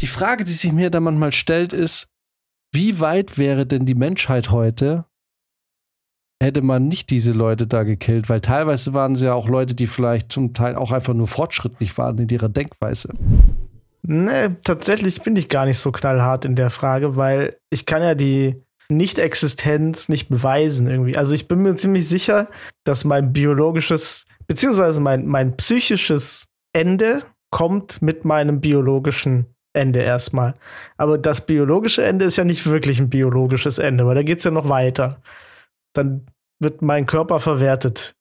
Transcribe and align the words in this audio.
die 0.00 0.06
Frage, 0.06 0.44
die 0.44 0.52
sich 0.52 0.72
mir 0.72 0.90
da 0.90 1.00
manchmal 1.00 1.32
stellt, 1.32 1.72
ist, 1.72 2.08
wie 2.72 3.00
weit 3.00 3.38
wäre 3.38 3.66
denn 3.66 3.86
die 3.86 3.94
Menschheit 3.94 4.50
heute, 4.50 5.04
hätte 6.42 6.62
man 6.62 6.88
nicht 6.88 7.10
diese 7.10 7.32
Leute 7.32 7.66
da 7.66 7.84
gekillt? 7.84 8.28
Weil 8.28 8.40
teilweise 8.40 8.92
waren 8.92 9.12
es 9.12 9.22
ja 9.22 9.34
auch 9.34 9.48
Leute, 9.48 9.74
die 9.74 9.86
vielleicht 9.86 10.32
zum 10.32 10.54
Teil 10.54 10.76
auch 10.76 10.92
einfach 10.92 11.14
nur 11.14 11.26
fortschrittlich 11.26 11.96
waren 11.96 12.18
in 12.18 12.28
ihrer 12.28 12.48
Denkweise. 12.48 13.10
Nee, 14.02 14.50
tatsächlich 14.64 15.22
bin 15.22 15.36
ich 15.36 15.48
gar 15.48 15.64
nicht 15.64 15.78
so 15.78 15.90
knallhart 15.90 16.44
in 16.44 16.56
der 16.56 16.70
Frage, 16.70 17.16
weil 17.16 17.56
ich 17.70 17.86
kann 17.86 18.02
ja 18.02 18.14
die 18.14 18.62
Nicht-Existenz 18.90 20.10
nicht 20.10 20.28
beweisen 20.28 20.86
irgendwie. 20.88 21.16
Also 21.16 21.32
ich 21.32 21.48
bin 21.48 21.62
mir 21.62 21.76
ziemlich 21.76 22.06
sicher, 22.06 22.48
dass 22.84 23.04
mein 23.04 23.32
biologisches, 23.32 24.26
beziehungsweise 24.46 25.00
mein, 25.00 25.26
mein 25.26 25.56
psychisches 25.56 26.48
Ende 26.74 27.22
kommt 27.50 28.02
mit 28.02 28.26
meinem 28.26 28.60
biologischen 28.60 29.53
Ende 29.74 30.00
erstmal. 30.00 30.54
Aber 30.96 31.18
das 31.18 31.44
biologische 31.44 32.04
Ende 32.04 32.24
ist 32.24 32.36
ja 32.36 32.44
nicht 32.44 32.66
wirklich 32.66 33.00
ein 33.00 33.10
biologisches 33.10 33.78
Ende, 33.78 34.06
weil 34.06 34.14
da 34.14 34.22
geht 34.22 34.38
es 34.38 34.44
ja 34.44 34.50
noch 34.50 34.68
weiter. 34.68 35.20
Dann 35.92 36.26
wird 36.60 36.82
mein 36.82 37.06
Körper 37.06 37.40
verwertet 37.40 38.14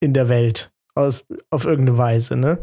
in 0.00 0.14
der 0.14 0.28
Welt 0.28 0.72
aus, 0.94 1.26
auf 1.50 1.64
irgendeine 1.64 1.98
Weise, 1.98 2.36
ne? 2.36 2.58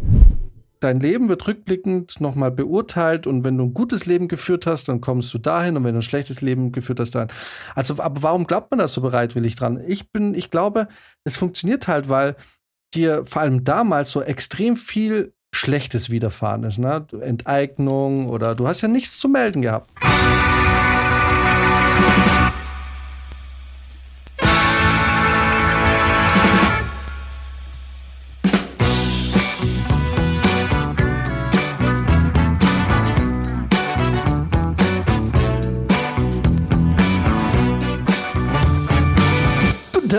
Dein 0.79 0.99
Leben 0.99 1.27
wird 1.27 1.47
rückblickend 1.47 2.21
nochmal 2.21 2.51
beurteilt 2.51 3.25
und 3.25 3.43
wenn 3.43 3.57
du 3.57 3.63
ein 3.65 3.73
gutes 3.73 4.05
Leben 4.05 4.27
geführt 4.27 4.67
hast, 4.67 4.87
dann 4.87 5.01
kommst 5.01 5.33
du 5.33 5.39
dahin 5.39 5.75
und 5.75 5.83
wenn 5.83 5.93
du 5.93 5.99
ein 5.99 6.03
schlechtes 6.03 6.41
Leben 6.41 6.71
geführt 6.71 6.99
hast, 6.99 7.15
dann. 7.15 7.29
Also, 7.73 7.99
aber 7.99 8.21
warum 8.21 8.45
glaubt 8.45 8.69
man 8.69 8.77
das 8.77 8.93
so 8.93 9.01
bereitwillig 9.01 9.55
dran? 9.55 9.81
Ich 9.87 10.11
bin, 10.11 10.35
ich 10.35 10.51
glaube, 10.51 10.87
es 11.23 11.35
funktioniert 11.35 11.87
halt, 11.87 12.09
weil 12.09 12.35
dir 12.93 13.25
vor 13.25 13.41
allem 13.41 13.63
damals 13.63 14.11
so 14.11 14.21
extrem 14.21 14.75
viel 14.75 15.33
Schlechtes 15.57 16.09
widerfahren 16.09 16.63
ist, 16.63 16.77
ne? 16.77 17.05
Enteignung 17.19 18.29
oder 18.29 18.55
du 18.55 18.67
hast 18.67 18.81
ja 18.81 18.87
nichts 18.87 19.17
zu 19.17 19.27
melden 19.27 19.61
gehabt. 19.61 19.89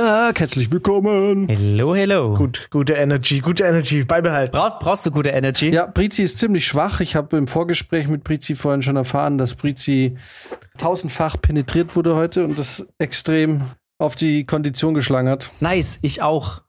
Tag, 0.09 0.41
herzlich 0.41 0.73
willkommen. 0.73 1.48
Hello, 1.48 1.95
hello. 1.95 2.33
Gut, 2.33 2.69
gute 2.70 2.95
Energy, 2.95 3.41
gute 3.41 3.64
Energy, 3.64 4.05
beibehalten. 4.05 4.53
Brauch, 4.53 4.78
brauchst 4.78 5.05
du 5.05 5.11
gute 5.11 5.28
Energy? 5.28 5.69
Ja, 5.69 5.84
Brizi 5.84 6.23
ist 6.23 6.39
ziemlich 6.39 6.67
schwach. 6.67 7.00
Ich 7.00 7.15
habe 7.15 7.37
im 7.37 7.47
Vorgespräch 7.47 8.09
mit 8.09 8.25
Brizi 8.25 8.56
vorhin 8.56 8.81
schon 8.81 8.97
erfahren, 8.97 9.37
dass 9.37 9.55
Brizi 9.55 10.17
tausendfach 10.78 11.37
penetriert 11.42 11.95
wurde 11.95 12.17
heute 12.17 12.42
und 12.42 12.59
das 12.59 12.89
extrem 12.98 13.65
auf 13.98 14.17
die 14.17 14.47
Kondition 14.47 14.95
geschlagen 14.95 15.28
hat. 15.28 15.50
Nice, 15.61 15.98
ich 16.00 16.22
auch. 16.22 16.62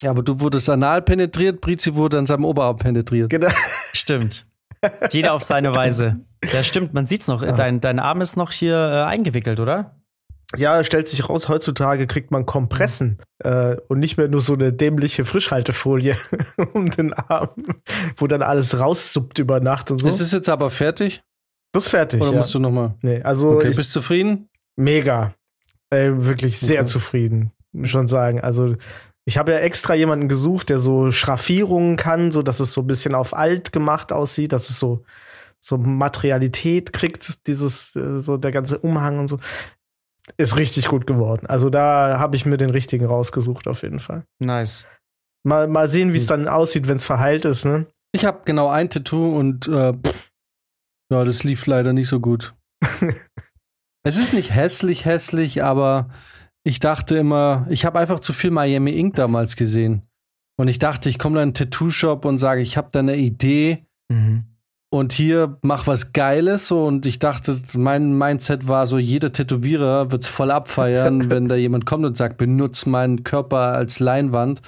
Ja, 0.00 0.10
aber 0.10 0.22
du 0.22 0.38
wurdest 0.38 0.70
anal 0.70 1.02
penetriert, 1.02 1.60
Brizi 1.60 1.96
wurde 1.96 2.16
an 2.16 2.26
seinem 2.26 2.44
Oberarm 2.44 2.76
penetriert. 2.76 3.28
Genau. 3.28 3.50
Stimmt. 3.92 4.44
Jeder 5.10 5.34
auf 5.34 5.42
seine 5.42 5.74
Weise. 5.74 6.20
Ja, 6.52 6.62
stimmt, 6.62 6.94
man 6.94 7.08
sieht's 7.08 7.26
noch. 7.26 7.44
Dein, 7.44 7.80
dein 7.80 7.98
Arm 7.98 8.20
ist 8.20 8.36
noch 8.36 8.52
hier 8.52 8.76
äh, 8.76 9.02
eingewickelt, 9.10 9.58
oder? 9.58 9.97
Ja, 10.56 10.82
stellt 10.82 11.08
sich 11.08 11.28
raus, 11.28 11.48
heutzutage 11.48 12.06
kriegt 12.06 12.30
man 12.30 12.46
Kompressen 12.46 13.18
äh, 13.40 13.76
und 13.88 13.98
nicht 13.98 14.16
mehr 14.16 14.28
nur 14.28 14.40
so 14.40 14.54
eine 14.54 14.72
dämliche 14.72 15.26
Frischhaltefolie 15.26 16.16
um 16.72 16.90
den 16.90 17.12
Arm, 17.12 17.66
wo 18.16 18.26
dann 18.26 18.40
alles 18.40 18.78
raussuppt 18.78 19.38
über 19.38 19.60
Nacht 19.60 19.90
und 19.90 19.98
so. 19.98 20.08
Ist 20.08 20.20
es 20.20 20.32
jetzt 20.32 20.48
aber 20.48 20.70
fertig? 20.70 21.22
das 21.72 21.84
ist 21.84 21.90
fertig. 21.90 22.22
Oder 22.22 22.32
ja. 22.32 22.38
musst 22.38 22.54
du 22.54 22.58
nochmal? 22.58 22.94
nee, 23.02 23.20
also 23.22 23.50
Okay, 23.50 23.68
ich, 23.68 23.76
bist 23.76 23.94
du 23.94 24.00
zufrieden? 24.00 24.48
mega. 24.76 25.34
Äh, 25.90 26.12
wirklich 26.16 26.58
sehr 26.58 26.80
Okay. 26.80 26.86
zufrieden, 26.86 27.52
muss 27.72 27.86
ich 27.86 27.92
schon 27.92 28.08
sagen. 28.08 28.40
Also 28.40 28.76
ich 29.26 29.36
habe 29.36 29.52
ja 29.52 29.58
extra 29.58 29.94
jemanden 29.94 30.28
gesucht, 30.28 30.70
der 30.70 30.78
so 30.78 31.10
Schraffierungen 31.10 31.98
kann, 31.98 32.30
so 32.30 32.42
dass 32.42 32.60
es 32.60 32.72
so 32.72 32.80
ein 32.80 32.86
bisschen 32.86 33.14
auf 33.14 33.36
alt 33.36 33.72
gemacht 33.72 34.12
aussieht, 34.12 34.52
dass 34.54 34.70
es 34.70 34.80
so 34.80 35.04
so 35.60 35.76
Materialität 35.76 36.92
kriegt, 36.92 37.46
dieses 37.46 37.96
äh, 37.96 38.20
so 38.20 38.36
der 38.36 38.52
ganze 38.52 38.78
Umhang 38.78 39.18
und 39.18 39.28
so. 39.28 39.38
Ist 40.36 40.56
richtig 40.56 40.88
gut 40.88 41.06
geworden. 41.06 41.46
Also 41.46 41.70
da 41.70 42.18
habe 42.18 42.36
ich 42.36 42.46
mir 42.46 42.56
den 42.56 42.70
richtigen 42.70 43.06
rausgesucht 43.06 43.66
auf 43.68 43.82
jeden 43.82 44.00
Fall. 44.00 44.24
Nice. 44.38 44.86
Mal, 45.44 45.68
mal 45.68 45.88
sehen, 45.88 46.12
wie 46.12 46.16
es 46.16 46.26
dann 46.26 46.48
aussieht, 46.48 46.88
wenn 46.88 46.96
es 46.96 47.04
verheilt 47.04 47.44
ist, 47.44 47.64
ne? 47.64 47.86
Ich 48.12 48.24
habe 48.24 48.40
genau 48.44 48.68
ein 48.68 48.90
Tattoo 48.90 49.36
und 49.36 49.68
äh, 49.68 49.92
pff, 49.92 50.30
ja, 51.12 51.24
das 51.24 51.44
lief 51.44 51.66
leider 51.66 51.92
nicht 51.92 52.08
so 52.08 52.20
gut. 52.20 52.54
es 54.02 54.18
ist 54.18 54.32
nicht 54.32 54.54
hässlich, 54.54 55.04
hässlich, 55.04 55.62
aber 55.62 56.10
ich 56.64 56.80
dachte 56.80 57.16
immer, 57.16 57.66
ich 57.70 57.84
habe 57.84 57.98
einfach 57.98 58.20
zu 58.20 58.32
viel 58.32 58.50
Miami 58.50 58.98
Ink 58.98 59.14
damals 59.14 59.56
gesehen. 59.56 60.02
Und 60.58 60.68
ich 60.68 60.78
dachte, 60.78 61.08
ich 61.08 61.18
komme 61.18 61.36
da 61.36 61.42
in 61.42 61.48
einen 61.48 61.54
Tattoo-Shop 61.54 62.24
und 62.24 62.38
sage, 62.38 62.62
ich 62.62 62.76
habe 62.76 62.88
da 62.90 62.98
eine 62.98 63.16
Idee 63.16 63.88
Mhm. 64.08 64.44
Und 64.90 65.12
hier 65.12 65.58
mach 65.62 65.86
was 65.86 66.12
Geiles. 66.12 66.68
So, 66.68 66.84
und 66.84 67.06
ich 67.06 67.18
dachte, 67.18 67.60
mein 67.74 68.16
Mindset 68.16 68.68
war 68.68 68.86
so, 68.86 68.98
jeder 68.98 69.32
Tätowierer 69.32 70.10
wird's 70.10 70.28
voll 70.28 70.50
abfeiern, 70.50 71.30
wenn 71.30 71.48
da 71.48 71.56
jemand 71.56 71.86
kommt 71.86 72.04
und 72.04 72.16
sagt, 72.16 72.38
benutz 72.38 72.86
meinen 72.86 73.24
Körper 73.24 73.72
als 73.74 74.00
Leinwand. 74.00 74.62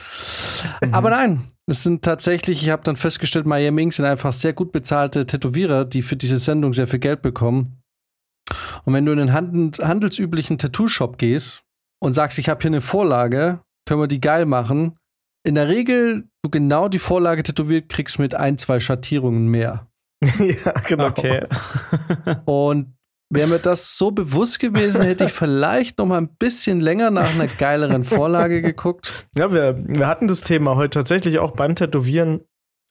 Aber 0.93 1.11
nein, 1.11 1.43
es 1.67 1.83
sind 1.83 2.03
tatsächlich, 2.03 2.63
ich 2.63 2.71
habe 2.71 2.83
dann 2.83 2.97
festgestellt, 2.97 3.47
Miami 3.47 3.83
Ink 3.83 3.95
sind 3.95 4.05
einfach 4.05 4.33
sehr 4.33 4.53
gut 4.53 4.73
bezahlte 4.73 5.27
Tätowierer, 5.27 5.85
die 5.85 6.03
für 6.03 6.17
diese 6.17 6.39
Sendung 6.39 6.73
sehr 6.73 6.87
viel 6.87 6.99
Geld 6.99 7.23
bekommen. 7.23 7.83
Und 8.85 8.95
wenn 8.95 9.07
du 9.07 9.13
in 9.13 9.19
den 9.19 9.33
handels 9.33 9.79
handelsüblichen 9.79 10.59
Tattoo-Shop 10.59 11.19
gehst 11.19 11.63
und 12.01 12.15
sagst, 12.15 12.39
ich 12.39 12.49
habe 12.49 12.61
hier 12.61 12.71
eine 12.71 12.81
Vorlage, 12.81 13.61
können 13.87 14.01
wir 14.01 14.09
die 14.09 14.21
geil 14.21 14.47
machen, 14.47 14.97
in 15.45 15.55
der 15.55 15.69
Regel 15.69 16.29
du 16.43 16.51
genau 16.51 16.89
die 16.89 16.99
Vorlage 16.99 17.43
tätowiert 17.43 17.89
kriegst 17.89 18.19
mit 18.19 18.35
ein, 18.35 18.59
zwei 18.59 18.81
Schattierungen 18.81 19.47
mehr. 19.47 19.90
ja, 20.39 20.73
genau. 20.87 21.07
Okay. 21.07 21.45
Und 22.45 22.95
wäre 23.31 23.49
mir 23.49 23.59
das 23.59 23.97
so 23.97 24.11
bewusst 24.11 24.59
gewesen, 24.61 25.03
hätte 25.03 25.25
ich 25.25 25.33
vielleicht 25.33 25.99
noch 25.99 26.07
mal 26.07 26.19
ein 26.19 26.29
bisschen 26.37 26.81
länger 26.81 27.11
nach 27.11 27.33
einer 27.35 27.47
geileren 27.47 28.05
Vorlage 28.05 28.61
geguckt. 28.61 29.27
Ja, 29.37 29.53
wir, 29.53 29.77
wir 29.87 30.07
hatten 30.07 30.29
das 30.29 30.43
Thema 30.43 30.77
heute 30.77 30.91
tatsächlich 30.99 31.39
auch 31.39 31.53
beim 31.53 31.77
Tätowieren. 31.77 32.41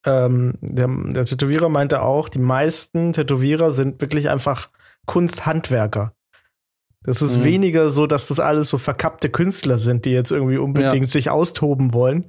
Ähm, 0.05 0.53
der, 0.61 0.87
der 0.87 1.25
Tätowierer 1.25 1.67
meinte 1.69 2.01
auch, 2.01 2.29
die 2.29 2.39
meisten 2.39 3.11
Tätowierer 3.13 3.71
sind 3.71 3.99
wirklich 4.01 4.29
einfach 4.29 4.69
Kunsthandwerker. 5.05 6.13
Das 7.03 7.21
ist 7.21 7.37
Mhm. 7.37 7.43
weniger 7.43 7.89
so, 7.89 8.07
dass 8.07 8.27
das 8.27 8.39
alles 8.39 8.69
so 8.69 8.77
verkappte 8.77 9.29
Künstler 9.29 9.77
sind, 9.77 10.05
die 10.05 10.11
jetzt 10.11 10.31
irgendwie 10.31 10.57
unbedingt 10.57 11.09
sich 11.09 11.29
austoben 11.29 11.93
wollen. 11.93 12.25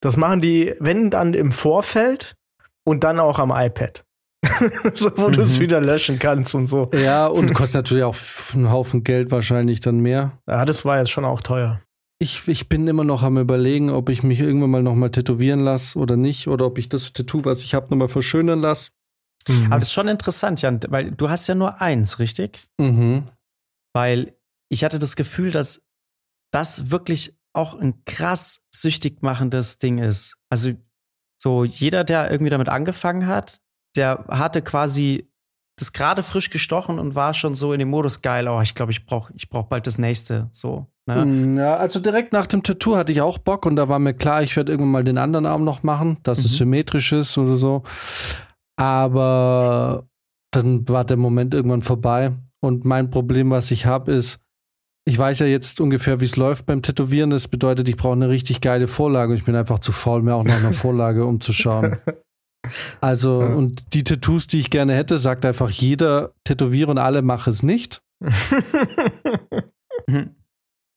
Das 0.00 0.16
machen 0.16 0.40
die, 0.40 0.74
wenn 0.80 1.10
dann 1.10 1.34
im 1.34 1.52
Vorfeld 1.52 2.36
und 2.84 3.04
dann 3.04 3.20
auch 3.20 3.38
am 3.38 3.50
iPad. 3.54 4.04
so, 4.94 5.10
wo 5.16 5.28
du 5.28 5.42
es 5.42 5.58
Mhm. 5.58 5.62
wieder 5.62 5.80
löschen 5.80 6.18
kannst 6.18 6.54
und 6.54 6.68
so. 6.68 6.90
Ja, 6.94 7.26
und 7.26 7.52
kostet 7.54 7.76
natürlich 7.80 8.04
auch 8.04 8.16
einen 8.54 8.70
Haufen 8.70 9.04
Geld 9.04 9.30
wahrscheinlich 9.30 9.80
dann 9.80 10.00
mehr. 10.00 10.38
Ja, 10.48 10.64
das 10.64 10.84
war 10.84 10.98
jetzt 10.98 11.10
schon 11.10 11.24
auch 11.24 11.40
teuer. 11.42 11.80
Ich, 12.22 12.46
ich 12.48 12.68
bin 12.68 12.86
immer 12.86 13.04
noch 13.04 13.22
am 13.22 13.38
überlegen, 13.38 13.90
ob 13.90 14.08
ich 14.10 14.22
mich 14.22 14.40
irgendwann 14.40 14.70
mal 14.70 14.82
noch 14.82 14.94
mal 14.94 15.10
tätowieren 15.10 15.60
lasse 15.60 15.98
oder 15.98 16.16
nicht. 16.16 16.48
Oder 16.48 16.66
ob 16.66 16.78
ich 16.78 16.88
das 16.88 17.12
Tattoo, 17.12 17.44
was 17.44 17.64
ich 17.64 17.74
habe, 17.74 17.88
noch 17.90 17.96
mal 17.96 18.08
verschönern 18.08 18.60
lasse. 18.60 18.90
Aber 19.66 19.76
das 19.76 19.86
ist 19.86 19.92
schon 19.94 20.08
interessant, 20.08 20.60
Jan, 20.60 20.80
weil 20.88 21.12
du 21.12 21.30
hast 21.30 21.46
ja 21.46 21.54
nur 21.54 21.80
eins, 21.80 22.18
richtig? 22.18 22.68
Mhm. 22.78 23.24
Weil 23.94 24.34
ich 24.68 24.84
hatte 24.84 24.98
das 24.98 25.16
Gefühl, 25.16 25.50
dass 25.50 25.82
das 26.52 26.90
wirklich 26.90 27.34
auch 27.54 27.74
ein 27.74 28.04
krass 28.04 28.62
süchtig 28.74 29.22
machendes 29.22 29.78
Ding 29.78 29.96
ist. 29.98 30.36
Also 30.50 30.72
so 31.42 31.64
jeder, 31.64 32.04
der 32.04 32.30
irgendwie 32.30 32.50
damit 32.50 32.68
angefangen 32.68 33.26
hat, 33.26 33.60
der 33.96 34.24
hatte 34.28 34.62
quasi 34.62 35.26
das 35.78 35.92
gerade 35.94 36.22
frisch 36.22 36.50
gestochen 36.50 36.98
und 36.98 37.14
war 37.14 37.32
schon 37.32 37.54
so 37.54 37.72
in 37.72 37.78
dem 37.78 37.88
Modus 37.88 38.20
geil. 38.20 38.46
Oh, 38.48 38.60
ich 38.60 38.74
glaube, 38.74 38.92
ich 38.92 39.06
brauche 39.06 39.32
ich 39.34 39.48
brauch 39.48 39.64
bald 39.64 39.86
das 39.86 39.96
nächste. 39.96 40.50
So. 40.52 40.86
Ne? 41.06 41.24
Mm, 41.24 41.54
Ja, 41.58 41.76
also 41.76 42.00
direkt 42.00 42.32
nach 42.34 42.46
dem 42.46 42.62
Tattoo 42.62 42.96
hatte 42.96 43.12
ich 43.12 43.22
auch 43.22 43.38
Bock 43.38 43.64
und 43.64 43.76
da 43.76 43.88
war 43.88 43.98
mir 43.98 44.12
klar, 44.12 44.42
ich 44.42 44.54
werde 44.56 44.72
irgendwann 44.72 44.92
mal 44.92 45.04
den 45.04 45.16
anderen 45.18 45.46
Arm 45.46 45.64
noch 45.64 45.82
machen, 45.82 46.18
dass 46.22 46.40
es 46.40 46.52
Mhm. 46.52 46.56
symmetrisch 46.56 47.12
ist 47.12 47.38
oder 47.38 47.56
so. 47.56 47.82
Aber 48.76 50.06
dann 50.52 50.88
war 50.88 51.04
der 51.04 51.16
Moment 51.16 51.54
irgendwann 51.54 51.82
vorbei 51.82 52.32
und 52.60 52.84
mein 52.84 53.10
Problem, 53.10 53.50
was 53.50 53.70
ich 53.70 53.86
habe, 53.86 54.12
ist, 54.12 54.40
ich 55.06 55.18
weiß 55.18 55.38
ja 55.40 55.46
jetzt 55.46 55.80
ungefähr, 55.80 56.20
wie 56.20 56.24
es 56.26 56.36
läuft 56.36 56.66
beim 56.66 56.82
Tätowieren. 56.82 57.30
Das 57.30 57.48
bedeutet, 57.48 57.88
ich 57.88 57.96
brauche 57.96 58.12
eine 58.12 58.28
richtig 58.28 58.60
geile 58.60 58.86
Vorlage 58.86 59.32
und 59.32 59.38
ich 59.38 59.44
bin 59.44 59.54
einfach 59.56 59.78
zu 59.78 59.92
faul, 59.92 60.22
mir 60.22 60.34
auch 60.34 60.44
nach 60.44 60.58
einer 60.58 60.72
Vorlage 60.74 61.24
umzuschauen. 61.24 61.96
Also, 63.00 63.40
Ja. 63.42 63.54
und 63.54 63.94
die 63.94 64.04
Tattoos, 64.04 64.46
die 64.46 64.58
ich 64.60 64.70
gerne 64.70 64.94
hätte, 64.94 65.18
sagt 65.18 65.44
einfach 65.44 65.70
jeder 65.70 66.32
Tätowierer 66.44 66.90
und 66.90 66.98
alle 66.98 67.22
mache 67.22 67.50
es 67.50 67.62
nicht. 67.62 68.02
Mhm. 70.06 70.30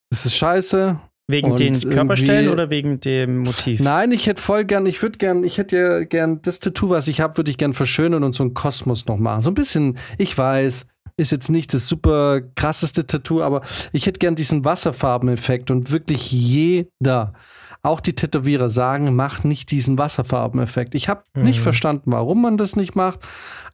Es 0.09 0.25
ist 0.25 0.35
scheiße. 0.35 0.99
Wegen 1.27 1.51
Und 1.51 1.59
den 1.59 1.79
Körperstellen 1.79 2.51
oder 2.51 2.69
wegen 2.69 2.99
dem 2.99 3.39
Motiv? 3.39 3.79
Nein, 3.79 4.11
ich 4.11 4.27
hätte 4.27 4.41
voll 4.41 4.65
gern, 4.65 4.85
ich 4.85 5.01
würde 5.01 5.17
gern, 5.17 5.43
ich 5.43 5.57
hätte 5.57 5.77
ja 5.77 6.03
gern 6.03 6.41
das 6.41 6.59
Tattoo, 6.59 6.89
was 6.89 7.07
ich 7.07 7.21
habe, 7.21 7.37
würde 7.37 7.49
ich 7.49 7.57
gern 7.57 7.73
verschönern 7.73 8.23
und 8.23 8.33
so 8.35 8.43
einen 8.43 8.53
Kosmos 8.53 9.05
noch 9.05 9.17
machen. 9.17 9.41
So 9.41 9.49
ein 9.49 9.53
bisschen, 9.53 9.97
ich 10.17 10.37
weiß, 10.37 10.85
ist 11.17 11.31
jetzt 11.31 11.49
nicht 11.49 11.73
das 11.73 11.87
super 11.87 12.41
krasseste 12.55 13.05
Tattoo, 13.05 13.41
aber 13.41 13.61
ich 13.91 14.05
hätte 14.05 14.19
gern 14.19 14.35
diesen 14.35 14.65
Wasserfarbeneffekt 14.65 15.71
und 15.71 15.91
wirklich 15.91 16.31
jeder, 16.31 17.33
auch 17.81 17.99
die 17.99 18.13
Tätowierer 18.13 18.69
sagen, 18.69 19.15
mach 19.15 19.43
nicht 19.43 19.71
diesen 19.71 19.97
Wasserfarbeneffekt. 19.97 20.95
Ich 20.95 21.09
habe 21.09 21.23
nicht 21.35 21.59
Mhm. 21.59 21.63
verstanden, 21.63 22.11
warum 22.11 22.41
man 22.41 22.57
das 22.57 22.75
nicht 22.75 22.95
macht, 22.95 23.19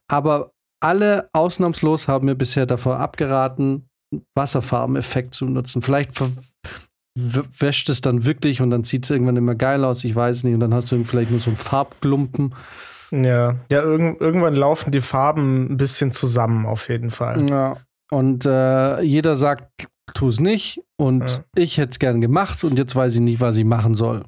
aber 0.08 0.52
alle 0.82 1.30
ausnahmslos 1.34 2.08
haben 2.08 2.26
mir 2.26 2.36
bisher 2.36 2.66
davor 2.66 3.00
abgeraten, 3.00 3.90
Wasserfarbeneffekt 4.36 5.36
zu 5.36 5.46
nutzen. 5.46 5.82
Vielleicht 5.82 6.12
wäscht 7.16 7.90
es 7.90 8.02
dann 8.02 8.26
wirklich 8.26 8.62
und 8.62 8.70
dann 8.70 8.84
sieht 8.84 9.04
es 9.04 9.10
irgendwann 9.10 9.36
immer 9.38 9.56
geil 9.56 9.84
aus, 9.84 10.04
ich 10.04 10.16
weiß 10.16 10.44
nicht, 10.46 10.54
und 10.54 10.62
dann 10.62 10.74
hast 10.74 10.92
du 10.92 11.04
vielleicht 11.04 11.32
nur 11.32 11.40
so 11.40 11.50
einen 11.50 11.58
Farbklumpen. 11.58 12.56
Ja, 13.12 13.56
ja 13.72 13.82
irgend, 13.82 14.22
irgendwann 14.22 14.56
laufen 14.56 14.92
die 14.92 15.02
Farben 15.02 15.72
ein 15.72 15.78
bisschen 15.78 16.12
zusammen, 16.12 16.66
auf 16.66 16.90
jeden 16.90 17.10
Fall. 17.10 17.50
Ja. 17.50 17.78
Und 18.12 18.46
äh, 18.46 19.02
jeder 19.02 19.36
sagt, 19.36 19.88
tu 20.14 20.28
es 20.28 20.40
nicht 20.40 20.82
und 20.98 21.30
Ja. 21.32 21.44
ich 21.56 21.78
hätte 21.78 21.92
es 21.92 22.00
gern 22.00 22.22
gemacht 22.22 22.64
und 22.64 22.78
jetzt 22.80 22.96
weiß 22.96 23.16
ich 23.16 23.22
nicht, 23.22 23.40
was 23.40 23.58
ich 23.58 23.66
machen 23.66 23.96
soll. 23.96 24.24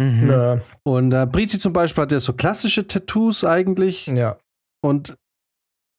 Mhm. 0.00 0.28
Ja, 0.28 0.60
Und 0.82 1.12
äh, 1.12 1.24
Brizi 1.26 1.58
zum 1.58 1.72
Beispiel 1.72 2.02
hat 2.02 2.12
ja 2.12 2.18
so 2.18 2.32
klassische 2.32 2.86
Tattoos 2.86 3.44
eigentlich 3.44 4.06
ja. 4.06 4.36
und 4.84 5.16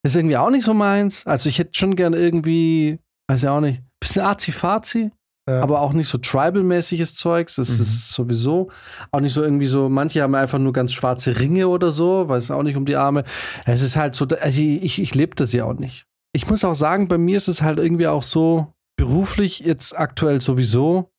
ist 0.06 0.15
irgendwie 0.17 0.38
auch 0.38 0.50
nicht 0.50 0.65
so 0.65 0.73
meins. 0.73 1.25
Also 1.25 1.47
ich 1.50 1.59
hätte 1.59 1.71
schon 1.77 1.95
gern 1.95 2.13
irgendwie, 2.13 3.00
weiß 3.29 3.44
ich 3.44 3.50
auch 3.50 3.62
nicht, 3.62 3.81
bisschen 4.01 4.25
Azi-Fazi. 4.25 5.12
Ja. 5.47 5.62
aber 5.62 5.81
auch 5.81 5.94
nicht 5.94 6.07
so 6.07 6.18
tribal-mäßiges 6.18 7.13
Zeugs. 7.15 7.56
Das 7.56 7.69
Mhm. 7.69 7.81
ist 7.81 8.09
sowieso 8.13 8.71
auch 9.12 9.19
nicht 9.19 9.33
so 9.33 9.44
irgendwie 9.44 9.68
so. 9.68 9.89
Manche 9.89 10.21
haben 10.21 10.36
einfach 10.36 10.59
nur 10.59 10.74
ganz 10.74 10.94
schwarze 10.94 11.39
Ringe 11.39 11.68
oder 11.68 11.92
so, 11.92 12.27
weiß 12.27 12.51
auch 12.51 12.63
nicht 12.63 12.77
um 12.77 12.86
die 12.86 12.95
Arme. 12.95 13.24
Es 13.65 13.81
ist 13.81 13.95
halt 13.95 14.15
so, 14.15 14.25
also 14.25 14.62
ich, 14.62 15.01
ich 15.01 15.15
lebe 15.15 15.36
das 15.36 15.53
ja 15.53 15.65
auch 15.65 15.74
nicht. 15.74 16.06
Ich 16.33 16.50
muss 16.50 16.63
auch 16.65 16.75
sagen, 16.75 17.07
bei 17.07 17.18
mir 17.18 17.38
ist 17.38 17.47
es 17.47 17.62
halt 17.62 17.80
irgendwie 17.80 18.07
auch 18.07 18.24
so 18.24 18.74
beruflich 18.97 19.59
jetzt 19.59 19.97
aktuell 19.97 20.42
sowieso. 20.42 21.09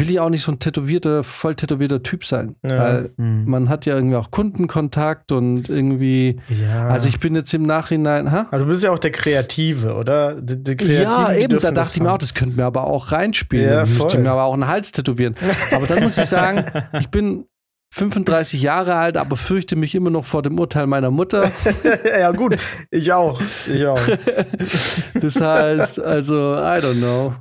Will 0.00 0.10
ich 0.10 0.18
auch 0.20 0.30
nicht 0.30 0.42
so 0.42 0.50
ein 0.52 0.58
tätowierter, 0.58 1.22
voll 1.22 1.54
tätowierter 1.54 2.02
Typ 2.02 2.24
sein. 2.24 2.56
Ja. 2.64 2.78
Weil 2.78 3.10
Mhm. 3.16 3.44
man 3.46 3.68
hat 3.68 3.86
ja 3.86 3.94
irgendwie 3.94 4.16
auch 4.16 4.30
Kundenkontakt 4.30 5.30
und 5.32 5.68
irgendwie. 5.68 6.40
ja. 6.48 6.88
Also 6.88 7.08
ich 7.08 7.18
bin 7.20 7.34
jetzt 7.34 7.52
im 7.54 7.62
Nachhinein, 7.62 8.32
ha? 8.32 8.46
Aber 8.50 8.58
du 8.60 8.66
bist 8.66 8.82
ja 8.82 8.90
auch 8.90 8.98
der 8.98 9.12
Kreative, 9.12 9.94
oder? 9.94 10.40
Die, 10.40 10.62
die 10.62 10.76
Kreativen, 10.76 11.02
Ja, 11.02 11.32
eben, 11.32 11.58
da 11.60 11.70
dachte 11.70 11.92
ich 11.96 12.02
mir 12.02 12.10
auch, 12.12 12.18
das 12.18 12.34
könnte 12.34 12.56
mir 12.56 12.64
aber 12.64 12.84
auch 12.84 13.12
reinspielen. 13.12 13.68
Ja, 13.70 13.84
müsste 13.84 14.16
ich 14.16 14.22
mir 14.22 14.30
aber 14.30 14.44
auch 14.44 14.54
einen 14.54 14.66
Hals 14.66 14.92
tätowieren. 14.92 15.34
Aber 15.74 15.86
dann 15.86 16.02
muss 16.02 16.18
ich 16.18 16.24
sagen, 16.26 16.64
ich 16.98 17.08
bin 17.10 17.44
35 17.92 18.62
Jahre 18.62 18.94
alt, 18.94 19.16
aber 19.16 19.36
fürchte 19.36 19.74
mich 19.74 19.94
immer 19.96 20.10
noch 20.10 20.24
vor 20.24 20.42
dem 20.42 20.58
Urteil 20.60 20.86
meiner 20.86 21.10
Mutter. 21.10 21.50
ja, 22.20 22.30
gut. 22.30 22.56
Ich 22.90 23.12
auch. 23.12 23.40
Ich 23.66 23.84
auch. 23.84 23.98
Das 25.20 25.40
heißt, 25.40 26.00
also, 26.00 26.54
I 26.54 26.78
don't 26.80 26.98
know. 26.98 27.34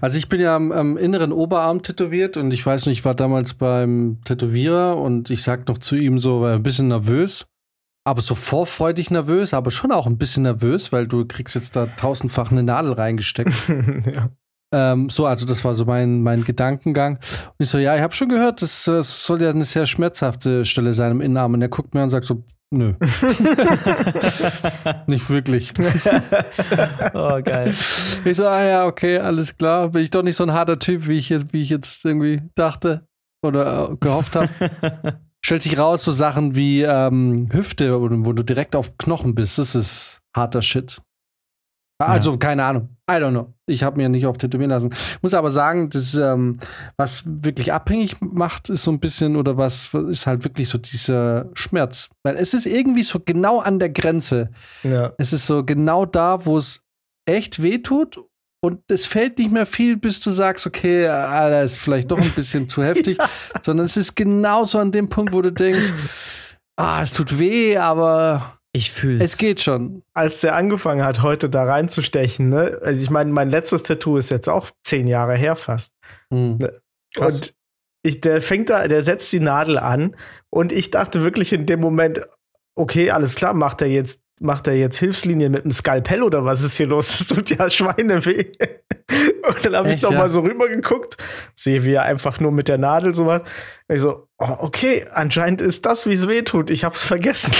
Also 0.00 0.18
ich 0.18 0.28
bin 0.28 0.40
ja 0.40 0.56
am, 0.56 0.72
am 0.72 0.96
inneren 0.96 1.32
Oberarm 1.32 1.82
tätowiert 1.82 2.36
und 2.36 2.52
ich 2.52 2.64
weiß 2.64 2.86
nicht, 2.86 2.98
ich 2.98 3.04
war 3.04 3.14
damals 3.14 3.54
beim 3.54 4.18
Tätowierer 4.24 4.96
und 4.96 5.30
ich 5.30 5.42
sag 5.42 5.68
noch 5.68 5.78
zu 5.78 5.96
ihm 5.96 6.18
so, 6.18 6.40
war 6.40 6.54
ein 6.54 6.62
bisschen 6.62 6.88
nervös, 6.88 7.46
aber 8.04 8.20
so 8.22 8.34
vorfreudig 8.34 9.10
nervös, 9.10 9.54
aber 9.54 9.70
schon 9.70 9.92
auch 9.92 10.06
ein 10.06 10.18
bisschen 10.18 10.44
nervös, 10.44 10.92
weil 10.92 11.06
du 11.06 11.26
kriegst 11.26 11.54
jetzt 11.54 11.76
da 11.76 11.86
tausendfach 11.86 12.50
eine 12.50 12.62
Nadel 12.62 12.92
reingesteckt. 12.92 13.52
ja. 14.14 14.30
Ähm, 14.72 15.08
so, 15.08 15.26
also 15.26 15.46
das 15.46 15.64
war 15.64 15.74
so 15.74 15.84
mein, 15.84 16.22
mein 16.22 16.44
Gedankengang. 16.44 17.16
Und 17.16 17.54
ich 17.58 17.68
so, 17.68 17.78
ja, 17.78 17.96
ich 17.96 18.02
habe 18.02 18.14
schon 18.14 18.28
gehört, 18.28 18.62
das, 18.62 18.84
das 18.84 19.24
soll 19.24 19.42
ja 19.42 19.50
eine 19.50 19.64
sehr 19.64 19.86
schmerzhafte 19.86 20.64
Stelle 20.64 20.94
sein 20.94 21.12
im 21.12 21.20
Innenarm. 21.20 21.54
Und 21.54 21.62
er 21.62 21.68
guckt 21.68 21.92
mir 21.92 22.02
und 22.02 22.10
sagt 22.10 22.24
so, 22.24 22.44
nö. 22.70 22.94
Nicht 25.06 25.28
wirklich. 25.30 25.72
Oh, 27.14 27.40
geil. 27.42 27.74
Ich 28.24 28.36
so, 28.36 28.46
ah 28.46 28.62
ja, 28.64 28.86
okay, 28.86 29.18
alles 29.18 29.56
klar. 29.56 29.88
Bin 29.90 30.02
ich 30.02 30.10
doch 30.10 30.22
nicht 30.22 30.36
so 30.36 30.44
ein 30.44 30.52
harter 30.52 30.78
Typ, 30.78 31.06
wie 31.06 31.18
ich 31.18 31.28
jetzt, 31.28 31.52
wie 31.52 31.62
ich 31.62 31.70
jetzt 31.70 32.04
irgendwie 32.04 32.42
dachte 32.54 33.06
oder 33.42 33.90
äh, 33.92 33.96
gehofft 33.98 34.36
habe. 34.36 34.48
Stellt 35.44 35.62
sich 35.62 35.78
raus, 35.78 36.04
so 36.04 36.12
Sachen 36.12 36.54
wie 36.54 36.82
ähm, 36.82 37.48
Hüfte, 37.52 38.00
wo, 38.00 38.08
du- 38.08 38.24
wo 38.26 38.32
du 38.32 38.42
direkt 38.42 38.76
auf 38.76 38.96
Knochen 38.98 39.34
bist, 39.34 39.58
das 39.58 39.74
ist 39.74 40.20
harter 40.36 40.62
Shit. 40.62 41.00
Also, 42.06 42.38
keine 42.38 42.64
Ahnung. 42.64 42.88
I 43.10 43.14
don't 43.14 43.30
know. 43.30 43.52
Ich 43.66 43.82
habe 43.82 43.96
mir 43.96 44.08
nicht 44.08 44.26
oft 44.26 44.40
tätowieren 44.40 44.70
lassen. 44.70 44.90
Muss 45.20 45.34
aber 45.34 45.50
sagen, 45.50 45.90
das, 45.90 46.14
ähm, 46.14 46.58
was 46.96 47.24
wirklich 47.26 47.72
abhängig 47.72 48.16
macht, 48.20 48.70
ist 48.70 48.84
so 48.84 48.90
ein 48.90 49.00
bisschen, 49.00 49.36
oder 49.36 49.56
was 49.56 49.92
ist 49.92 50.26
halt 50.26 50.44
wirklich 50.44 50.68
so 50.68 50.78
dieser 50.78 51.50
Schmerz. 51.54 52.08
Weil 52.22 52.36
es 52.36 52.54
ist 52.54 52.66
irgendwie 52.66 53.02
so 53.02 53.20
genau 53.20 53.60
an 53.60 53.78
der 53.78 53.90
Grenze. 53.90 54.50
ja. 54.82 55.12
Es 55.18 55.32
ist 55.32 55.46
so 55.46 55.64
genau 55.64 56.06
da, 56.06 56.46
wo 56.46 56.56
es 56.56 56.84
echt 57.28 57.62
weh 57.62 57.78
tut. 57.78 58.20
Und 58.62 58.82
es 58.90 59.06
fällt 59.06 59.38
nicht 59.38 59.50
mehr 59.50 59.66
viel, 59.66 59.96
bis 59.96 60.20
du 60.20 60.30
sagst, 60.30 60.66
okay, 60.66 61.06
ah, 61.06 61.48
das 61.48 61.72
ist 61.72 61.78
vielleicht 61.78 62.10
doch 62.10 62.18
ein 62.18 62.30
bisschen 62.30 62.68
zu 62.68 62.82
heftig. 62.82 63.18
Sondern 63.62 63.86
es 63.86 63.96
ist 63.96 64.14
genauso 64.14 64.78
an 64.78 64.92
dem 64.92 65.08
Punkt, 65.08 65.32
wo 65.32 65.40
du 65.40 65.50
denkst, 65.50 65.92
ah, 66.76 67.00
es 67.02 67.12
tut 67.12 67.38
weh, 67.38 67.78
aber 67.78 68.59
Ich 68.72 68.92
fühle 68.92 69.22
es 69.22 69.36
geht 69.36 69.60
schon. 69.60 70.02
Als 70.12 70.40
der 70.40 70.54
angefangen 70.54 71.04
hat, 71.04 71.22
heute 71.22 71.50
da 71.50 71.64
reinzustechen, 71.64 72.48
ne? 72.48 72.78
Also 72.82 73.00
ich 73.00 73.10
meine, 73.10 73.32
mein 73.32 73.50
letztes 73.50 73.82
Tattoo 73.82 74.16
ist 74.16 74.30
jetzt 74.30 74.48
auch 74.48 74.70
zehn 74.84 75.08
Jahre 75.08 75.36
her 75.36 75.56
fast. 75.56 75.92
Hm. 76.30 76.58
Krass. 77.14 77.40
Und 77.40 77.54
ich, 78.02 78.20
der 78.20 78.40
fängt 78.40 78.70
da, 78.70 78.86
der 78.86 79.02
setzt 79.02 79.32
die 79.32 79.40
Nadel 79.40 79.78
an 79.78 80.16
und 80.50 80.72
ich 80.72 80.90
dachte 80.90 81.24
wirklich 81.24 81.52
in 81.52 81.66
dem 81.66 81.80
Moment, 81.80 82.22
okay, 82.76 83.10
alles 83.10 83.34
klar, 83.34 83.54
macht 83.54 83.82
er 83.82 83.88
jetzt, 83.88 84.22
macht 84.40 84.66
er 84.66 84.74
jetzt 84.74 84.98
Hilfslinien 84.98 85.52
mit 85.52 85.64
einem 85.64 85.70
Skalpell 85.70 86.22
oder 86.22 86.44
was 86.44 86.62
ist 86.62 86.76
hier 86.76 86.86
los? 86.86 87.18
Das 87.18 87.26
tut 87.26 87.50
ja 87.50 87.70
Schweine 87.70 88.24
weh. 88.24 88.46
Und 89.46 89.64
dann 89.64 89.76
habe 89.76 89.92
ich 89.92 90.02
noch 90.02 90.12
ja? 90.12 90.18
mal 90.18 90.30
so 90.30 90.40
rübergeguckt, 90.40 91.16
sehe, 91.54 91.84
wie 91.84 91.92
er 91.92 92.04
einfach 92.04 92.40
nur 92.40 92.52
mit 92.52 92.68
der 92.68 92.78
Nadel 92.78 93.14
so 93.14 93.24
macht. 93.24 93.42
Und 93.88 93.94
ich 93.94 94.00
so, 94.00 94.28
oh, 94.38 94.56
okay, 94.58 95.06
anscheinend 95.12 95.60
ist 95.60 95.84
das, 95.84 96.06
wie 96.06 96.12
es 96.12 96.28
weh 96.28 96.42
tut. 96.42 96.70
Ich 96.70 96.84
hab's 96.84 97.04
vergessen. 97.04 97.52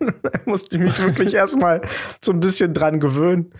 da 0.22 0.30
musste 0.44 0.76
ich 0.76 0.82
mich 0.82 0.98
wirklich 1.00 1.34
erstmal 1.34 1.82
so 2.22 2.32
ein 2.32 2.40
bisschen 2.40 2.74
dran 2.74 3.00
gewöhnen, 3.00 3.52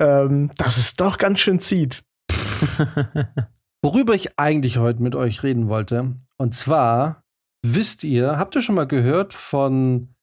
ähm, 0.00 0.50
dass 0.56 0.76
es 0.76 0.94
doch 0.94 1.18
ganz 1.18 1.40
schön 1.40 1.60
zieht. 1.60 2.04
Worüber 3.82 4.14
ich 4.14 4.38
eigentlich 4.38 4.78
heute 4.78 5.02
mit 5.02 5.14
euch 5.14 5.42
reden 5.42 5.68
wollte. 5.68 6.16
Und 6.36 6.54
zwar, 6.54 7.22
wisst 7.62 8.02
ihr, 8.04 8.38
habt 8.38 8.54
ihr 8.56 8.62
schon 8.62 8.74
mal 8.74 8.86
gehört 8.86 9.34
von 9.34 10.14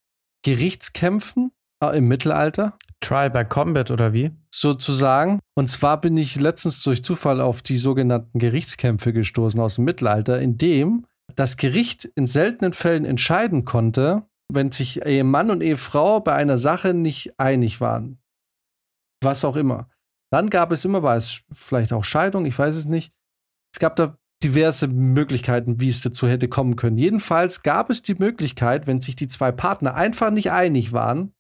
Gerichtskämpfen 0.44 1.52
im 1.82 2.08
Mittelalter? 2.08 2.78
Trial 3.02 3.30
by 3.30 3.44
Combat 3.44 3.92
oder 3.92 4.14
wie? 4.14 4.32
sozusagen. 4.60 5.40
Und 5.56 5.70
zwar 5.70 6.00
bin 6.00 6.18
ich 6.18 6.40
letztens 6.40 6.82
durch 6.84 7.04
Zufall 7.04 7.42
auf 7.42 7.62
die 7.62 7.78
sogenannten 7.78 8.40
Gerichtskämpfe 8.40 9.12
gestoßen 9.12 9.60
aus 9.60 9.76
dem 9.76 9.86
Mittelalter, 9.86 10.40
in 10.40 10.58
dem 10.58 11.06
das 11.36 11.58
Gericht 11.58 12.06
in 12.16 12.28
seltenen 12.28 12.74
Fällen 12.74 13.04
entscheiden 13.04 13.66
konnte, 13.66 14.24
wenn 14.52 14.72
sich 14.72 15.06
Ehemann 15.06 15.52
und 15.52 15.62
Ehefrau 15.62 16.22
bei 16.22 16.34
einer 16.34 16.58
Sache 16.58 16.94
nicht 16.94 17.38
einig 17.38 17.82
waren. 17.82 18.20
Was 19.22 19.44
auch 19.44 19.56
immer. 19.56 19.90
Dann 20.32 20.50
gab 20.50 20.72
es 20.72 20.86
immer, 20.86 21.04
war 21.04 21.18
es 21.18 21.42
vielleicht 21.52 21.92
auch 21.92 22.04
Scheidung, 22.04 22.46
ich 22.46 22.58
weiß 22.58 22.76
es 22.76 22.86
nicht. 22.86 23.12
Es 23.74 23.80
gab 23.80 23.96
da 23.98 24.18
diverse 24.44 24.88
Möglichkeiten, 24.88 25.82
wie 25.82 25.90
es 25.90 26.02
dazu 26.02 26.28
hätte 26.28 26.48
kommen 26.48 26.76
können. 26.76 26.98
Jedenfalls 26.98 27.64
gab 27.64 27.90
es 27.90 28.04
die 28.04 28.16
Möglichkeit, 28.16 28.88
wenn 28.88 29.02
sich 29.02 29.16
die 29.16 29.28
zwei 29.28 29.52
Partner 29.52 29.96
einfach 29.96 30.32
nicht 30.32 30.52
einig 30.52 30.94
waren, 30.94 31.34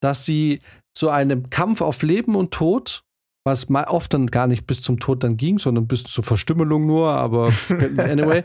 dass 0.00 0.24
sie 0.24 0.60
zu 0.94 1.10
einem 1.10 1.50
Kampf 1.50 1.80
auf 1.80 2.02
Leben 2.02 2.34
und 2.34 2.52
Tod, 2.52 3.04
was 3.44 3.68
mal 3.68 3.84
oft 3.84 4.12
dann 4.12 4.26
gar 4.26 4.46
nicht 4.46 4.66
bis 4.66 4.82
zum 4.82 4.98
Tod 4.98 5.24
dann 5.24 5.36
ging, 5.36 5.58
sondern 5.58 5.86
bis 5.86 6.04
zur 6.04 6.24
Verstümmelung 6.24 6.86
nur, 6.86 7.10
aber 7.10 7.52
anyway, 7.96 8.44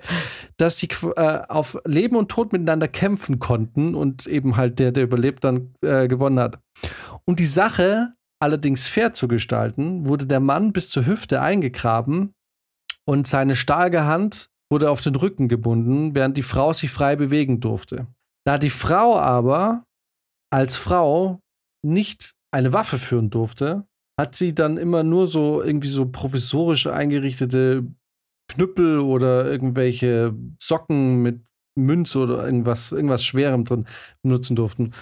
dass 0.58 0.78
die 0.78 0.88
äh, 1.16 1.42
auf 1.48 1.78
Leben 1.86 2.16
und 2.16 2.30
Tod 2.30 2.54
miteinander 2.54 2.88
kämpfen 2.88 3.40
konnten 3.40 3.96
und 3.96 4.28
eben 4.28 4.56
halt 4.56 4.80
der, 4.80 4.92
der 4.92 5.04
überlebt, 5.04 5.44
dann 5.44 5.74
äh, 5.82 6.08
gewonnen 6.08 6.40
hat. 6.40 6.60
Um 7.26 7.36
die 7.36 7.46
Sache 7.46 8.14
allerdings 8.40 8.88
fair 8.88 9.14
zu 9.14 9.28
gestalten, 9.28 10.08
wurde 10.08 10.26
der 10.26 10.40
Mann 10.40 10.74
bis 10.74 10.90
zur 10.90 11.06
Hüfte 11.06 11.42
eingegraben 11.42 12.34
und 13.06 13.28
seine 13.28 13.56
starke 13.56 14.06
Hand 14.06 14.50
wurde 14.70 14.90
auf 14.90 15.02
den 15.02 15.16
Rücken 15.16 15.48
gebunden, 15.48 16.16
während 16.16 16.38
die 16.38 16.44
Frau 16.44 16.74
sich 16.74 16.92
frei 16.92 17.16
bewegen 17.16 17.60
durfte. 17.60 18.08
Da 18.46 18.58
die 18.58 18.70
Frau 18.70 19.18
aber 19.18 19.84
als 20.52 20.76
Frau 20.76 21.40
nicht 21.84 22.36
eine 22.52 22.74
Waffe 22.74 22.98
führen 22.98 23.30
durfte, 23.30 23.88
hat 24.20 24.36
sie 24.36 24.54
dann 24.54 24.78
immer 24.78 25.04
nur 25.04 25.28
so 25.28 25.62
irgendwie 25.62 25.88
so 25.88 26.06
provisorisch 26.06 26.88
eingerichtete 26.88 27.86
Knüppel 28.52 29.00
oder 29.00 29.50
irgendwelche 29.50 30.36
Socken 30.60 31.22
mit 31.22 31.44
Münz 31.76 32.16
oder 32.16 32.46
irgendwas, 32.46 32.92
irgendwas 32.92 33.26
Schwerem 33.26 33.66
drin 33.66 33.88
benutzen 34.22 34.56
durften. 34.56 34.94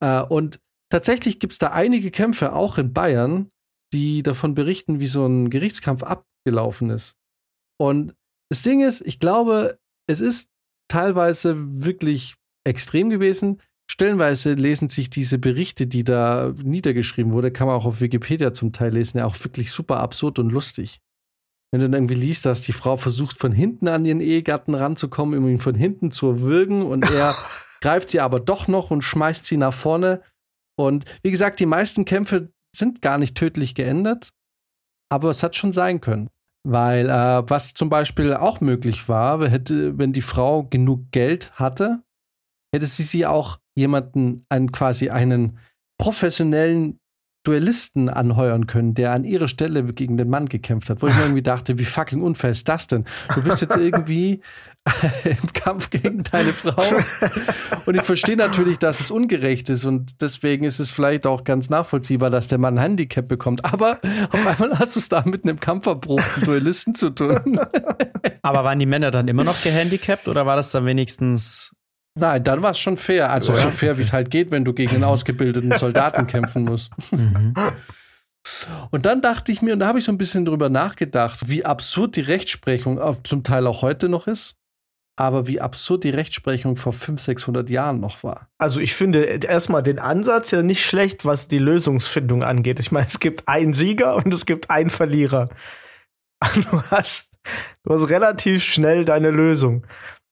Äh, 0.00 0.22
und 0.22 0.60
tatsächlich 0.90 1.40
gibt 1.40 1.52
es 1.52 1.58
da 1.58 1.68
einige 1.68 2.10
Kämpfe, 2.10 2.52
auch 2.52 2.78
in 2.78 2.92
Bayern, 2.92 3.50
die 3.92 4.22
davon 4.22 4.54
berichten, 4.54 5.00
wie 5.00 5.08
so 5.08 5.26
ein 5.26 5.50
Gerichtskampf 5.50 6.04
abgelaufen 6.04 6.90
ist. 6.90 7.16
Und 7.80 8.14
das 8.50 8.62
Ding 8.62 8.86
ist, 8.86 9.00
ich 9.00 9.18
glaube, 9.18 9.80
es 10.08 10.20
ist 10.20 10.50
teilweise 10.88 11.54
wirklich 11.82 12.36
extrem 12.64 13.10
gewesen. 13.10 13.60
Stellenweise 13.90 14.54
lesen 14.54 14.88
sich 14.88 15.10
diese 15.10 15.40
Berichte, 15.40 15.88
die 15.88 16.04
da 16.04 16.54
niedergeschrieben 16.62 17.32
wurde, 17.32 17.50
kann 17.50 17.66
man 17.66 17.74
auch 17.74 17.86
auf 17.86 18.00
Wikipedia 18.00 18.54
zum 18.54 18.72
Teil 18.72 18.92
lesen, 18.94 19.18
ja 19.18 19.26
auch 19.26 19.34
wirklich 19.42 19.72
super 19.72 19.98
absurd 19.98 20.38
und 20.38 20.50
lustig. 20.50 21.00
Wenn 21.72 21.80
du 21.80 21.90
dann 21.90 22.04
irgendwie 22.04 22.14
liest, 22.14 22.46
dass 22.46 22.62
die 22.62 22.72
Frau 22.72 22.96
versucht, 22.96 23.36
von 23.36 23.50
hinten 23.50 23.88
an 23.88 24.04
ihren 24.04 24.20
Ehegatten 24.20 24.76
ranzukommen, 24.76 25.36
um 25.36 25.48
ihn 25.48 25.58
von 25.58 25.74
hinten 25.74 26.12
zu 26.12 26.28
erwürgen 26.28 26.84
und 26.84 27.10
er 27.10 27.34
greift 27.80 28.10
sie 28.10 28.20
aber 28.20 28.38
doch 28.38 28.68
noch 28.68 28.92
und 28.92 29.02
schmeißt 29.02 29.44
sie 29.44 29.56
nach 29.56 29.74
vorne. 29.74 30.22
Und 30.78 31.04
wie 31.24 31.32
gesagt, 31.32 31.58
die 31.58 31.66
meisten 31.66 32.04
Kämpfe 32.04 32.52
sind 32.74 33.02
gar 33.02 33.18
nicht 33.18 33.36
tödlich 33.36 33.74
geendet, 33.74 34.30
aber 35.10 35.30
es 35.30 35.42
hat 35.42 35.56
schon 35.56 35.72
sein 35.72 36.00
können. 36.00 36.30
Weil 36.62 37.08
äh, 37.08 37.42
was 37.50 37.74
zum 37.74 37.88
Beispiel 37.88 38.34
auch 38.34 38.60
möglich 38.60 39.08
war, 39.08 39.48
hätte, 39.48 39.98
wenn 39.98 40.12
die 40.12 40.20
Frau 40.20 40.62
genug 40.62 41.10
Geld 41.10 41.50
hatte, 41.58 42.04
hätte 42.72 42.86
sie 42.86 43.02
sie 43.02 43.26
auch 43.26 43.58
jemanden, 43.80 44.46
einen 44.48 44.70
quasi 44.70 45.10
einen 45.10 45.58
professionellen 45.98 47.00
Duellisten 47.42 48.10
anheuern 48.10 48.66
können, 48.66 48.92
der 48.92 49.12
an 49.12 49.24
ihrer 49.24 49.48
Stelle 49.48 49.82
gegen 49.94 50.18
den 50.18 50.28
Mann 50.28 50.46
gekämpft 50.46 50.90
hat, 50.90 51.00
wo 51.00 51.06
ich 51.06 51.14
mir 51.14 51.22
irgendwie 51.22 51.42
dachte, 51.42 51.78
wie 51.78 51.86
fucking 51.86 52.20
unfair 52.20 52.50
ist 52.50 52.68
das 52.68 52.86
denn? 52.86 53.06
Du 53.34 53.42
bist 53.42 53.62
jetzt 53.62 53.76
irgendwie 53.76 54.42
im 55.24 55.52
Kampf 55.54 55.88
gegen 55.88 56.22
deine 56.22 56.52
Frau. 56.52 56.82
Und 57.86 57.94
ich 57.94 58.02
verstehe 58.02 58.36
natürlich, 58.36 58.78
dass 58.78 59.00
es 59.00 59.10
ungerecht 59.10 59.70
ist 59.70 59.86
und 59.86 60.20
deswegen 60.20 60.64
ist 60.64 60.80
es 60.80 60.90
vielleicht 60.90 61.26
auch 61.26 61.44
ganz 61.44 61.70
nachvollziehbar, 61.70 62.28
dass 62.28 62.46
der 62.46 62.58
Mann 62.58 62.76
ein 62.76 62.82
Handicap 62.82 63.26
bekommt. 63.26 63.64
Aber 63.64 64.00
auf 64.32 64.46
einmal 64.46 64.78
hast 64.78 64.96
du 64.96 65.00
es 65.00 65.08
da 65.08 65.22
mit 65.24 65.44
einem 65.44 65.60
kampferprobten 65.60 66.44
Duellisten 66.44 66.94
zu 66.94 67.08
tun. 67.08 67.58
Aber 68.42 68.64
waren 68.64 68.78
die 68.78 68.86
Männer 68.86 69.10
dann 69.10 69.28
immer 69.28 69.44
noch 69.44 69.62
gehandicapt 69.62 70.28
oder 70.28 70.44
war 70.44 70.56
das 70.56 70.72
dann 70.72 70.84
wenigstens 70.84 71.74
Nein, 72.18 72.42
dann 72.42 72.62
war 72.62 72.72
es 72.72 72.78
schon 72.78 72.96
fair. 72.96 73.30
Also 73.30 73.54
so 73.54 73.68
fair, 73.68 73.96
wie 73.96 74.02
es 74.02 74.12
halt 74.12 74.30
geht, 74.30 74.50
wenn 74.50 74.64
du 74.64 74.72
gegen 74.72 74.94
einen 74.94 75.04
ausgebildeten 75.04 75.72
Soldaten 75.72 76.26
kämpfen 76.26 76.64
musst. 76.64 76.90
Mhm. 77.12 77.54
Und 78.90 79.06
dann 79.06 79.22
dachte 79.22 79.52
ich 79.52 79.62
mir, 79.62 79.74
und 79.74 79.80
da 79.80 79.86
habe 79.86 79.98
ich 79.98 80.04
so 80.04 80.12
ein 80.12 80.18
bisschen 80.18 80.44
drüber 80.44 80.68
nachgedacht, 80.68 81.48
wie 81.48 81.64
absurd 81.64 82.16
die 82.16 82.22
Rechtsprechung 82.22 83.00
zum 83.24 83.44
Teil 83.44 83.66
auch 83.66 83.82
heute 83.82 84.08
noch 84.08 84.26
ist, 84.26 84.56
aber 85.16 85.46
wie 85.46 85.60
absurd 85.60 86.04
die 86.04 86.10
Rechtsprechung 86.10 86.76
vor 86.76 86.92
500, 86.92 87.24
600 87.24 87.70
Jahren 87.70 88.00
noch 88.00 88.22
war. 88.24 88.48
Also 88.58 88.80
ich 88.80 88.94
finde 88.94 89.22
erstmal 89.22 89.82
den 89.82 89.98
Ansatz 89.98 90.50
ja 90.50 90.62
nicht 90.62 90.84
schlecht, 90.84 91.24
was 91.24 91.48
die 91.48 91.58
Lösungsfindung 91.58 92.42
angeht. 92.42 92.80
Ich 92.80 92.90
meine, 92.90 93.06
es 93.06 93.20
gibt 93.20 93.46
einen 93.46 93.74
Sieger 93.74 94.16
und 94.16 94.32
es 94.32 94.46
gibt 94.46 94.70
einen 94.70 94.90
Verlierer. 94.90 95.48
Du 96.54 96.82
hast, 96.90 97.32
du 97.84 97.92
hast 97.92 98.08
relativ 98.08 98.64
schnell 98.64 99.04
deine 99.04 99.30
Lösung. 99.30 99.86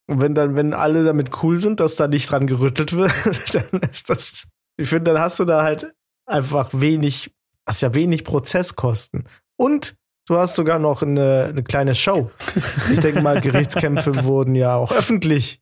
Und 0.09 0.23
wenn 0.23 0.35
dann, 0.35 0.57
wenn 0.57 0.73
alle 0.73 1.05
damit 1.05 1.43
cool 1.43 1.59
sind, 1.59 1.81
dass 1.81 1.97
da 1.97 2.09
nicht 2.09 2.31
dran 2.31 2.47
gerüttelt 2.47 2.95
wird, 2.95 3.13
dann 3.55 3.81
ist 3.81 4.09
das, 4.09 4.49
ich 4.77 4.89
finde, 4.89 5.13
dann 5.13 5.23
hast 5.23 5.39
du 5.39 5.45
da 5.45 5.63
halt 5.63 5.93
einfach 6.27 6.71
wenig, 6.73 7.35
hast 7.67 7.83
ja 7.83 7.95
wenig 7.95 8.25
Prozesskosten. 8.25 9.29
Und 9.57 9.97
du 10.27 10.39
hast 10.39 10.55
sogar 10.57 10.79
noch 10.79 11.03
eine, 11.03 11.47
eine 11.51 11.63
kleine 11.63 11.95
Show. 11.95 12.31
Ich 12.91 13.01
denke 13.01 13.21
mal, 13.21 13.41
Gerichtskämpfe 13.41 14.25
wurden 14.25 14.55
ja 14.55 14.77
auch 14.77 14.93
öffentlich 14.93 15.61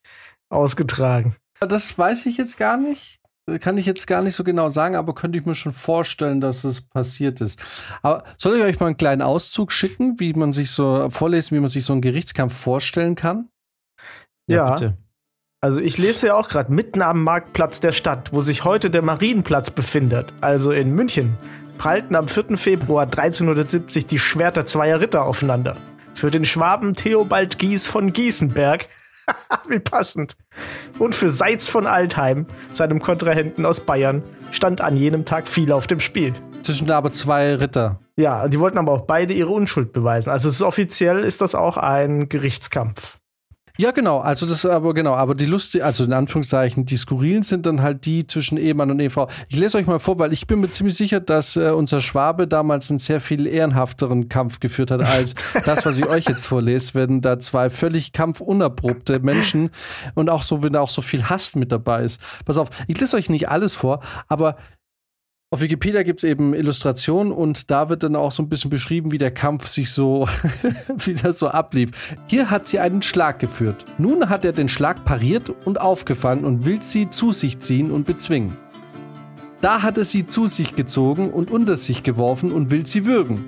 ausgetragen. 0.48 1.34
Das 1.58 1.98
weiß 1.98 2.26
ich 2.26 2.36
jetzt 2.36 2.56
gar 2.56 2.76
nicht. 2.76 3.20
Kann 3.60 3.78
ich 3.78 3.86
jetzt 3.86 4.06
gar 4.06 4.22
nicht 4.22 4.34
so 4.34 4.42
genau 4.42 4.68
sagen, 4.68 4.96
aber 4.96 5.14
könnte 5.14 5.38
ich 5.38 5.46
mir 5.46 5.54
schon 5.54 5.72
vorstellen, 5.72 6.40
dass 6.40 6.64
es 6.64 6.80
passiert 6.80 7.40
ist. 7.40 7.64
Aber 8.02 8.24
soll 8.38 8.58
ich 8.58 8.62
euch 8.64 8.80
mal 8.80 8.86
einen 8.86 8.96
kleinen 8.96 9.22
Auszug 9.22 9.70
schicken, 9.70 10.18
wie 10.18 10.32
man 10.34 10.52
sich 10.52 10.72
so 10.72 11.08
vorlesen, 11.10 11.56
wie 11.56 11.60
man 11.60 11.68
sich 11.68 11.84
so 11.84 11.92
einen 11.92 12.02
Gerichtskampf 12.02 12.56
vorstellen 12.56 13.14
kann? 13.14 13.48
Ja. 14.46 14.74
Bitte. 14.74 14.96
Also 15.60 15.80
ich 15.80 15.98
lese 15.98 16.28
ja 16.28 16.34
auch 16.34 16.48
gerade 16.48 16.72
mitten 16.72 17.02
am 17.02 17.24
Marktplatz 17.24 17.80
der 17.80 17.92
Stadt, 17.92 18.32
wo 18.32 18.40
sich 18.40 18.64
heute 18.64 18.90
der 18.90 19.02
Marienplatz 19.02 19.70
befindet, 19.70 20.32
also 20.40 20.70
in 20.70 20.94
München, 20.94 21.36
prallten 21.78 22.14
am 22.14 22.28
4. 22.28 22.56
Februar 22.56 23.04
1370 23.04 24.06
die 24.06 24.18
Schwerter 24.18 24.66
zweier 24.66 25.00
Ritter 25.00 25.24
aufeinander. 25.24 25.76
Für 26.14 26.30
den 26.30 26.44
Schwaben 26.44 26.94
Theobald 26.94 27.58
Gies 27.58 27.86
von 27.86 28.12
Gießenberg, 28.12 28.86
wie 29.68 29.78
passend, 29.78 30.36
und 30.98 31.14
für 31.14 31.30
Seitz 31.30 31.68
von 31.68 31.86
Altheim, 31.86 32.46
seinem 32.72 33.00
Kontrahenten 33.00 33.66
aus 33.66 33.80
Bayern, 33.80 34.22
stand 34.52 34.80
an 34.80 34.96
jenem 34.96 35.24
Tag 35.24 35.48
viel 35.48 35.72
auf 35.72 35.86
dem 35.86 36.00
Spiel. 36.00 36.32
Zwischen 36.62 36.90
aber 36.90 37.12
zwei 37.12 37.54
Ritter. 37.54 38.00
Ja, 38.16 38.48
die 38.48 38.58
wollten 38.60 38.78
aber 38.78 38.92
auch 38.92 39.06
beide 39.06 39.34
ihre 39.34 39.50
Unschuld 39.50 39.92
beweisen. 39.92 40.30
Also 40.30 40.48
ist 40.48 40.62
offiziell 40.62 41.20
ist 41.20 41.40
das 41.40 41.54
auch 41.54 41.76
ein 41.76 42.28
Gerichtskampf. 42.28 43.18
Ja, 43.78 43.90
genau. 43.90 44.20
Also 44.20 44.46
das 44.46 44.64
aber 44.64 44.94
genau, 44.94 45.14
aber 45.14 45.34
die 45.34 45.46
lustig, 45.46 45.84
also 45.84 46.04
in 46.04 46.12
Anführungszeichen, 46.12 46.86
die 46.86 46.96
skurrilen 46.96 47.42
sind 47.42 47.66
dann 47.66 47.82
halt 47.82 48.06
die 48.06 48.26
zwischen 48.26 48.56
Ehemann 48.56 48.90
und 48.90 49.00
Ehefrau. 49.00 49.28
Ich 49.48 49.56
lese 49.56 49.78
euch 49.78 49.86
mal 49.86 49.98
vor, 49.98 50.18
weil 50.18 50.32
ich 50.32 50.46
bin 50.46 50.60
mir 50.60 50.70
ziemlich 50.70 50.94
sicher, 50.94 51.20
dass 51.20 51.56
äh, 51.56 51.70
unser 51.70 52.00
Schwabe 52.00 52.48
damals 52.48 52.90
einen 52.90 52.98
sehr 52.98 53.20
viel 53.20 53.46
ehrenhafteren 53.46 54.28
Kampf 54.28 54.60
geführt 54.60 54.90
hat 54.90 55.02
als 55.02 55.34
das, 55.64 55.84
was 55.84 55.98
ich 55.98 56.06
euch 56.06 56.26
jetzt 56.26 56.46
vorlese, 56.46 56.94
wenn 56.94 57.20
da 57.20 57.38
zwei 57.38 57.70
völlig 57.70 58.12
kampfunerprobte 58.12 59.20
Menschen 59.20 59.70
und 60.14 60.30
auch 60.30 60.42
so, 60.42 60.62
wenn 60.62 60.72
da 60.72 60.80
auch 60.80 60.90
so 60.90 61.02
viel 61.02 61.28
Hass 61.28 61.54
mit 61.54 61.70
dabei 61.70 62.04
ist. 62.04 62.20
Pass 62.44 62.58
auf, 62.58 62.70
ich 62.86 62.98
lese 62.98 63.16
euch 63.16 63.28
nicht 63.28 63.48
alles 63.48 63.74
vor, 63.74 64.00
aber 64.28 64.56
auf 65.50 65.60
Wikipedia 65.60 66.02
gibt 66.02 66.24
es 66.24 66.28
eben 66.28 66.54
Illustrationen 66.54 67.32
und 67.32 67.70
da 67.70 67.88
wird 67.88 68.02
dann 68.02 68.16
auch 68.16 68.32
so 68.32 68.42
ein 68.42 68.48
bisschen 68.48 68.68
beschrieben, 68.68 69.12
wie 69.12 69.18
der 69.18 69.30
Kampf 69.30 69.68
sich 69.68 69.92
so, 69.92 70.26
wie 70.96 71.14
das 71.14 71.38
so 71.38 71.48
ablief. 71.48 72.16
Hier 72.26 72.50
hat 72.50 72.66
sie 72.66 72.80
einen 72.80 73.00
Schlag 73.00 73.38
geführt. 73.38 73.84
Nun 73.96 74.28
hat 74.28 74.44
er 74.44 74.52
den 74.52 74.68
Schlag 74.68 75.04
pariert 75.04 75.50
und 75.64 75.80
aufgefangen 75.80 76.44
und 76.44 76.64
will 76.64 76.82
sie 76.82 77.10
zu 77.10 77.30
sich 77.30 77.60
ziehen 77.60 77.92
und 77.92 78.06
bezwingen. 78.06 78.56
Da 79.60 79.82
hat 79.82 79.98
er 79.98 80.04
sie 80.04 80.26
zu 80.26 80.48
sich 80.48 80.74
gezogen 80.74 81.30
und 81.30 81.50
unter 81.50 81.76
sich 81.76 82.02
geworfen 82.02 82.50
und 82.50 82.72
will 82.72 82.86
sie 82.86 83.06
würgen. 83.06 83.44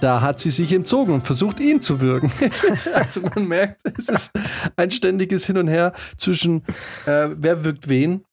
Da 0.00 0.20
hat 0.20 0.40
sie 0.40 0.50
sich 0.50 0.72
entzogen 0.72 1.14
und 1.14 1.22
versucht, 1.22 1.58
ihn 1.60 1.80
zu 1.80 2.00
würgen. 2.02 2.30
also 2.94 3.22
man 3.34 3.48
merkt, 3.48 3.82
es 3.98 4.08
ist 4.08 4.30
ein 4.76 4.90
ständiges 4.90 5.46
Hin 5.46 5.56
und 5.56 5.68
Her 5.68 5.94
zwischen, 6.16 6.64
äh, 7.06 7.28
wer 7.34 7.64
wirkt 7.64 7.88
wen. 7.88 8.24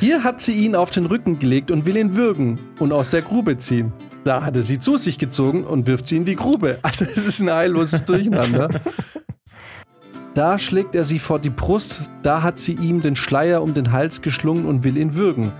Hier 0.00 0.24
hat 0.24 0.40
sie 0.40 0.52
ihn 0.54 0.74
auf 0.74 0.90
den 0.90 1.06
Rücken 1.06 1.38
gelegt 1.38 1.70
und 1.70 1.86
will 1.86 1.96
ihn 1.96 2.16
würgen 2.16 2.58
und 2.80 2.92
aus 2.92 3.10
der 3.10 3.22
Grube 3.22 3.58
ziehen. 3.58 3.92
Da 4.24 4.44
hat 4.44 4.56
er 4.56 4.62
sie 4.62 4.78
zu 4.78 4.96
sich 4.96 5.18
gezogen 5.18 5.64
und 5.64 5.86
wirft 5.86 6.06
sie 6.06 6.16
in 6.16 6.24
die 6.24 6.36
Grube. 6.36 6.78
Also 6.82 7.04
es 7.04 7.16
ist 7.16 7.40
ein 7.40 7.50
heilloses 7.50 8.04
Durcheinander. 8.04 8.68
Da 10.34 10.58
schlägt 10.58 10.94
er 10.94 11.04
sie 11.04 11.18
vor 11.18 11.38
die 11.38 11.50
Brust, 11.50 12.00
da 12.22 12.42
hat 12.42 12.58
sie 12.58 12.72
ihm 12.72 13.02
den 13.02 13.16
Schleier 13.16 13.62
um 13.62 13.74
den 13.74 13.92
Hals 13.92 14.22
geschlungen 14.22 14.64
und 14.64 14.82
will 14.82 14.96
ihn 14.96 15.14
würgen. 15.14 15.52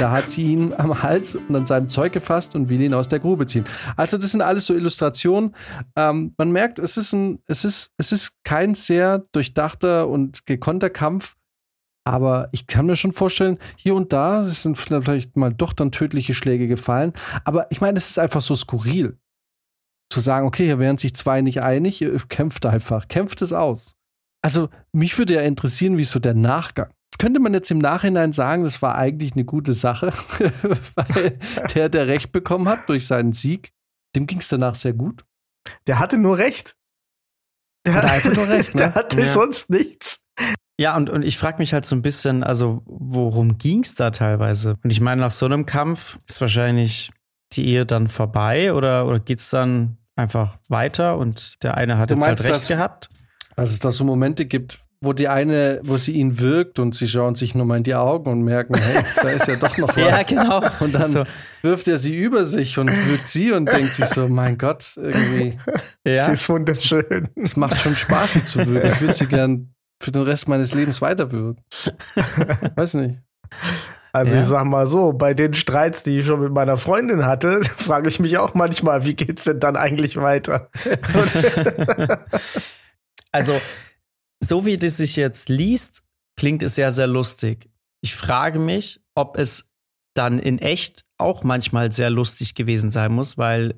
Da 0.00 0.10
hat 0.10 0.30
sie 0.30 0.42
ihn 0.42 0.74
am 0.76 1.02
Hals 1.02 1.36
und 1.36 1.54
an 1.54 1.64
seinem 1.64 1.88
Zeug 1.88 2.12
gefasst 2.12 2.56
und 2.56 2.68
will 2.68 2.80
ihn 2.80 2.92
aus 2.92 3.06
der 3.06 3.20
Grube 3.20 3.46
ziehen. 3.46 3.64
Also 3.96 4.18
das 4.18 4.32
sind 4.32 4.42
alles 4.42 4.66
so 4.66 4.74
Illustrationen. 4.74 5.54
Ähm, 5.94 6.34
man 6.36 6.50
merkt, 6.50 6.80
es 6.80 6.96
ist, 6.96 7.12
ein, 7.12 7.38
es, 7.46 7.64
ist, 7.64 7.92
es 7.96 8.10
ist 8.10 8.32
kein 8.42 8.74
sehr 8.74 9.22
durchdachter 9.30 10.08
und 10.08 10.44
gekonnter 10.44 10.90
Kampf, 10.90 11.36
aber 12.06 12.48
ich 12.52 12.68
kann 12.68 12.86
mir 12.86 12.94
schon 12.94 13.10
vorstellen, 13.10 13.58
hier 13.74 13.96
und 13.96 14.12
da 14.12 14.42
sind 14.44 14.78
vielleicht 14.78 15.36
mal 15.36 15.52
doch 15.52 15.72
dann 15.72 15.90
tödliche 15.90 16.34
Schläge 16.34 16.68
gefallen. 16.68 17.12
Aber 17.44 17.66
ich 17.70 17.80
meine, 17.80 17.98
es 17.98 18.08
ist 18.08 18.18
einfach 18.18 18.40
so 18.40 18.54
skurril. 18.54 19.18
Zu 20.12 20.20
sagen, 20.20 20.46
okay, 20.46 20.66
hier 20.66 20.78
wären 20.78 20.98
sich 20.98 21.16
zwei 21.16 21.40
nicht 21.40 21.62
einig, 21.62 22.04
kämpft 22.28 22.64
einfach, 22.64 23.08
kämpft 23.08 23.42
es 23.42 23.52
aus. 23.52 23.96
Also, 24.40 24.68
mich 24.92 25.18
würde 25.18 25.34
ja 25.34 25.40
interessieren, 25.40 25.98
wie 25.98 26.04
so 26.04 26.20
der 26.20 26.34
Nachgang. 26.34 26.90
Das 27.10 27.18
könnte 27.18 27.40
man 27.40 27.52
jetzt 27.54 27.72
im 27.72 27.78
Nachhinein 27.78 28.32
sagen, 28.32 28.62
das 28.62 28.80
war 28.82 28.94
eigentlich 28.94 29.32
eine 29.32 29.44
gute 29.44 29.74
Sache, 29.74 30.12
weil 30.94 31.40
der, 31.74 31.88
der 31.88 32.06
Recht 32.06 32.30
bekommen 32.30 32.68
hat 32.68 32.88
durch 32.88 33.08
seinen 33.08 33.32
Sieg, 33.32 33.72
dem 34.14 34.28
ging 34.28 34.38
es 34.38 34.46
danach 34.46 34.76
sehr 34.76 34.92
gut. 34.92 35.24
Der 35.88 35.98
hatte 35.98 36.18
nur 36.18 36.38
Recht. 36.38 36.76
Der 37.84 37.94
hatte 37.94 38.10
einfach 38.10 38.36
nur 38.36 38.48
Recht. 38.48 38.74
Ne? 38.74 38.80
Der 38.80 38.94
hatte 38.94 39.20
ja. 39.20 39.32
sonst 39.32 39.70
nichts. 39.70 40.22
Ja, 40.78 40.96
und, 40.96 41.08
und 41.08 41.22
ich 41.22 41.38
frage 41.38 41.58
mich 41.58 41.72
halt 41.72 41.86
so 41.86 41.96
ein 41.96 42.02
bisschen, 42.02 42.44
also 42.44 42.82
worum 42.86 43.56
ging 43.56 43.82
es 43.82 43.94
da 43.94 44.10
teilweise? 44.10 44.76
Und 44.82 44.90
ich 44.90 45.00
meine, 45.00 45.22
nach 45.22 45.30
so 45.30 45.46
einem 45.46 45.64
Kampf 45.64 46.18
ist 46.28 46.40
wahrscheinlich 46.40 47.10
die 47.52 47.66
Ehe 47.66 47.86
dann 47.86 48.08
vorbei 48.08 48.74
oder, 48.74 49.06
oder 49.06 49.18
geht 49.18 49.40
es 49.40 49.48
dann 49.48 49.96
einfach 50.16 50.58
weiter 50.68 51.16
und 51.16 51.62
der 51.62 51.76
eine 51.76 51.98
hat 51.98 52.10
du 52.10 52.14
jetzt 52.14 52.26
halt 52.26 52.40
recht 52.44 52.50
dass, 52.50 52.68
gehabt? 52.68 53.08
Dass 53.54 53.70
es 53.70 53.78
da 53.78 53.90
so 53.90 54.04
Momente 54.04 54.44
gibt, 54.44 54.78
wo 55.00 55.12
die 55.12 55.28
eine, 55.28 55.80
wo 55.82 55.96
sie 55.96 56.12
ihn 56.12 56.40
wirkt 56.40 56.78
und 56.78 56.94
sie 56.94 57.08
schauen 57.08 57.34
sich 57.36 57.54
nur 57.54 57.64
mal 57.64 57.76
in 57.76 57.82
die 57.82 57.94
Augen 57.94 58.30
und 58.30 58.42
merken, 58.42 58.74
hey, 58.76 59.02
da 59.22 59.28
ist 59.30 59.46
ja 59.46 59.56
doch 59.56 59.76
noch 59.78 59.88
was. 59.96 59.96
ja, 59.96 60.22
genau. 60.22 60.62
Und 60.80 60.94
dann 60.94 61.10
so. 61.10 61.24
wirft 61.62 61.88
er 61.88 61.98
sie 61.98 62.14
über 62.14 62.44
sich 62.44 62.78
und 62.78 62.88
wirkt 62.88 63.28
sie 63.28 63.52
und 63.52 63.70
denkt 63.70 63.94
sich 63.94 64.06
so, 64.06 64.28
mein 64.28 64.56
Gott, 64.58 64.96
irgendwie. 64.96 65.58
Ja. 66.04 66.26
Sie 66.26 66.32
ist 66.32 66.48
wunderschön. 66.48 67.28
Es 67.36 67.56
macht 67.56 67.78
schon 67.78 67.94
Spaß, 67.94 68.34
sie 68.34 68.44
zu 68.44 68.66
wirken. 68.66 68.90
Ich 68.92 69.00
würde 69.00 69.14
sie 69.14 69.26
gern 69.26 69.74
für 70.00 70.12
den 70.12 70.22
Rest 70.22 70.48
meines 70.48 70.74
Lebens 70.74 71.00
weiterwirken. 71.02 71.62
Weiß 72.76 72.94
nicht. 72.94 73.18
Also 74.12 74.34
ja. 74.34 74.40
ich 74.40 74.46
sag 74.46 74.64
mal 74.64 74.86
so, 74.86 75.12
bei 75.12 75.34
den 75.34 75.52
Streits, 75.52 76.02
die 76.02 76.20
ich 76.20 76.26
schon 76.26 76.40
mit 76.40 76.50
meiner 76.50 76.78
Freundin 76.78 77.26
hatte, 77.26 77.62
frage 77.64 78.08
ich 78.08 78.18
mich 78.18 78.38
auch 78.38 78.54
manchmal, 78.54 79.04
wie 79.04 79.14
geht's 79.14 79.44
denn 79.44 79.60
dann 79.60 79.76
eigentlich 79.76 80.16
weiter? 80.16 80.70
Also, 83.32 83.60
so 84.42 84.64
wie 84.64 84.78
das 84.78 84.96
sich 84.96 85.14
jetzt 85.16 85.50
liest, 85.50 86.04
klingt 86.38 86.62
es 86.62 86.74
sehr, 86.76 86.90
sehr 86.90 87.06
lustig. 87.06 87.68
Ich 88.00 88.14
frage 88.14 88.58
mich, 88.58 89.02
ob 89.14 89.36
es 89.36 89.74
dann 90.14 90.38
in 90.38 90.58
echt 90.58 91.04
auch 91.18 91.44
manchmal 91.44 91.92
sehr 91.92 92.08
lustig 92.08 92.54
gewesen 92.54 92.90
sein 92.90 93.12
muss, 93.12 93.36
weil, 93.36 93.74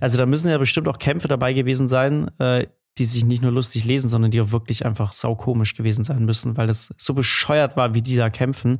also 0.00 0.16
da 0.16 0.24
müssen 0.24 0.50
ja 0.50 0.56
bestimmt 0.56 0.88
auch 0.88 0.98
Kämpfe 0.98 1.28
dabei 1.28 1.52
gewesen 1.52 1.86
sein, 1.86 2.30
äh, 2.38 2.66
die 2.98 3.04
sich 3.04 3.24
nicht 3.24 3.42
nur 3.42 3.52
lustig 3.52 3.84
lesen, 3.84 4.08
sondern 4.08 4.30
die 4.30 4.40
auch 4.40 4.52
wirklich 4.52 4.86
einfach 4.86 5.12
saukomisch 5.12 5.74
gewesen 5.74 6.04
sein 6.04 6.24
müssen, 6.24 6.56
weil 6.56 6.66
das 6.66 6.94
so 6.96 7.14
bescheuert 7.14 7.76
war, 7.76 7.94
wie 7.94 8.02
die 8.02 8.16
da 8.16 8.30
kämpfen. 8.30 8.78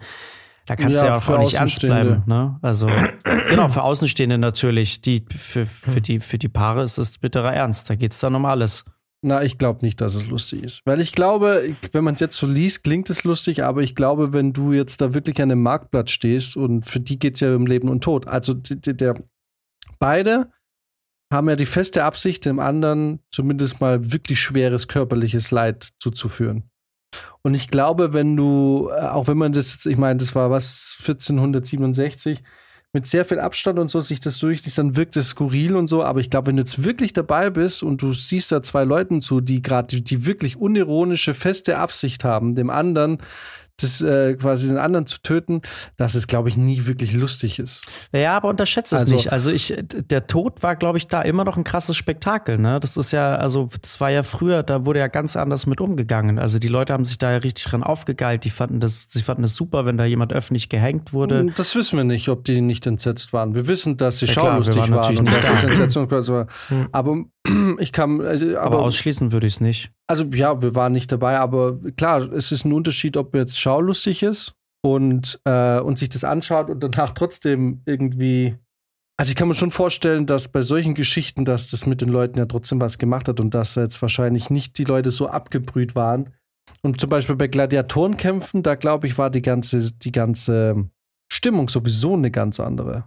Da 0.66 0.76
kannst 0.76 0.96
ja, 0.96 1.02
du 1.02 1.06
ja 1.08 1.16
auch 1.16 1.38
nicht 1.40 1.54
ernst 1.54 1.80
bleiben. 1.80 2.22
Ne? 2.26 2.58
Also, 2.62 2.86
genau, 3.48 3.68
für 3.68 3.82
Außenstehende 3.82 4.38
natürlich. 4.38 5.02
Die, 5.02 5.24
für, 5.34 5.66
für, 5.66 6.00
die, 6.00 6.20
für 6.20 6.38
die 6.38 6.48
Paare 6.48 6.84
ist 6.84 6.96
es 6.96 7.18
bitterer 7.18 7.52
Ernst. 7.52 7.90
Da 7.90 7.96
geht 7.96 8.12
es 8.12 8.18
dann 8.18 8.34
um 8.34 8.46
alles. 8.46 8.84
Na, 9.20 9.42
ich 9.42 9.58
glaube 9.58 9.84
nicht, 9.84 10.00
dass 10.00 10.14
es 10.14 10.26
lustig 10.26 10.62
ist. 10.62 10.80
Weil 10.84 11.00
ich 11.00 11.12
glaube, 11.12 11.74
wenn 11.92 12.04
man 12.04 12.14
es 12.14 12.20
jetzt 12.20 12.36
so 12.36 12.46
liest, 12.46 12.84
klingt 12.84 13.08
es 13.08 13.24
lustig, 13.24 13.64
aber 13.64 13.82
ich 13.82 13.94
glaube, 13.94 14.32
wenn 14.32 14.52
du 14.52 14.72
jetzt 14.72 15.00
da 15.00 15.14
wirklich 15.14 15.40
an 15.40 15.50
einem 15.50 15.62
Marktplatz 15.62 16.10
stehst 16.10 16.56
und 16.56 16.84
für 16.84 17.00
die 17.00 17.18
geht 17.18 17.34
es 17.34 17.40
ja 17.40 17.54
um 17.56 17.66
Leben 17.66 17.88
und 17.88 18.04
Tod. 18.04 18.26
Also 18.26 18.52
der, 18.52 18.92
der 18.92 19.14
beide 19.98 20.50
haben 21.34 21.48
ja 21.48 21.56
die 21.56 21.66
feste 21.66 22.04
Absicht, 22.04 22.46
dem 22.46 22.58
anderen 22.58 23.20
zumindest 23.30 23.80
mal 23.80 24.12
wirklich 24.12 24.40
schweres 24.40 24.88
körperliches 24.88 25.50
Leid 25.50 25.90
zuzuführen. 25.98 26.70
Und 27.42 27.54
ich 27.54 27.68
glaube, 27.68 28.12
wenn 28.12 28.36
du, 28.36 28.90
äh, 28.90 29.00
auch 29.02 29.28
wenn 29.28 29.36
man 29.36 29.52
das, 29.52 29.84
ich 29.86 29.98
meine, 29.98 30.18
das 30.18 30.34
war 30.34 30.50
was 30.50 30.96
1467, 31.00 32.42
mit 32.94 33.08
sehr 33.08 33.24
viel 33.24 33.40
Abstand 33.40 33.80
und 33.80 33.90
so 33.90 34.00
sich 34.00 34.20
das 34.20 34.38
durchliest, 34.38 34.78
dann 34.78 34.96
wirkt 34.96 35.16
es 35.16 35.30
skurril 35.30 35.74
und 35.74 35.88
so. 35.88 36.04
Aber 36.04 36.20
ich 36.20 36.30
glaube, 36.30 36.46
wenn 36.46 36.56
du 36.56 36.62
jetzt 36.62 36.84
wirklich 36.84 37.12
dabei 37.12 37.50
bist 37.50 37.82
und 37.82 38.00
du 38.00 38.12
siehst 38.12 38.52
da 38.52 38.62
zwei 38.62 38.84
Leuten 38.84 39.20
zu, 39.20 39.40
die 39.40 39.62
gerade, 39.62 39.88
die, 39.88 40.04
die 40.04 40.26
wirklich 40.26 40.56
unironische, 40.56 41.34
feste 41.34 41.76
Absicht 41.78 42.22
haben, 42.22 42.54
dem 42.54 42.70
anderen 42.70 43.18
das 43.80 44.00
äh, 44.00 44.34
quasi 44.34 44.68
den 44.68 44.78
anderen 44.78 45.06
zu 45.06 45.20
töten, 45.20 45.60
dass 45.96 46.14
es, 46.14 46.26
glaube 46.26 46.48
ich, 46.48 46.56
nie 46.56 46.86
wirklich 46.86 47.12
lustig 47.12 47.58
ist. 47.58 48.08
Ja, 48.12 48.36
aber 48.36 48.48
unterschätze 48.48 48.94
es 48.94 49.02
also, 49.02 49.14
nicht. 49.14 49.32
Also 49.32 49.50
ich, 49.50 49.74
der 49.78 50.26
Tod 50.26 50.62
war, 50.62 50.76
glaube 50.76 50.98
ich, 50.98 51.08
da 51.08 51.22
immer 51.22 51.44
noch 51.44 51.56
ein 51.56 51.64
krasses 51.64 51.96
Spektakel. 51.96 52.58
Ne? 52.58 52.78
Das 52.78 52.96
ist 52.96 53.10
ja, 53.10 53.34
also 53.34 53.68
das 53.82 54.00
war 54.00 54.10
ja 54.10 54.22
früher, 54.22 54.62
da 54.62 54.86
wurde 54.86 55.00
ja 55.00 55.08
ganz 55.08 55.36
anders 55.36 55.66
mit 55.66 55.80
umgegangen. 55.80 56.38
Also 56.38 56.58
die 56.58 56.68
Leute 56.68 56.92
haben 56.92 57.04
sich 57.04 57.18
da 57.18 57.32
ja 57.32 57.38
richtig 57.38 57.64
dran 57.64 57.82
aufgegeilt. 57.82 58.44
Die 58.44 58.50
fanden 58.50 58.80
das, 58.80 59.08
sie 59.10 59.22
fanden 59.22 59.44
es 59.44 59.56
super, 59.56 59.86
wenn 59.86 59.98
da 59.98 60.04
jemand 60.04 60.32
öffentlich 60.32 60.68
gehängt 60.68 61.12
wurde. 61.12 61.40
Hm, 61.40 61.54
das 61.56 61.74
wissen 61.74 61.96
wir 61.96 62.04
nicht, 62.04 62.28
ob 62.28 62.44
die 62.44 62.60
nicht 62.60 62.86
entsetzt 62.86 63.32
waren. 63.32 63.54
Wir 63.54 63.66
wissen, 63.66 63.96
dass 63.96 64.18
sie 64.18 64.26
ja, 64.26 64.34
schaulustig 64.34 64.76
klar, 64.76 64.88
wir 64.88 64.96
waren, 64.96 65.16
waren 65.16 65.28
und 65.28 65.36
dass 65.36 65.50
es 65.50 65.64
Entsetzung 65.64 66.10
war. 66.10 66.46
Hm. 66.68 66.88
Aber 66.92 67.24
ich 67.78 67.92
kann. 67.92 68.20
Also, 68.20 68.56
aber, 68.58 68.76
aber 68.76 68.82
ausschließen 68.82 69.32
würde 69.32 69.46
ich 69.46 69.54
es 69.54 69.60
nicht. 69.60 69.92
Also 70.06 70.24
ja, 70.24 70.62
wir 70.62 70.74
waren 70.74 70.92
nicht 70.92 71.10
dabei, 71.12 71.38
aber 71.38 71.78
klar, 71.96 72.32
es 72.32 72.52
ist 72.52 72.64
ein 72.64 72.72
Unterschied, 72.72 73.16
ob 73.16 73.34
jetzt 73.34 73.58
schaulustig 73.58 74.22
ist 74.22 74.54
und, 74.82 75.40
äh, 75.44 75.80
und 75.80 75.98
sich 75.98 76.08
das 76.08 76.24
anschaut 76.24 76.70
und 76.70 76.80
danach 76.82 77.12
trotzdem 77.12 77.82
irgendwie. 77.86 78.56
Also 79.16 79.30
ich 79.30 79.36
kann 79.36 79.46
mir 79.46 79.54
schon 79.54 79.70
vorstellen, 79.70 80.26
dass 80.26 80.48
bei 80.48 80.62
solchen 80.62 80.94
Geschichten, 80.94 81.44
dass 81.44 81.68
das 81.68 81.86
mit 81.86 82.00
den 82.00 82.08
Leuten 82.08 82.38
ja 82.38 82.46
trotzdem 82.46 82.80
was 82.80 82.98
gemacht 82.98 83.28
hat 83.28 83.38
und 83.38 83.54
dass 83.54 83.76
jetzt 83.76 84.02
wahrscheinlich 84.02 84.50
nicht 84.50 84.76
die 84.76 84.84
Leute 84.84 85.12
so 85.12 85.28
abgebrüht 85.28 85.94
waren. 85.94 86.34
Und 86.82 87.00
zum 87.00 87.10
Beispiel 87.10 87.36
bei 87.36 87.46
Gladiatorenkämpfen, 87.46 88.64
da 88.64 88.74
glaube 88.74 89.06
ich, 89.06 89.16
war 89.16 89.30
die 89.30 89.42
ganze, 89.42 89.92
die 89.92 90.10
ganze 90.10 90.90
Stimmung 91.32 91.68
sowieso 91.68 92.14
eine 92.14 92.32
ganz 92.32 92.58
andere. 92.58 93.04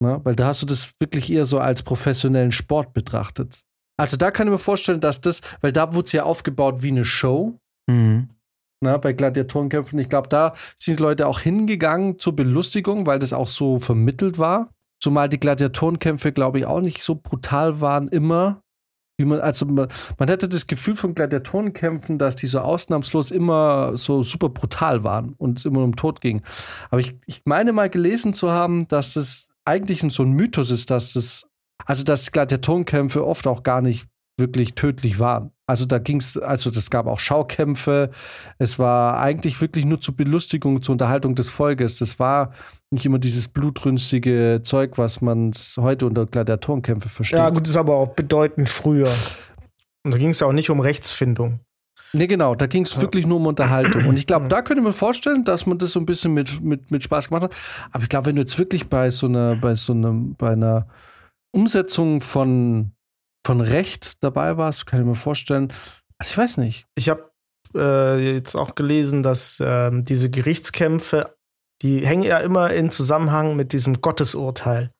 Ne? 0.00 0.20
Weil 0.24 0.36
da 0.36 0.48
hast 0.48 0.60
du 0.60 0.66
das 0.66 0.92
wirklich 1.00 1.32
eher 1.32 1.46
so 1.46 1.58
als 1.58 1.82
professionellen 1.82 2.52
Sport 2.52 2.92
betrachtet. 2.92 3.62
Also 3.96 4.16
da 4.16 4.30
kann 4.30 4.46
ich 4.46 4.52
mir 4.52 4.58
vorstellen, 4.58 5.00
dass 5.00 5.20
das, 5.20 5.40
weil 5.60 5.72
da 5.72 5.94
wurde 5.94 6.06
es 6.06 6.12
ja 6.12 6.24
aufgebaut 6.24 6.82
wie 6.82 6.90
eine 6.90 7.04
Show. 7.04 7.58
Mhm. 7.86 8.30
Na, 8.80 8.98
bei 8.98 9.14
Gladiatorenkämpfen. 9.14 9.98
Ich 9.98 10.10
glaube, 10.10 10.28
da 10.28 10.54
sind 10.76 11.00
Leute 11.00 11.26
auch 11.26 11.40
hingegangen 11.40 12.18
zur 12.18 12.36
Belustigung, 12.36 13.06
weil 13.06 13.18
das 13.18 13.32
auch 13.32 13.46
so 13.46 13.78
vermittelt 13.78 14.38
war. 14.38 14.70
Zumal 15.00 15.28
die 15.28 15.40
Gladiatorenkämpfe, 15.40 16.32
glaube 16.32 16.58
ich, 16.58 16.66
auch 16.66 16.80
nicht 16.80 17.02
so 17.02 17.14
brutal 17.14 17.80
waren 17.80 18.08
immer. 18.08 18.60
Wie 19.18 19.24
man, 19.24 19.40
also 19.40 19.64
man, 19.64 19.88
man 20.18 20.28
hätte 20.28 20.46
das 20.46 20.66
Gefühl 20.66 20.94
von 20.94 21.14
Gladiatorenkämpfen, 21.14 22.18
dass 22.18 22.36
die 22.36 22.46
so 22.46 22.60
ausnahmslos 22.60 23.30
immer 23.30 23.96
so 23.96 24.22
super 24.22 24.50
brutal 24.50 25.04
waren 25.04 25.32
und 25.38 25.58
es 25.58 25.64
immer 25.64 25.82
um 25.82 25.96
Tod 25.96 26.20
ging. 26.20 26.42
Aber 26.90 27.00
ich, 27.00 27.16
ich 27.24 27.42
meine 27.46 27.72
mal 27.72 27.88
gelesen 27.88 28.34
zu 28.34 28.50
haben, 28.50 28.88
dass 28.88 29.16
es 29.16 29.48
eigentlich 29.64 30.02
so 30.12 30.22
ein 30.22 30.32
Mythos 30.32 30.70
ist, 30.70 30.90
dass 30.90 31.16
es 31.16 31.46
also, 31.84 32.04
dass 32.04 32.32
Gladiatorenkämpfe 32.32 33.26
oft 33.26 33.46
auch 33.46 33.62
gar 33.62 33.80
nicht 33.80 34.06
wirklich 34.38 34.74
tödlich 34.74 35.18
waren. 35.18 35.50
Also 35.66 35.86
da 35.86 35.98
ging 35.98 36.18
es, 36.18 36.36
also 36.36 36.70
das 36.70 36.90
gab 36.90 37.06
auch 37.06 37.18
Schaukämpfe. 37.18 38.10
Es 38.58 38.78
war 38.78 39.18
eigentlich 39.18 39.60
wirklich 39.60 39.84
nur 39.84 40.00
zur 40.00 40.14
Belustigung, 40.14 40.82
zur 40.82 40.92
Unterhaltung 40.92 41.34
des 41.34 41.50
Volkes. 41.50 41.98
Das 41.98 42.18
war 42.18 42.52
nicht 42.90 43.06
immer 43.06 43.18
dieses 43.18 43.48
blutrünstige 43.48 44.60
Zeug, 44.62 44.98
was 44.98 45.20
man 45.20 45.52
heute 45.78 46.06
unter 46.06 46.26
Gladiatorenkämpfe 46.26 47.08
versteht. 47.08 47.38
Ja, 47.38 47.50
gut, 47.50 47.62
das 47.62 47.70
ist 47.70 47.76
aber 47.76 47.96
auch 47.96 48.08
bedeutend 48.08 48.68
früher. 48.68 49.08
Und 50.04 50.12
da 50.12 50.18
ging 50.18 50.30
es 50.30 50.40
ja 50.40 50.46
auch 50.46 50.52
nicht 50.52 50.70
um 50.70 50.80
Rechtsfindung. 50.80 51.60
Nee, 52.12 52.28
genau, 52.28 52.54
da 52.54 52.66
ging 52.66 52.84
es 52.84 52.94
ja. 52.94 53.00
wirklich 53.00 53.26
nur 53.26 53.38
um 53.38 53.46
Unterhaltung. 53.46 54.06
Und 54.06 54.18
ich 54.18 54.26
glaube, 54.26 54.46
da 54.48 54.62
könnte 54.62 54.82
man 54.82 54.92
vorstellen, 54.92 55.44
dass 55.44 55.66
man 55.66 55.78
das 55.78 55.90
so 55.92 56.00
ein 56.00 56.06
bisschen 56.06 56.32
mit, 56.32 56.62
mit, 56.62 56.90
mit 56.90 57.02
Spaß 57.02 57.28
gemacht 57.28 57.44
hat. 57.44 57.52
Aber 57.90 58.04
ich 58.04 58.08
glaube, 58.08 58.26
wenn 58.26 58.36
du 58.36 58.42
jetzt 58.42 58.58
wirklich 58.58 58.88
bei 58.88 59.10
so 59.10 59.26
einer, 59.26 59.56
bei 59.56 59.74
so 59.74 59.92
einem, 59.92 60.34
bei 60.36 60.50
einer 60.50 60.86
Umsetzung 61.56 62.20
von, 62.20 62.92
von 63.46 63.62
Recht 63.62 64.22
dabei 64.22 64.58
warst, 64.58 64.84
kann 64.84 65.00
ich 65.00 65.06
mir 65.06 65.14
vorstellen. 65.14 65.72
Also 66.18 66.32
ich 66.32 66.38
weiß 66.38 66.58
nicht. 66.58 66.86
Ich 66.94 67.08
habe 67.08 67.32
äh, 67.74 68.34
jetzt 68.34 68.54
auch 68.54 68.74
gelesen, 68.74 69.22
dass 69.22 69.58
äh, 69.58 69.90
diese 69.92 70.30
Gerichtskämpfe, 70.30 71.34
die 71.80 72.06
hängen 72.06 72.24
ja 72.24 72.38
immer 72.38 72.72
in 72.74 72.90
Zusammenhang 72.90 73.56
mit 73.56 73.72
diesem 73.72 74.02
Gottesurteil. 74.02 74.92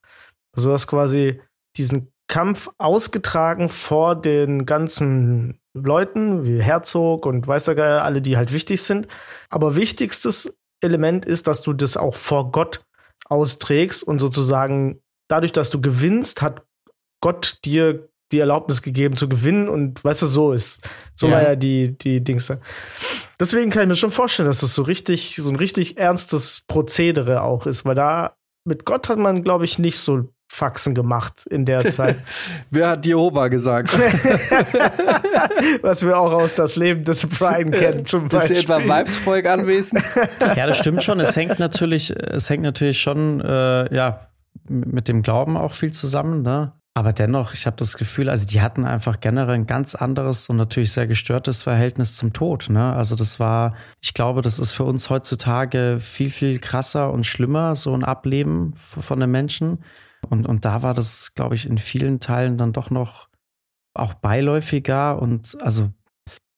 Also 0.55 0.71
du 0.71 0.73
hast 0.73 0.87
quasi 0.87 1.43
diesen 1.77 2.11
Kampf 2.27 2.71
ausgetragen 2.79 3.69
vor 3.69 4.17
den 4.17 4.65
ganzen 4.65 5.61
Leuten, 5.75 6.45
wie 6.45 6.63
Herzog 6.63 7.27
und 7.27 7.47
weiß 7.47 7.65
der 7.65 7.75
Geier, 7.75 8.03
alle, 8.03 8.23
die 8.23 8.39
halt 8.39 8.53
wichtig 8.55 8.83
sind. 8.83 9.09
Aber 9.51 9.77
wichtigstes 9.77 10.59
Element 10.81 11.27
ist, 11.27 11.47
dass 11.47 11.61
du 11.61 11.75
das 11.75 11.99
auch 11.99 12.17
vor 12.17 12.51
Gott 12.51 12.85
austrägst 13.27 14.03
und 14.03 14.19
sozusagen 14.19 15.03
dadurch, 15.29 15.53
dass 15.53 15.71
du 15.71 15.81
gewinnst, 15.81 16.43
hat 16.43 16.63
Gott 17.21 17.59
dir 17.65 18.09
die 18.33 18.41
Erlaubnis 18.41 18.83
gegeben 18.83 19.17
zu 19.17 19.29
gewinnen 19.29 19.69
und 19.69 20.03
weißt 20.03 20.23
du, 20.23 20.27
so 20.27 20.53
ist. 20.53 20.87
So 21.15 21.29
ja. 21.29 21.35
war 21.35 21.43
ja 21.43 21.57
die, 21.57 21.97
die 21.97 22.23
Dings 22.23 22.49
da. 22.49 22.59
Deswegen 23.39 23.71
kann 23.71 23.83
ich 23.83 23.89
mir 23.89 23.97
schon 23.97 24.11
vorstellen, 24.11 24.49
dass 24.49 24.61
das 24.61 24.75
so 24.75 24.83
richtig, 24.83 25.37
so 25.37 25.49
ein 25.49 25.57
richtig 25.57 25.99
ernstes 25.99 26.63
Prozedere 26.67 27.43
auch 27.43 27.67
ist, 27.67 27.85
weil 27.85 27.95
da 27.95 28.37
mit 28.65 28.85
Gott 28.85 29.09
hat 29.09 29.19
man, 29.19 29.45
glaube 29.45 29.65
ich, 29.65 29.79
nicht 29.79 29.99
so 29.99 30.29
Faxen 30.49 30.95
gemacht 30.95 31.47
in 31.47 31.65
der 31.65 31.85
Zeit. 31.91 32.17
Wer 32.71 32.89
hat 32.89 33.07
Jehova 33.07 33.49
gesagt? 33.49 33.93
Was 35.83 36.05
wir 36.05 36.19
auch 36.19 36.33
aus 36.33 36.55
das 36.55 36.77
Leben 36.77 37.05
des 37.05 37.27
Brian 37.27 37.71
kennen, 37.71 38.07
zum 38.07 38.29
Beispiel. 38.29 38.57
Ist 38.57 38.67
hier 38.67 38.77
etwa 38.77 38.89
Weibsvolk 38.89 39.47
anwesend? 39.47 40.03
ja, 40.57 40.67
das 40.67 40.79
stimmt 40.79 41.03
schon. 41.05 41.21
Es 41.21 41.37
hängt 41.37 41.59
natürlich, 41.59 42.11
es 42.11 42.49
hängt 42.49 42.63
natürlich 42.63 43.01
schon, 43.01 43.41
äh, 43.41 43.95
ja, 43.95 44.29
mit 44.69 45.09
dem 45.09 45.23
Glauben 45.23 45.57
auch 45.57 45.73
viel 45.73 45.93
zusammen, 45.93 46.43
ne? 46.43 46.73
Aber 46.97 47.13
dennoch, 47.13 47.53
ich 47.53 47.67
habe 47.67 47.77
das 47.77 47.99
Gefühl, 47.99 48.31
also 48.31 48.47
die 48.47 48.63
hatten 48.63 48.87
einfach 48.87 49.21
generell 49.21 49.55
ein 49.55 49.67
ganz 49.67 49.95
anderes 49.95 50.49
und 50.49 50.57
natürlich 50.57 50.93
sehr 50.93 51.07
gestörtes 51.07 51.63
Verhältnis 51.63 52.17
zum 52.17 52.33
Tod. 52.33 52.71
Ne? 52.71 52.95
Also 52.95 53.17
das 53.17 53.39
war, 53.39 53.75
ich 54.01 54.15
glaube, 54.15 54.41
das 54.41 54.59
ist 54.59 54.73
für 54.73 54.85
uns 54.85 55.11
heutzutage 55.11 55.99
viel, 56.01 56.31
viel 56.31 56.59
krasser 56.59 57.13
und 57.13 57.27
schlimmer, 57.27 57.77
so 57.77 57.93
ein 57.93 58.03
Ableben 58.03 58.73
von 58.77 59.21
den 59.21 59.31
Menschen. 59.31 59.85
Und, 60.31 60.49
und 60.49 60.65
da 60.65 60.83
war 60.83 60.95
das, 60.95 61.35
glaube 61.35 61.55
ich, 61.55 61.69
in 61.69 61.77
vielen 61.77 62.19
Teilen 62.19 62.57
dann 62.57 62.73
doch 62.73 62.89
noch 62.89 63.29
auch 63.93 64.15
beiläufiger 64.15 65.21
und 65.21 65.59
also 65.61 65.91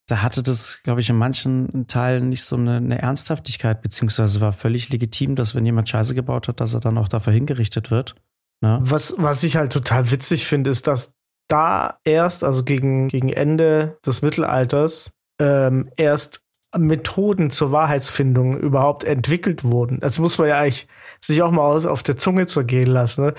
da 0.09 0.23
hatte 0.23 0.43
das, 0.43 0.81
glaube 0.83 1.01
ich, 1.01 1.11
in 1.11 1.17
manchen 1.17 1.87
Teilen 1.87 2.31
nicht 2.31 2.43
so 2.43 2.57
eine, 2.57 2.77
eine, 2.77 3.01
Ernsthaftigkeit, 3.01 3.83
beziehungsweise 3.83 4.41
war 4.41 4.55
völlig 4.55 4.89
legitim, 4.89 5.37
dass 5.37 5.55
wenn 5.55 5.67
jemand 5.67 5.89
Scheiße 5.89 6.15
gebaut 6.15 6.49
hat, 6.49 6.61
dass 6.61 6.73
er 6.73 6.81
dann 6.81 6.97
auch 6.97 7.09
dafür 7.09 7.35
hingerichtet 7.35 7.91
wird. 7.91 8.15
Ne? 8.63 8.79
Was, 8.81 9.15
was 9.19 9.45
ich 9.45 9.57
halt 9.57 9.73
total 9.73 10.11
witzig 10.11 10.47
finde, 10.47 10.71
ist, 10.71 10.87
dass 10.87 11.15
da 11.49 11.99
erst, 12.05 12.43
also 12.43 12.65
gegen, 12.65 13.09
gegen 13.09 13.29
Ende 13.29 13.99
des 14.05 14.23
Mittelalters, 14.23 15.13
ähm, 15.41 15.91
erst 15.97 16.41
Methoden 16.77 17.51
zur 17.51 17.71
Wahrheitsfindung 17.71 18.57
überhaupt 18.59 19.05
entwickelt 19.05 19.63
wurden. 19.63 20.01
Das 20.01 20.19
muss 20.19 20.39
man 20.39 20.49
ja 20.49 20.59
eigentlich 20.59 20.89
sich 21.21 21.43
auch 21.43 21.51
mal 21.51 21.63
aus, 21.63 21.85
auf 21.85 22.03
der 22.03 22.17
Zunge 22.17 22.47
zergehen 22.47 22.89
lassen. 22.89 23.27
Ne? 23.27 23.35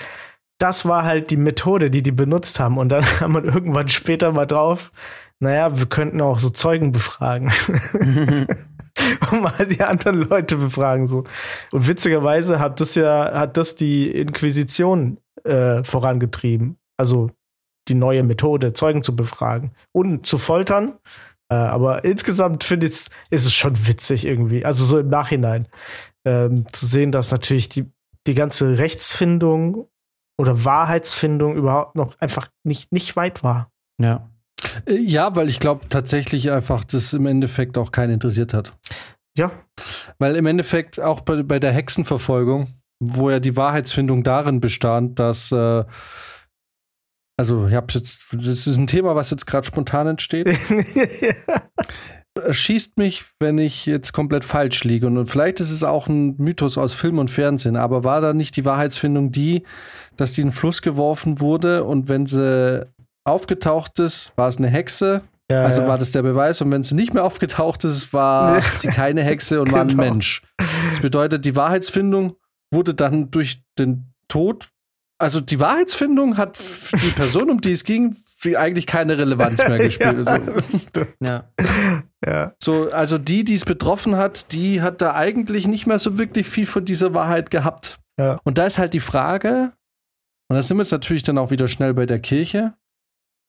Das 0.59 0.87
war 0.87 1.03
halt 1.03 1.31
die 1.31 1.37
Methode, 1.37 1.89
die 1.89 2.03
die 2.03 2.11
benutzt 2.11 2.59
haben. 2.59 2.77
Und 2.77 2.89
dann 2.89 3.03
kam 3.19 3.31
man 3.31 3.45
irgendwann 3.45 3.89
später 3.89 4.31
mal 4.31 4.45
drauf, 4.45 4.91
naja, 5.39 5.77
wir 5.77 5.85
könnten 5.85 6.21
auch 6.21 6.39
so 6.39 6.49
Zeugen 6.49 6.91
befragen. 6.91 7.51
und 9.31 9.41
mal 9.41 9.65
die 9.65 9.81
anderen 9.81 10.23
Leute 10.23 10.57
befragen. 10.57 11.07
So. 11.07 11.23
Und 11.71 11.87
witzigerweise 11.87 12.59
hat 12.59 12.81
das 12.81 12.95
ja, 12.95 13.33
hat 13.33 13.57
das 13.57 13.75
die 13.75 14.11
Inquisition 14.11 15.17
äh, 15.43 15.83
vorangetrieben. 15.83 16.77
Also 16.97 17.31
die 17.87 17.95
neue 17.95 18.23
Methode, 18.23 18.73
Zeugen 18.73 19.03
zu 19.03 19.15
befragen 19.15 19.71
und 19.91 20.25
zu 20.25 20.37
foltern. 20.37 20.93
Äh, 21.51 21.55
aber 21.55 22.03
insgesamt 22.03 22.63
finde 22.63 22.87
ich, 22.87 23.07
ist 23.29 23.45
es 23.45 23.53
schon 23.53 23.87
witzig 23.87 24.25
irgendwie. 24.25 24.65
Also 24.65 24.85
so 24.85 24.99
im 24.99 25.09
Nachhinein 25.09 25.65
ähm, 26.25 26.65
zu 26.71 26.85
sehen, 26.85 27.11
dass 27.11 27.31
natürlich 27.31 27.69
die, 27.69 27.91
die 28.27 28.35
ganze 28.35 28.77
Rechtsfindung 28.77 29.87
oder 30.37 30.63
Wahrheitsfindung 30.63 31.55
überhaupt 31.55 31.95
noch 31.95 32.17
einfach 32.19 32.49
nicht, 32.63 32.91
nicht 32.91 33.15
weit 33.15 33.43
war. 33.43 33.71
Ja. 33.99 34.29
Äh, 34.87 34.95
Ja, 34.95 35.35
weil 35.35 35.49
ich 35.49 35.59
glaube 35.59 35.87
tatsächlich 35.89 36.51
einfach, 36.51 36.83
das 36.83 37.13
im 37.13 37.25
Endeffekt 37.25 37.77
auch 37.77 37.91
keinen 37.91 38.13
interessiert 38.13 38.53
hat. 38.53 38.73
Ja, 39.37 39.51
Weil 40.17 40.35
im 40.35 40.45
Endeffekt 40.47 40.99
auch 40.99 41.21
bei, 41.21 41.43
bei 41.43 41.59
der 41.59 41.71
Hexenverfolgung, 41.71 42.67
wo 42.99 43.29
ja 43.29 43.39
die 43.39 43.55
Wahrheitsfindung 43.55 44.23
darin 44.23 44.59
bestand, 44.59 45.19
dass 45.19 45.51
äh, 45.51 45.83
also 47.39 47.67
ich 47.67 47.73
hab's 47.73 47.93
jetzt, 47.93 48.19
das 48.33 48.67
ist 48.67 48.75
ein 48.75 48.87
Thema, 48.87 49.15
was 49.15 49.29
jetzt 49.31 49.47
gerade 49.47 49.65
spontan 49.65 50.07
entsteht. 50.07 50.49
Erschießt 52.37 52.97
mich, 52.97 53.23
wenn 53.39 53.57
ich 53.57 53.85
jetzt 53.85 54.11
komplett 54.11 54.43
falsch 54.43 54.83
liege. 54.83 55.07
Und 55.07 55.25
vielleicht 55.27 55.61
ist 55.61 55.71
es 55.71 55.85
auch 55.85 56.07
ein 56.07 56.35
Mythos 56.37 56.77
aus 56.77 56.93
Film 56.93 57.17
und 57.17 57.31
Fernsehen, 57.31 57.77
aber 57.77 58.03
war 58.03 58.19
da 58.19 58.33
nicht 58.33 58.57
die 58.57 58.65
Wahrheitsfindung 58.65 59.31
die, 59.31 59.63
dass 60.17 60.33
die 60.33 60.41
in 60.41 60.47
den 60.47 60.53
Fluss 60.53 60.81
geworfen 60.81 61.39
wurde 61.39 61.85
und 61.85 62.09
wenn 62.09 62.25
sie 62.25 62.85
aufgetaucht 63.29 63.99
ist, 63.99 64.31
war 64.35 64.47
es 64.47 64.57
eine 64.57 64.67
Hexe? 64.67 65.21
ja, 65.51 65.63
Also 65.63 65.81
ja. 65.81 65.87
war 65.87 65.97
das 65.97 66.11
der 66.11 66.21
Beweis 66.21 66.61
und 66.61 66.71
wenn 66.71 66.83
sie 66.83 66.95
nicht 66.95 67.13
mehr 67.13 67.23
aufgetaucht 67.23 67.83
ist, 67.83 68.13
war 68.13 68.61
sie 68.61 68.87
keine 68.89 69.23
Hexe 69.23 69.61
und 69.61 69.71
war 69.71 69.81
ein 69.81 69.87
Genau. 69.89 70.03
Mensch. 70.03 70.41
Das 70.89 70.99
bedeutet, 70.99 71.45
die 71.45 71.55
Wahrheitsfindung 71.55 72.35
wurde 72.71 72.93
dann 72.93 73.31
durch 73.31 73.63
den 73.77 74.13
Tod, 74.27 74.69
also 75.17 75.41
die 75.41 75.59
Wahrheitsfindung 75.59 76.37
hat 76.37 76.55
für 76.57 76.97
die 76.97 77.09
Person, 77.11 77.49
um 77.49 77.61
die 77.61 77.71
es 77.71 77.83
ging, 77.83 78.15
eigentlich 78.55 78.85
keine 78.85 79.17
Relevanz 79.17 79.57
mehr 79.67 79.77
gespielt. 79.79 80.25
ja, 80.27 80.33
Also. 80.33 81.05
Ja. 81.19 81.49
ja. 82.25 82.53
so, 82.61 82.89
also 82.91 83.17
die, 83.17 83.43
die 83.43 83.55
es 83.55 83.65
betroffen 83.65 84.15
hat, 84.15 84.51
die 84.53 84.81
hat 84.81 85.01
da 85.01 85.15
eigentlich 85.15 85.67
nicht 85.67 85.87
mehr 85.87 85.99
so 85.99 86.17
wirklich 86.17 86.47
viel 86.47 86.65
von 86.67 86.85
dieser 86.85 87.13
Wahrheit 87.13 87.49
gehabt. 87.51 87.97
Ja. 88.19 88.39
Und 88.43 88.57
da 88.57 88.65
ist 88.65 88.77
halt 88.77 88.93
die 88.93 88.99
Frage, 88.99 89.73
und 90.47 90.55
da 90.55 90.61
sind 90.61 90.77
wir 90.77 90.83
jetzt 90.83 90.91
natürlich 90.91 91.23
dann 91.23 91.37
auch 91.37 91.51
wieder 91.51 91.67
schnell 91.67 91.93
bei 91.93 92.05
der 92.05 92.19
Kirche. 92.19 92.73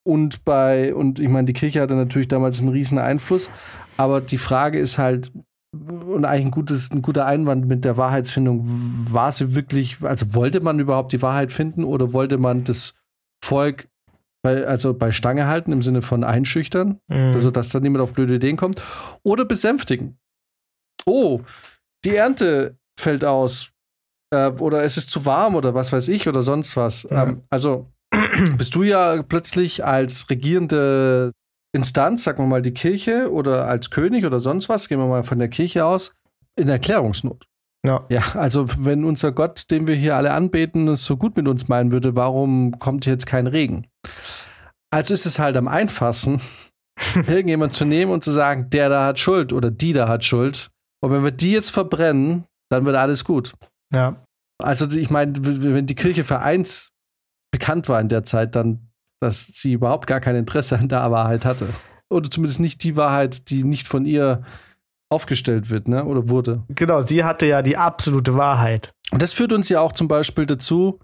Und 0.06 0.44
bei, 0.44 0.94
und 0.94 1.18
ich 1.18 1.28
meine, 1.28 1.46
die 1.46 1.52
Kirche 1.52 1.80
hatte 1.80 1.94
natürlich 1.94 2.28
damals 2.28 2.60
einen 2.60 2.70
riesen 2.70 2.98
Einfluss, 2.98 3.50
aber 3.96 4.20
die 4.20 4.38
Frage 4.38 4.78
ist 4.78 4.98
halt, 4.98 5.30
und 5.72 6.24
eigentlich 6.24 6.46
ein, 6.46 6.50
gutes, 6.50 6.90
ein 6.90 7.02
guter 7.02 7.26
Einwand 7.26 7.66
mit 7.66 7.84
der 7.84 7.96
Wahrheitsfindung, 7.96 8.64
war 9.10 9.30
sie 9.30 9.54
wirklich, 9.54 9.98
also 10.02 10.34
wollte 10.34 10.60
man 10.62 10.80
überhaupt 10.80 11.12
die 11.12 11.22
Wahrheit 11.22 11.52
finden 11.52 11.84
oder 11.84 12.12
wollte 12.12 12.38
man 12.38 12.64
das 12.64 12.94
Volk 13.44 13.88
bei, 14.42 14.66
also 14.66 14.94
bei 14.94 15.12
Stange 15.12 15.46
halten 15.46 15.70
im 15.70 15.82
Sinne 15.82 16.02
von 16.02 16.24
einschüchtern? 16.24 16.98
Mhm. 17.08 17.34
also 17.34 17.50
dass 17.50 17.68
da 17.68 17.78
niemand 17.78 18.02
auf 18.02 18.14
blöde 18.14 18.34
Ideen 18.34 18.56
kommt, 18.56 18.82
oder 19.22 19.44
besänftigen. 19.44 20.18
Oh, 21.06 21.40
die 22.04 22.16
Ernte 22.16 22.78
fällt 22.98 23.24
aus. 23.24 23.70
Äh, 24.32 24.50
oder 24.50 24.84
es 24.84 24.96
ist 24.96 25.10
zu 25.10 25.26
warm 25.26 25.56
oder 25.56 25.74
was 25.74 25.92
weiß 25.92 26.08
ich 26.08 26.28
oder 26.28 26.42
sonst 26.42 26.76
was. 26.76 27.02
Ja. 27.10 27.24
Ähm, 27.24 27.42
also 27.50 27.86
bist 28.56 28.74
du 28.74 28.82
ja 28.82 29.22
plötzlich 29.22 29.84
als 29.84 30.30
regierende 30.30 31.32
Instanz, 31.72 32.24
sagen 32.24 32.42
wir 32.42 32.48
mal 32.48 32.62
die 32.62 32.74
Kirche 32.74 33.30
oder 33.30 33.66
als 33.66 33.90
König 33.90 34.24
oder 34.24 34.40
sonst 34.40 34.68
was, 34.68 34.88
gehen 34.88 34.98
wir 34.98 35.06
mal 35.06 35.22
von 35.22 35.38
der 35.38 35.48
Kirche 35.48 35.84
aus, 35.84 36.12
in 36.56 36.68
Erklärungsnot. 36.68 37.46
ja. 37.86 38.04
Ja, 38.08 38.22
also 38.34 38.66
wenn 38.78 39.04
unser 39.04 39.32
Gott, 39.32 39.70
den 39.70 39.86
wir 39.86 39.94
hier 39.94 40.16
alle 40.16 40.32
anbeten, 40.32 40.88
es 40.88 41.04
so 41.04 41.16
gut 41.16 41.36
mit 41.36 41.46
uns 41.46 41.68
meinen 41.68 41.92
würde, 41.92 42.16
warum 42.16 42.78
kommt 42.78 43.06
jetzt 43.06 43.26
kein 43.26 43.46
Regen? 43.46 43.86
Also 44.92 45.14
ist 45.14 45.26
es 45.26 45.38
halt 45.38 45.56
am 45.56 45.68
einfachsten, 45.68 46.40
irgendjemand 47.14 47.74
zu 47.74 47.84
nehmen 47.84 48.10
und 48.10 48.24
zu 48.24 48.32
sagen, 48.32 48.68
der 48.70 48.88
da 48.88 49.06
hat 49.06 49.20
Schuld 49.20 49.52
oder 49.52 49.70
die 49.70 49.92
da 49.92 50.08
hat 50.08 50.24
Schuld. 50.24 50.70
Und 51.00 51.12
wenn 51.12 51.22
wir 51.22 51.30
die 51.30 51.52
jetzt 51.52 51.70
verbrennen, 51.70 52.44
dann 52.70 52.84
wird 52.84 52.96
alles 52.96 53.24
gut. 53.24 53.54
ja. 53.92 54.16
Also 54.62 54.86
ich 54.94 55.08
meine, 55.08 55.32
wenn 55.38 55.86
die 55.86 55.94
Kirche 55.94 56.22
für 56.22 56.40
eins 56.40 56.90
bekannt 57.50 57.88
war 57.88 58.00
in 58.00 58.08
der 58.08 58.24
Zeit, 58.24 58.54
dann, 58.54 58.90
dass 59.20 59.46
sie 59.46 59.72
überhaupt 59.72 60.06
gar 60.06 60.20
kein 60.20 60.36
Interesse 60.36 60.78
an 60.78 60.88
der 60.88 61.10
Wahrheit 61.10 61.44
hatte. 61.44 61.68
Oder 62.08 62.30
zumindest 62.30 62.60
nicht 62.60 62.82
die 62.82 62.96
Wahrheit, 62.96 63.50
die 63.50 63.64
nicht 63.64 63.86
von 63.86 64.04
ihr 64.04 64.42
aufgestellt 65.10 65.70
wird, 65.70 65.88
ne? 65.88 66.04
Oder 66.04 66.28
wurde. 66.28 66.62
Genau, 66.68 67.02
sie 67.02 67.24
hatte 67.24 67.46
ja 67.46 67.62
die 67.62 67.76
absolute 67.76 68.36
Wahrheit. 68.36 68.92
Und 69.10 69.22
das 69.22 69.32
führt 69.32 69.52
uns 69.52 69.68
ja 69.68 69.80
auch 69.80 69.92
zum 69.92 70.08
Beispiel 70.08 70.46
dazu, 70.46 71.00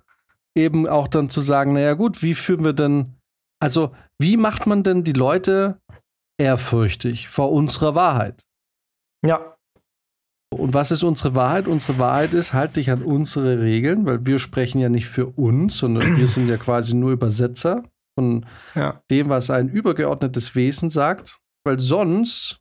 eben 0.57 0.89
auch 0.89 1.09
dann 1.09 1.29
zu 1.29 1.41
sagen, 1.41 1.75
naja 1.75 1.95
gut, 1.95 2.23
wie 2.23 2.35
führen 2.35 2.65
wir 2.65 2.73
denn, 2.73 3.17
also 3.61 3.93
wie 4.19 4.37
macht 4.37 4.67
man 4.67 4.83
denn 4.83 5.05
die 5.05 5.13
Leute 5.13 5.81
ehrfürchtig 6.39 7.29
vor 7.29 7.53
unserer 7.53 7.95
Wahrheit? 7.95 8.47
Ja, 9.25 9.56
Und 10.51 10.75
was 10.75 10.91
ist 10.91 11.03
unsere 11.03 11.35
Wahrheit? 11.35 11.67
Unsere 11.67 11.99
Wahrheit 11.99 12.33
ist, 12.33 12.53
halt 12.53 12.77
dich 12.77 12.91
an 12.91 13.03
unsere 13.03 13.61
Regeln, 13.61 14.07
weil 14.07 14.25
wir 14.27 14.39
sprechen 14.39 14.81
ja 14.81 14.89
nicht 14.89 15.07
für 15.07 15.27
uns, 15.27 15.79
sondern 15.79 16.17
wir 16.17 16.27
sind 16.27 16.49
ja 16.49 16.57
quasi 16.57 16.95
nur 16.95 17.13
Übersetzer 17.13 17.83
von 18.19 18.47
ja. 18.75 19.03
dem, 19.11 19.29
was 19.29 19.51
ein 19.51 19.69
übergeordnetes 19.69 20.55
Wesen 20.55 20.91
sagt, 20.91 21.39
weil 21.65 21.81
sonst 21.81 22.61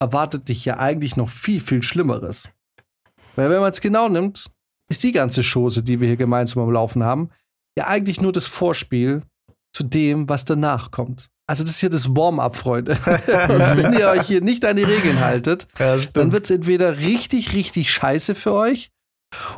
erwartet 0.00 0.48
dich 0.48 0.64
ja 0.64 0.78
eigentlich 0.78 1.16
noch 1.16 1.28
viel, 1.28 1.60
viel 1.60 1.82
Schlimmeres. 1.82 2.50
Weil 3.36 3.50
wenn 3.50 3.60
man 3.60 3.72
es 3.72 3.80
genau 3.80 4.08
nimmt, 4.08 4.50
ist 4.90 5.02
die 5.02 5.12
ganze 5.12 5.42
Chose, 5.42 5.82
die 5.82 6.00
wir 6.00 6.08
hier 6.08 6.16
gemeinsam 6.16 6.62
am 6.62 6.72
Laufen 6.72 7.04
haben, 7.04 7.30
ja 7.78 7.86
eigentlich 7.86 8.20
nur 8.20 8.32
das 8.32 8.46
Vorspiel 8.46 9.22
zu 9.72 9.84
dem, 9.84 10.28
was 10.28 10.44
danach 10.44 10.90
kommt. 10.90 11.30
Also 11.50 11.64
das 11.64 11.72
ist 11.72 11.80
hier 11.80 11.90
das 11.90 12.14
Warm-up, 12.14 12.54
Freunde. 12.54 12.92
Und 12.92 12.98
wenn 13.76 13.92
ihr 13.92 14.08
euch 14.08 14.22
hier 14.28 14.40
nicht 14.40 14.64
an 14.64 14.76
die 14.76 14.84
Regeln 14.84 15.18
haltet, 15.18 15.66
ja 15.80 15.96
dann 16.12 16.30
wird 16.30 16.44
es 16.44 16.50
entweder 16.52 16.98
richtig, 16.98 17.52
richtig 17.54 17.92
scheiße 17.92 18.36
für 18.36 18.52
euch 18.52 18.92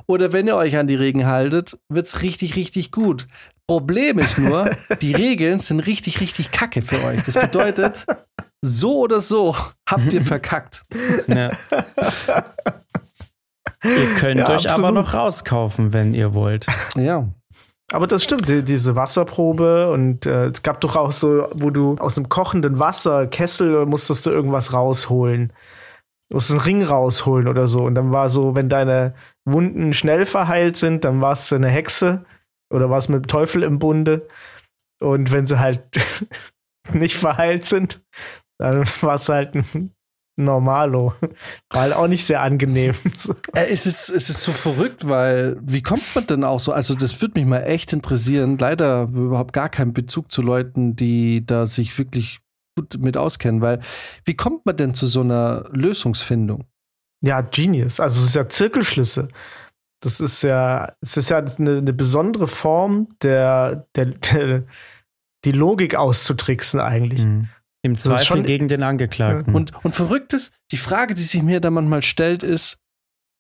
oder 0.06 0.32
wenn 0.32 0.46
ihr 0.46 0.56
euch 0.56 0.78
an 0.78 0.86
die 0.86 0.94
Regeln 0.94 1.26
haltet, 1.26 1.78
wird 1.90 2.06
es 2.06 2.22
richtig, 2.22 2.56
richtig 2.56 2.92
gut. 2.92 3.26
Problem 3.66 4.18
ist 4.18 4.38
nur, 4.38 4.70
die 5.02 5.12
Regeln 5.14 5.58
sind 5.60 5.80
richtig, 5.80 6.20
richtig 6.22 6.50
kacke 6.50 6.80
für 6.80 6.96
euch. 7.04 7.24
Das 7.24 7.34
bedeutet, 7.34 8.06
so 8.62 9.00
oder 9.00 9.20
so 9.20 9.54
habt 9.86 10.12
ihr 10.14 10.22
verkackt. 10.22 10.84
ja. 11.26 11.50
Ihr 13.84 14.14
könnt 14.16 14.38
Ja, 14.40 14.48
euch 14.48 14.70
aber 14.70 14.88
absolut. 14.88 14.94
noch 14.94 15.12
rauskaufen, 15.14 15.92
wenn 15.92 16.14
ihr 16.14 16.32
wollt. 16.34 16.66
Ja. 16.96 17.28
Aber 17.92 18.06
das 18.06 18.24
stimmt, 18.24 18.48
die, 18.48 18.62
diese 18.62 18.96
Wasserprobe 18.96 19.90
und 19.90 20.24
äh, 20.24 20.46
es 20.46 20.62
gab 20.62 20.80
doch 20.80 20.96
auch 20.96 21.12
so, 21.12 21.46
wo 21.52 21.68
du 21.68 21.96
aus 21.96 22.16
einem 22.16 22.30
kochenden 22.30 22.78
Wasser, 22.78 23.26
Kessel, 23.26 23.84
musstest 23.84 24.24
du 24.24 24.30
irgendwas 24.30 24.72
rausholen. 24.72 25.52
Du 26.30 26.36
musstest 26.36 26.60
einen 26.60 26.66
Ring 26.66 26.82
rausholen 26.82 27.48
oder 27.48 27.66
so. 27.66 27.84
Und 27.84 27.94
dann 27.94 28.10
war 28.10 28.30
so, 28.30 28.54
wenn 28.54 28.70
deine 28.70 29.14
Wunden 29.44 29.92
schnell 29.92 30.24
verheilt 30.24 30.78
sind, 30.78 31.04
dann 31.04 31.20
warst 31.20 31.50
du 31.50 31.56
eine 31.56 31.68
Hexe 31.68 32.24
oder 32.72 32.88
warst 32.88 33.10
mit 33.10 33.26
dem 33.26 33.28
Teufel 33.28 33.62
im 33.62 33.78
Bunde. 33.78 34.26
Und 34.98 35.30
wenn 35.30 35.46
sie 35.46 35.58
halt 35.58 35.82
nicht 36.94 37.16
verheilt 37.18 37.66
sind, 37.66 38.00
dann 38.58 38.86
warst 39.02 39.28
du 39.28 39.34
halt 39.34 39.54
ein 39.54 39.94
Normalo. 40.36 41.12
War 41.70 41.80
halt 41.82 41.94
auch 41.94 42.06
nicht 42.06 42.24
sehr 42.24 42.42
angenehm. 42.42 42.94
Äh, 43.54 43.66
Es 43.70 43.86
ist, 43.86 44.08
es 44.08 44.30
ist 44.30 44.42
so 44.42 44.52
verrückt, 44.52 45.08
weil 45.08 45.58
wie 45.62 45.82
kommt 45.82 46.04
man 46.14 46.26
denn 46.26 46.44
auch 46.44 46.60
so? 46.60 46.72
Also, 46.72 46.94
das 46.94 47.20
würde 47.20 47.38
mich 47.38 47.48
mal 47.48 47.60
echt 47.60 47.92
interessieren. 47.92 48.58
Leider 48.58 49.08
überhaupt 49.12 49.52
gar 49.52 49.68
keinen 49.68 49.92
Bezug 49.92 50.32
zu 50.32 50.42
Leuten, 50.42 50.96
die 50.96 51.44
da 51.44 51.66
sich 51.66 51.96
wirklich 51.98 52.40
gut 52.76 52.98
mit 52.98 53.16
auskennen, 53.16 53.60
weil 53.60 53.80
wie 54.24 54.34
kommt 54.34 54.64
man 54.64 54.76
denn 54.76 54.94
zu 54.94 55.06
so 55.06 55.20
einer 55.20 55.68
Lösungsfindung? 55.70 56.64
Ja, 57.22 57.40
Genius. 57.42 58.00
Also 58.00 58.20
es 58.20 58.28
ist 58.28 58.34
ja 58.34 58.48
Zirkelschlüsse. 58.48 59.28
Das 60.00 60.20
ist 60.20 60.42
ja, 60.42 60.94
es 61.00 61.16
ist 61.16 61.30
ja 61.30 61.38
eine, 61.38 61.78
eine 61.78 61.92
besondere 61.92 62.48
Form 62.48 63.08
der, 63.22 63.86
der, 63.94 64.06
der 64.06 64.64
die 65.44 65.52
Logik 65.52 65.94
auszutricksen 65.94 66.80
eigentlich. 66.80 67.24
Mhm. 67.24 67.48
Im 67.84 67.94
ist 67.94 68.02
Zweifel 68.04 68.24
schon- 68.26 68.44
gegen 68.44 68.68
den 68.68 68.82
Angeklagten. 68.82 69.54
Und, 69.54 69.72
und 69.84 69.94
verrückt 69.94 70.32
ist, 70.32 70.52
die 70.70 70.76
Frage, 70.76 71.14
die 71.14 71.22
sich 71.22 71.42
mir 71.42 71.60
da 71.60 71.70
manchmal 71.70 72.02
stellt, 72.02 72.42
ist, 72.42 72.78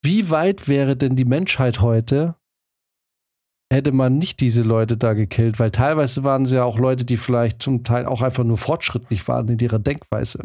wie 0.04 0.30
weit 0.30 0.66
wäre 0.68 0.96
denn 0.96 1.14
die 1.14 1.24
Menschheit 1.24 1.80
heute, 1.80 2.34
hätte 3.72 3.92
man 3.92 4.18
nicht 4.18 4.40
diese 4.40 4.62
Leute 4.62 4.96
da 4.96 5.14
gekillt? 5.14 5.58
Weil 5.60 5.70
teilweise 5.70 6.24
waren 6.24 6.44
sie 6.44 6.56
ja 6.56 6.64
auch 6.64 6.78
Leute, 6.78 7.04
die 7.04 7.16
vielleicht 7.16 7.62
zum 7.62 7.84
Teil 7.84 8.06
auch 8.06 8.20
einfach 8.22 8.44
nur 8.44 8.58
fortschrittlich 8.58 9.26
waren 9.28 9.48
in 9.48 9.58
ihrer 9.60 9.78
Denkweise. 9.78 10.42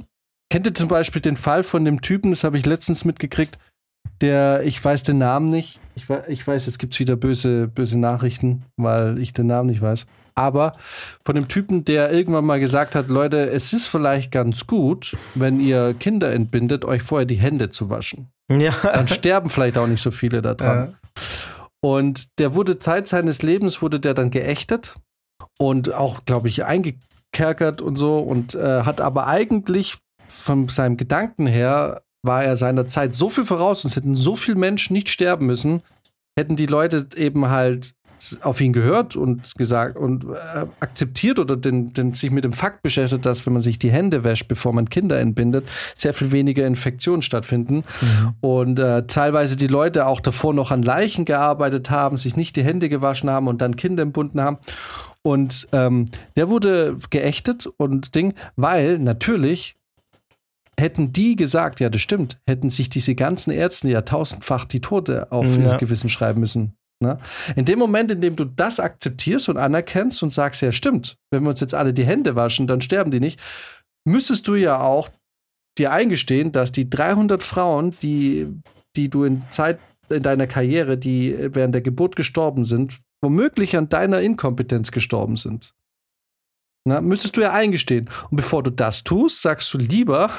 Kennt 0.51 0.67
ihr 0.67 0.73
zum 0.75 0.87
Beispiel 0.87 1.21
den 1.21 1.35
Fall 1.35 1.63
von 1.63 1.83
dem 1.83 2.01
Typen, 2.01 2.31
das 2.31 2.43
habe 2.43 2.57
ich 2.57 2.65
letztens 2.65 3.03
mitgekriegt, 3.03 3.57
der, 4.21 4.61
ich 4.63 4.83
weiß 4.83 5.03
den 5.03 5.17
Namen 5.17 5.47
nicht. 5.47 5.79
Ich, 5.95 6.05
ich 6.27 6.47
weiß, 6.47 6.67
jetzt 6.67 6.79
gibt 6.79 6.93
es 6.93 6.99
wieder 6.99 7.15
böse, 7.15 7.67
böse 7.67 7.99
Nachrichten, 7.99 8.63
weil 8.77 9.19
ich 9.19 9.33
den 9.33 9.47
Namen 9.47 9.69
nicht 9.69 9.81
weiß. 9.81 10.05
Aber 10.37 10.73
von 11.25 11.35
dem 11.35 11.47
Typen, 11.47 11.83
der 11.83 12.11
irgendwann 12.11 12.45
mal 12.45 12.59
gesagt 12.59 12.93
hat, 12.93 13.09
Leute, 13.09 13.49
es 13.49 13.73
ist 13.73 13.87
vielleicht 13.87 14.31
ganz 14.31 14.67
gut, 14.67 15.17
wenn 15.33 15.59
ihr 15.59 15.95
Kinder 15.95 16.31
entbindet, 16.31 16.85
euch 16.85 17.01
vorher 17.01 17.25
die 17.25 17.35
Hände 17.35 17.71
zu 17.71 17.89
waschen. 17.89 18.29
Ja. 18.51 18.73
Dann 18.83 19.07
sterben 19.07 19.49
vielleicht 19.49 19.77
auch 19.77 19.87
nicht 19.87 20.01
so 20.01 20.11
viele 20.11 20.41
daran. 20.41 20.95
Und 21.81 22.39
der 22.39 22.53
wurde 22.53 22.77
Zeit 22.77 23.07
seines 23.07 23.41
Lebens, 23.41 23.81
wurde 23.81 23.99
der 23.99 24.13
dann 24.13 24.29
geächtet 24.29 24.95
und 25.57 25.93
auch, 25.93 26.23
glaube 26.25 26.47
ich, 26.49 26.61
kerkert 27.31 27.81
und 27.81 27.95
so 27.95 28.19
und 28.19 28.55
äh, 28.55 28.83
hat 28.83 29.01
aber 29.01 29.27
eigentlich 29.27 29.97
von 30.27 30.67
seinem 30.69 30.97
Gedanken 30.97 31.47
her 31.47 32.03
war 32.23 32.43
er 32.43 32.57
seiner 32.57 32.87
Zeit 32.87 33.15
so 33.15 33.29
viel 33.29 33.45
voraus 33.45 33.83
und 33.83 33.89
es 33.89 33.95
hätten 33.95 34.15
so 34.15 34.35
viele 34.35 34.57
Menschen 34.57 34.93
nicht 34.93 35.09
sterben 35.09 35.45
müssen, 35.45 35.81
hätten 36.37 36.55
die 36.55 36.65
Leute 36.65 37.07
eben 37.15 37.49
halt 37.49 37.95
auf 38.41 38.61
ihn 38.61 38.73
gehört 38.73 39.15
und 39.15 39.55
gesagt 39.55 39.97
und 39.97 40.25
äh, 40.25 40.65
akzeptiert 40.79 41.39
oder 41.39 41.55
den, 41.55 41.93
den, 41.93 42.13
sich 42.13 42.31
mit 42.31 42.43
dem 42.43 42.53
Fakt 42.53 42.81
beschäftigt, 42.81 43.25
dass 43.25 43.45
wenn 43.45 43.53
man 43.53 43.61
sich 43.61 43.79
die 43.79 43.91
Hände 43.91 44.23
wäscht, 44.23 44.47
bevor 44.47 44.73
man 44.73 44.89
Kinder 44.89 45.19
entbindet, 45.19 45.67
sehr 45.95 46.13
viel 46.13 46.31
weniger 46.31 46.65
Infektionen 46.65 47.21
stattfinden. 47.21 47.83
Mhm. 48.01 48.33
Und 48.41 48.79
äh, 48.79 49.05
teilweise 49.07 49.55
die 49.55 49.67
Leute 49.67 50.07
auch 50.07 50.19
davor 50.19 50.53
noch 50.53 50.71
an 50.71 50.83
Leichen 50.83 51.25
gearbeitet 51.25 51.89
haben, 51.89 52.17
sich 52.17 52.35
nicht 52.35 52.55
die 52.55 52.63
Hände 52.63 52.89
gewaschen 52.89 53.29
haben 53.29 53.47
und 53.47 53.61
dann 53.61 53.75
Kinder 53.75 54.03
entbunden 54.03 54.41
haben. 54.41 54.57
Und 55.21 55.67
ähm, 55.73 56.05
der 56.35 56.49
wurde 56.49 56.97
geächtet 57.09 57.67
und 57.77 58.15
Ding, 58.15 58.33
weil 58.55 58.97
natürlich 58.99 59.75
hätten 60.79 61.11
die 61.11 61.35
gesagt, 61.35 61.79
ja, 61.79 61.89
das 61.89 62.01
stimmt, 62.01 62.39
hätten 62.47 62.69
sich 62.69 62.89
diese 62.89 63.15
ganzen 63.15 63.51
Ärzte 63.51 63.89
ja 63.89 64.03
tausendfach 64.03 64.65
die 64.65 64.81
Tote 64.81 65.31
auf 65.31 65.45
ja. 65.57 65.73
ihr 65.73 65.77
Gewissen 65.77 66.09
schreiben 66.09 66.39
müssen. 66.39 66.77
Ne? 66.99 67.19
In 67.55 67.65
dem 67.65 67.79
Moment, 67.79 68.11
in 68.11 68.21
dem 68.21 68.35
du 68.35 68.45
das 68.45 68.79
akzeptierst 68.79 69.49
und 69.49 69.57
anerkennst 69.57 70.23
und 70.23 70.31
sagst, 70.31 70.61
ja, 70.61 70.71
stimmt, 70.71 71.17
wenn 71.31 71.43
wir 71.43 71.49
uns 71.49 71.59
jetzt 71.59 71.75
alle 71.75 71.93
die 71.93 72.05
Hände 72.05 72.35
waschen, 72.35 72.67
dann 72.67 72.81
sterben 72.81 73.11
die 73.11 73.19
nicht, 73.19 73.39
müsstest 74.05 74.47
du 74.47 74.55
ja 74.55 74.79
auch 74.79 75.09
dir 75.77 75.91
eingestehen, 75.91 76.51
dass 76.51 76.71
die 76.71 76.89
300 76.89 77.43
Frauen, 77.43 77.95
die, 78.01 78.47
die 78.95 79.09
du 79.09 79.25
in 79.25 79.43
Zeit 79.51 79.79
in 80.09 80.23
deiner 80.23 80.47
Karriere, 80.47 80.97
die 80.97 81.35
während 81.53 81.75
der 81.75 81.81
Geburt 81.81 82.15
gestorben 82.15 82.65
sind, 82.65 82.99
womöglich 83.21 83.75
an 83.75 83.89
deiner 83.89 84.21
Inkompetenz 84.21 84.91
gestorben 84.91 85.35
sind. 85.35 85.73
Na, 86.87 87.01
müsstest 87.01 87.35
du 87.35 87.41
ja 87.41 87.51
eingestehen. 87.51 88.09
Und 88.29 88.37
bevor 88.37 88.63
du 88.63 88.71
das 88.71 89.03
tust, 89.03 89.41
sagst 89.41 89.73
du 89.73 89.77
lieber, 89.77 90.31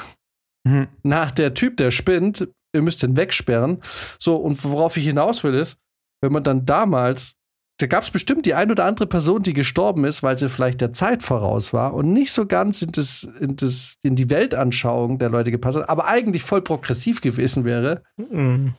mhm. 0.63 0.87
na, 1.03 1.27
der 1.27 1.53
Typ, 1.53 1.77
der 1.77 1.91
spinnt, 1.91 2.47
ihr 2.73 2.81
müsst 2.81 3.03
ihn 3.03 3.15
wegsperren. 3.15 3.81
So, 4.17 4.37
und 4.37 4.63
worauf 4.63 4.97
ich 4.97 5.05
hinaus 5.05 5.43
will, 5.43 5.53
ist, 5.53 5.77
wenn 6.21 6.31
man 6.31 6.43
dann 6.43 6.65
damals, 6.65 7.35
da 7.79 7.87
gab 7.87 8.03
es 8.03 8.11
bestimmt 8.11 8.45
die 8.45 8.53
ein 8.53 8.71
oder 8.71 8.85
andere 8.85 9.07
Person, 9.07 9.41
die 9.41 9.53
gestorben 9.53 10.03
ist, 10.05 10.21
weil 10.21 10.37
sie 10.37 10.49
vielleicht 10.49 10.81
der 10.81 10.93
Zeit 10.93 11.23
voraus 11.23 11.73
war 11.73 11.93
und 11.93 12.11
nicht 12.11 12.33
so 12.33 12.45
ganz 12.45 12.81
in, 12.81 12.91
das, 12.91 13.27
in, 13.39 13.55
das, 13.55 13.95
in 14.01 14.15
die 14.15 14.29
Weltanschauung 14.29 15.17
der 15.17 15.29
Leute 15.29 15.51
gepasst 15.51 15.77
hat, 15.77 15.89
aber 15.89 16.05
eigentlich 16.07 16.43
voll 16.43 16.61
progressiv 16.61 17.21
gewesen 17.21 17.63
wäre 17.63 18.03
mhm. 18.17 18.73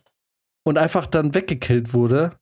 und 0.65 0.79
einfach 0.79 1.07
dann 1.07 1.35
weggekillt 1.35 1.95
wurde 1.95 2.33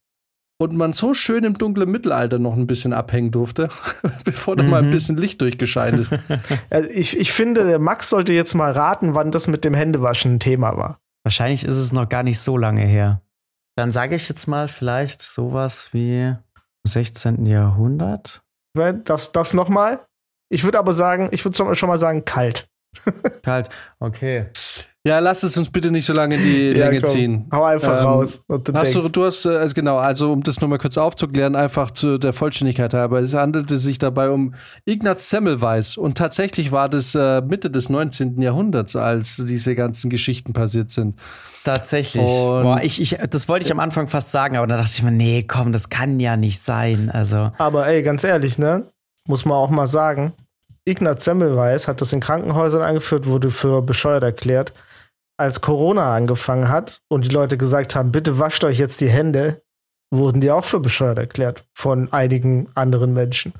und 0.61 0.75
man 0.75 0.93
so 0.93 1.15
schön 1.15 1.45
im 1.45 1.57
dunklen 1.57 1.89
Mittelalter 1.89 2.41
noch 2.41 2.57
ein 2.57 2.67
bisschen 2.67 2.93
abhängen 2.93 3.31
durfte, 3.31 3.69
bevor 4.25 4.57
da 4.57 4.65
mhm. 4.65 4.71
mal 4.71 4.79
ein 4.83 4.89
mhm. 4.89 4.93
bisschen 4.93 5.17
Licht 5.17 5.41
durchgescheint 5.41 6.01
ist. 6.01 6.11
Also 6.71 6.91
ich, 6.91 7.17
ich 7.17 7.33
finde, 7.33 7.65
der 7.65 7.79
Max 7.79 8.11
sollte 8.11 8.33
jetzt 8.33 8.55
mal 8.55 8.73
raten, 8.73 9.15
wann 9.15 9.31
das 9.31 9.47
mit 9.47 9.65
dem 9.65 9.75
Händewaschen 9.75 10.35
ein 10.35 10.41
Thema 10.41 10.77
war. 10.77 10.99
Wahrscheinlich 11.23 11.65
ist 11.65 11.77
es 11.77 11.93
noch 11.93 12.09
gar 12.09 12.23
nicht 12.23 12.41
so 12.41 12.57
lange 12.57 12.85
her. 12.85 13.23
Dann 13.79 13.93
sage 13.93 14.17
ich 14.17 14.29
jetzt 14.29 14.49
mal 14.49 14.67
vielleicht 14.67 15.23
sowas 15.23 15.95
wie 15.95 16.23
im 16.23 16.39
16. 16.85 17.47
Jahrhundert. 17.47 18.43
Das, 19.05 19.31
das 19.31 19.55
nochmal? 19.55 20.05
Ich 20.49 20.65
würde 20.65 20.81
aber 20.81 20.93
sagen, 20.93 21.29
ich 21.31 21.45
würde 21.45 21.77
schon 21.77 21.89
mal 21.89 21.97
sagen, 21.97 22.25
kalt. 22.25 22.69
kalt, 23.45 23.69
okay. 24.01 24.47
Ja, 25.09 25.21
lass 25.21 25.43
es 25.43 25.57
uns 25.57 25.71
bitte 25.71 25.91
nicht 25.91 26.05
so 26.05 26.13
lange 26.13 26.35
in 26.35 26.43
die 26.43 26.79
ja, 26.79 26.85
Länge 26.85 27.01
komm, 27.01 27.11
ziehen. 27.11 27.47
Hau 27.51 27.65
einfach 27.65 27.99
ähm, 27.99 28.07
raus. 28.07 28.43
Hast 28.75 28.95
du, 28.95 29.09
du 29.09 29.25
hast, 29.25 29.47
äh, 29.47 29.57
also 29.57 29.75
genau, 29.75 29.97
also 29.97 30.31
um 30.31 30.43
das 30.43 30.61
nochmal 30.61 30.77
kurz 30.77 30.99
aufzuklären, 30.99 31.57
einfach 31.57 31.93
zu 31.93 32.19
der 32.19 32.35
Vollständigkeit 32.35 32.93
halber. 32.93 33.21
Es 33.21 33.33
handelte 33.33 33.79
sich 33.79 33.99
dabei 33.99 34.29
um 34.29 34.55
Ignaz 34.85 35.31
Semmelweis 35.31 35.97
und 35.97 36.19
tatsächlich 36.19 36.73
war 36.73 36.91
das 36.91 37.15
äh, 37.15 37.41
Mitte 37.41 37.71
des 37.71 37.89
19. 37.89 38.39
Jahrhunderts, 38.43 38.97
als 38.97 39.37
diese 39.37 39.75
ganzen 39.75 40.11
Geschichten 40.11 40.53
passiert 40.53 40.91
sind. 40.91 41.19
Tatsächlich. 41.65 42.27
Boah, 42.27 42.81
ich, 42.83 43.01
ich, 43.01 43.17
das 43.31 43.49
wollte 43.49 43.65
ich 43.65 43.73
am 43.73 43.81
Anfang 43.81 44.09
fast 44.09 44.31
sagen, 44.31 44.59
aber 44.59 44.67
dann 44.67 44.77
dachte 44.77 44.93
ich 44.95 45.03
mir, 45.03 45.11
nee, 45.11 45.43
komm, 45.43 45.73
das 45.73 45.89
kann 45.89 46.21
ja 46.21 46.37
nicht 46.37 46.61
sein. 46.61 47.09
Also. 47.11 47.51
Aber 47.57 47.87
ey, 47.87 48.03
ganz 48.03 48.25
ehrlich, 48.25 48.59
ne? 48.59 48.85
Muss 49.27 49.47
man 49.47 49.57
auch 49.57 49.71
mal 49.71 49.87
sagen. 49.87 50.35
Ignaz 50.85 51.25
Semmelweis 51.25 51.89
hat 51.89 52.03
das 52.03 52.13
in 52.13 52.21
Krankenhäusern 52.21 52.83
eingeführt, 52.83 53.25
wurde 53.25 53.49
für 53.49 53.81
bescheuert 53.81 54.23
erklärt 54.23 54.75
als 55.39 55.61
Corona 55.61 56.15
angefangen 56.15 56.69
hat 56.69 57.01
und 57.09 57.25
die 57.25 57.31
Leute 57.31 57.57
gesagt 57.57 57.95
haben, 57.95 58.13
bitte 58.13 58.39
wascht 58.39 58.65
euch 58.65 58.79
jetzt 58.79 59.01
die 59.01 59.09
Hände, 59.09 59.63
wurden 60.11 60.41
die 60.41 60.51
auch 60.51 60.65
für 60.65 60.81
bescheuert 60.81 61.19
erklärt 61.19 61.65
von 61.75 62.13
einigen 62.13 62.69
anderen 62.75 63.15
Menschen. 63.15 63.53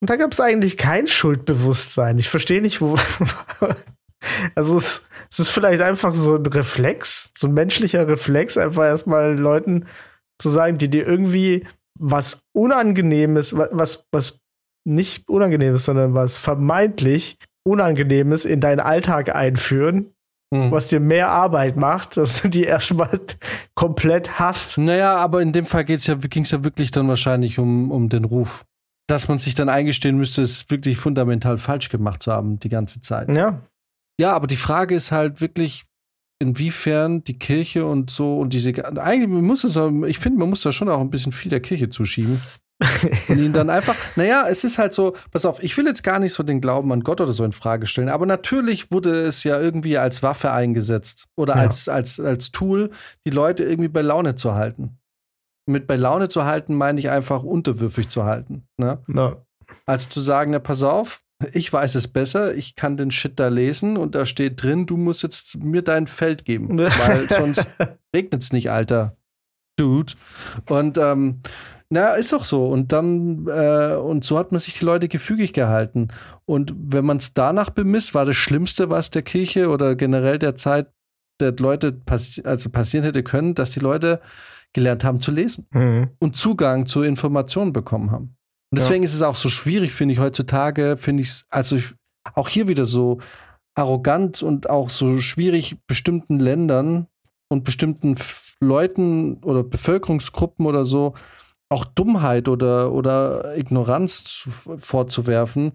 Und 0.00 0.10
da 0.10 0.16
gab 0.16 0.32
es 0.32 0.40
eigentlich 0.40 0.76
kein 0.76 1.08
Schuldbewusstsein. 1.08 2.18
Ich 2.18 2.28
verstehe 2.28 2.60
nicht, 2.60 2.80
wo. 2.80 2.96
also 4.54 4.76
es, 4.76 5.08
es, 5.30 5.38
ist 5.40 5.50
vielleicht 5.50 5.80
einfach 5.80 6.14
so 6.14 6.36
ein 6.36 6.46
Reflex, 6.46 7.32
so 7.36 7.48
ein 7.48 7.54
menschlicher 7.54 8.06
Reflex, 8.06 8.56
einfach 8.58 8.84
erstmal 8.84 9.36
Leuten 9.36 9.86
zu 10.38 10.50
sagen, 10.50 10.78
die 10.78 10.88
dir 10.88 11.06
irgendwie 11.06 11.66
was 11.98 12.42
Unangenehmes, 12.52 13.56
was, 13.56 14.06
was 14.12 14.40
nicht 14.84 15.28
Unangenehmes, 15.28 15.84
sondern 15.84 16.14
was 16.14 16.36
vermeintlich 16.36 17.38
Unangenehmes 17.66 18.44
in 18.44 18.60
deinen 18.60 18.80
Alltag 18.80 19.34
einführen 19.34 20.14
hm. 20.54 20.70
was 20.70 20.88
dir 20.88 21.00
mehr 21.00 21.28
Arbeit 21.28 21.76
macht, 21.76 22.16
dass 22.16 22.42
du 22.42 22.48
die 22.48 22.64
erstmal 22.64 23.20
komplett 23.74 24.38
hast. 24.38 24.78
Naja, 24.78 25.16
aber 25.16 25.42
in 25.42 25.52
dem 25.52 25.66
Fall 25.66 25.88
ja, 25.88 26.14
ging 26.14 26.42
es 26.42 26.50
ja 26.50 26.64
wirklich 26.64 26.90
dann 26.90 27.08
wahrscheinlich 27.08 27.58
um, 27.58 27.90
um 27.90 28.08
den 28.08 28.24
Ruf. 28.24 28.64
Dass 29.06 29.28
man 29.28 29.38
sich 29.38 29.54
dann 29.54 29.68
eingestehen 29.68 30.18
müsste, 30.18 30.42
es 30.42 30.68
wirklich 30.70 30.98
fundamental 30.98 31.58
falsch 31.58 31.88
gemacht 31.88 32.22
zu 32.22 32.32
haben, 32.32 32.58
die 32.58 32.68
ganze 32.68 33.00
Zeit. 33.00 33.30
Ja. 33.30 33.62
Ja, 34.20 34.34
aber 34.34 34.46
die 34.46 34.56
Frage 34.56 34.94
ist 34.94 35.12
halt 35.12 35.40
wirklich, 35.40 35.84
inwiefern 36.40 37.24
die 37.24 37.38
Kirche 37.38 37.84
und 37.84 38.10
so 38.10 38.38
und 38.38 38.52
diese. 38.52 38.72
Eigentlich 39.00 39.28
muss 39.28 39.64
es, 39.64 39.76
ich 40.06 40.18
finde, 40.18 40.38
man 40.38 40.50
muss 40.50 40.62
da 40.62 40.72
schon 40.72 40.88
auch 40.88 41.00
ein 41.00 41.10
bisschen 41.10 41.32
viel 41.32 41.50
der 41.50 41.60
Kirche 41.60 41.88
zuschieben 41.88 42.40
und 43.28 43.38
ihn 43.38 43.52
dann 43.52 43.70
einfach, 43.70 43.96
naja, 44.16 44.46
es 44.48 44.62
ist 44.62 44.78
halt 44.78 44.94
so, 44.94 45.16
pass 45.30 45.44
auf, 45.44 45.62
ich 45.62 45.76
will 45.76 45.86
jetzt 45.86 46.02
gar 46.02 46.18
nicht 46.18 46.32
so 46.32 46.42
den 46.42 46.60
Glauben 46.60 46.92
an 46.92 47.00
Gott 47.00 47.20
oder 47.20 47.32
so 47.32 47.44
in 47.44 47.52
Frage 47.52 47.86
stellen, 47.86 48.08
aber 48.08 48.26
natürlich 48.26 48.92
wurde 48.92 49.22
es 49.22 49.42
ja 49.44 49.60
irgendwie 49.60 49.98
als 49.98 50.22
Waffe 50.22 50.52
eingesetzt 50.52 51.28
oder 51.36 51.56
ja. 51.56 51.62
als, 51.62 51.88
als, 51.88 52.20
als 52.20 52.52
Tool, 52.52 52.90
die 53.26 53.30
Leute 53.30 53.64
irgendwie 53.64 53.88
bei 53.88 54.02
Laune 54.02 54.36
zu 54.36 54.54
halten. 54.54 54.98
Mit 55.66 55.86
bei 55.86 55.96
Laune 55.96 56.28
zu 56.28 56.44
halten 56.44 56.74
meine 56.74 57.00
ich 57.00 57.10
einfach 57.10 57.42
unterwürfig 57.42 58.08
zu 58.08 58.24
halten. 58.24 58.66
Ne? 58.76 59.02
Ja. 59.08 59.36
Als 59.84 60.08
zu 60.08 60.20
sagen, 60.20 60.52
na 60.52 60.60
pass 60.60 60.82
auf, 60.82 61.22
ich 61.52 61.72
weiß 61.72 61.94
es 61.94 62.08
besser, 62.08 62.54
ich 62.54 62.74
kann 62.74 62.96
den 62.96 63.10
Shit 63.10 63.38
da 63.38 63.48
lesen 63.48 63.96
und 63.96 64.14
da 64.14 64.24
steht 64.24 64.62
drin, 64.62 64.86
du 64.86 64.96
musst 64.96 65.22
jetzt 65.22 65.56
mir 65.56 65.82
dein 65.82 66.06
Feld 66.06 66.44
geben, 66.44 66.78
weil 66.78 67.20
sonst 67.28 67.66
regnet 68.14 68.42
es 68.42 68.52
nicht, 68.52 68.70
Alter. 68.70 69.16
Dude. 69.78 70.14
Und 70.66 70.98
ähm, 70.98 71.40
na, 71.90 72.12
ist 72.14 72.32
doch 72.32 72.44
so. 72.44 72.68
Und 72.68 72.92
dann, 72.92 73.46
äh, 73.46 73.94
und 73.94 74.24
so 74.24 74.38
hat 74.38 74.52
man 74.52 74.58
sich 74.58 74.78
die 74.78 74.84
Leute 74.84 75.08
gefügig 75.08 75.52
gehalten. 75.54 76.08
Und 76.44 76.74
wenn 76.76 77.04
man 77.04 77.16
es 77.16 77.32
danach 77.32 77.70
bemisst, 77.70 78.14
war 78.14 78.26
das 78.26 78.36
Schlimmste, 78.36 78.90
was 78.90 79.10
der 79.10 79.22
Kirche 79.22 79.70
oder 79.70 79.96
generell 79.96 80.38
der 80.38 80.54
Zeit 80.54 80.88
der 81.40 81.54
Leute 81.56 81.92
passi 81.92 82.42
also 82.42 82.68
passieren 82.68 83.04
hätte 83.04 83.22
können, 83.22 83.54
dass 83.54 83.70
die 83.70 83.80
Leute 83.80 84.20
gelernt 84.72 85.04
haben 85.04 85.20
zu 85.20 85.30
lesen 85.30 85.66
mhm. 85.70 86.10
und 86.18 86.36
Zugang 86.36 86.86
zu 86.86 87.02
Informationen 87.02 87.72
bekommen 87.72 88.10
haben. 88.10 88.36
Und 88.70 88.78
deswegen 88.78 89.02
ja. 89.02 89.06
ist 89.06 89.14
es 89.14 89.22
auch 89.22 89.34
so 89.34 89.48
schwierig, 89.48 89.92
finde 89.92 90.12
ich, 90.12 90.18
heutzutage, 90.18 90.96
finde 90.98 91.22
ich 91.22 91.28
es, 91.28 91.46
also 91.48 91.76
ich, 91.76 91.94
auch 92.34 92.48
hier 92.48 92.68
wieder 92.68 92.84
so 92.84 93.20
arrogant 93.74 94.42
und 94.42 94.68
auch 94.68 94.90
so 94.90 95.20
schwierig, 95.20 95.76
bestimmten 95.86 96.38
Ländern 96.38 97.06
und 97.48 97.64
bestimmten 97.64 98.16
Leuten 98.60 99.38
oder 99.44 99.62
Bevölkerungsgruppen 99.62 100.66
oder 100.66 100.84
so 100.84 101.14
auch 101.68 101.84
Dummheit 101.84 102.48
oder, 102.48 102.92
oder 102.92 103.56
Ignoranz 103.56 104.24
zu, 104.24 104.50
vorzuwerfen, 104.50 105.72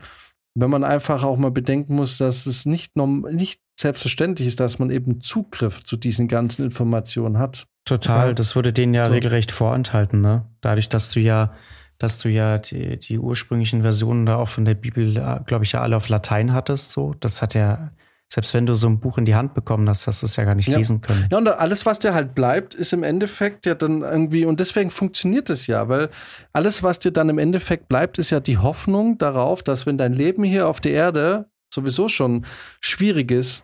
wenn 0.56 0.69
man 0.69 0.84
einfach 0.84 1.23
auch 1.23 1.38
mal 1.38 1.51
bedenken 1.51 1.95
muss, 1.95 2.17
dass 2.17 2.45
es 2.45 2.65
nicht, 2.65 2.95
nicht 2.95 3.62
selbstverständlich 3.79 4.47
ist, 4.47 4.60
dass 4.60 4.79
man 4.79 4.91
eben 4.91 5.21
Zugriff 5.21 5.84
zu 5.84 5.97
diesen 5.97 6.27
ganzen 6.27 6.63
Informationen 6.63 7.38
hat. 7.38 7.67
Total, 7.86 8.29
ja. 8.29 8.34
das 8.34 8.56
würde 8.56 8.71
denen 8.71 8.93
ja 8.93 9.06
so. 9.06 9.12
regelrecht 9.12 9.51
vorenthalten, 9.51 10.21
ne? 10.21 10.45
Dadurch, 10.62 10.89
dass 10.89 11.10
du 11.10 11.19
ja, 11.19 11.53
dass 11.97 12.19
du 12.19 12.29
ja 12.29 12.58
die, 12.58 12.97
die 12.97 13.19
ursprünglichen 13.19 13.82
Versionen 13.82 14.25
da 14.25 14.38
auch 14.38 14.47
von 14.47 14.65
der 14.65 14.75
Bibel, 14.75 15.17
äh, 15.17 15.39
glaube 15.45 15.65
ich, 15.65 15.73
ja 15.73 15.82
alle 15.82 15.97
auf 15.97 16.08
Latein 16.08 16.53
hattest, 16.53 16.91
so. 16.91 17.13
Das 17.19 17.41
hat 17.41 17.56
ja 17.56 17.91
selbst 18.34 18.56
wenn 18.56 18.65
du 18.65 18.74
so 18.74 18.88
ein 18.88 19.00
Buch 19.00 19.19
in 19.19 19.26
die 19.26 19.36
Hand 19.36 19.54
bekommen 19.54 19.88
hast, 19.88 20.08
hast 20.08 20.24
du 20.24 20.26
es 20.26 20.38
ja 20.38 20.43
gar 20.43 20.56
nicht 20.56 20.67
ja. 20.67 20.78
lesen 20.78 21.02
können. 21.02 21.28
Ja, 21.32 21.38
und 21.38 21.48
alles, 21.48 21.86
was 21.86 22.00
dir 22.00 22.15
halt 22.15 22.34
bleibt, 22.34 22.74
ist 22.74 22.91
im 22.91 23.04
Endeffekt 23.04 23.67
ja 23.67 23.76
dann 23.76 24.02
irgendwie, 24.02 24.46
und 24.46 24.60
deswegen 24.60 24.89
funktioniert 24.89 25.52
es 25.52 25.67
ja, 25.67 25.88
weil 25.88 26.10
alles, 26.52 26.82
was 26.82 26.98
dir 26.98 27.12
dann 27.12 27.30
im 27.30 27.38
Endeffekt 27.38 27.88
bleibt, 27.88 28.17
ist 28.17 28.32
ja 28.32 28.39
die 28.39 28.58
Hoffnung 28.58 29.19
darauf, 29.19 29.62
dass 29.62 29.86
wenn 29.86 30.00
dein 30.00 30.13
Leben 30.13 30.43
hier 30.43 30.67
auf 30.67 30.82
der 30.82 30.93
Erde 30.93 31.46
sowieso 31.72 32.10
schon 32.10 32.48
schwierig 32.82 33.30
ist, 33.30 33.63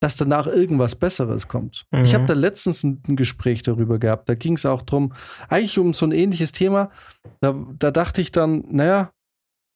dass 0.00 0.14
danach 0.14 0.46
irgendwas 0.46 0.94
Besseres 0.94 1.48
kommt. 1.48 1.84
Mhm. 1.90 2.04
Ich 2.04 2.14
habe 2.14 2.26
da 2.26 2.34
letztens 2.34 2.84
ein, 2.84 3.02
ein, 3.08 3.16
Gespräch 3.16 3.62
darüber 3.62 3.98
gehabt. 3.98 4.28
Da 4.28 4.36
ging 4.36 4.54
es 4.54 4.66
auch 4.66 4.82
drum, 4.82 5.14
eigentlich 5.48 5.80
um 5.80 5.94
so 5.94 6.06
ein 6.06 6.12
ähnliches 6.12 6.52
Thema. 6.52 6.90
Da, 7.40 7.56
da 7.76 7.90
dachte 7.90 8.20
ich 8.20 8.30
dann, 8.30 8.64
naja, 8.70 9.10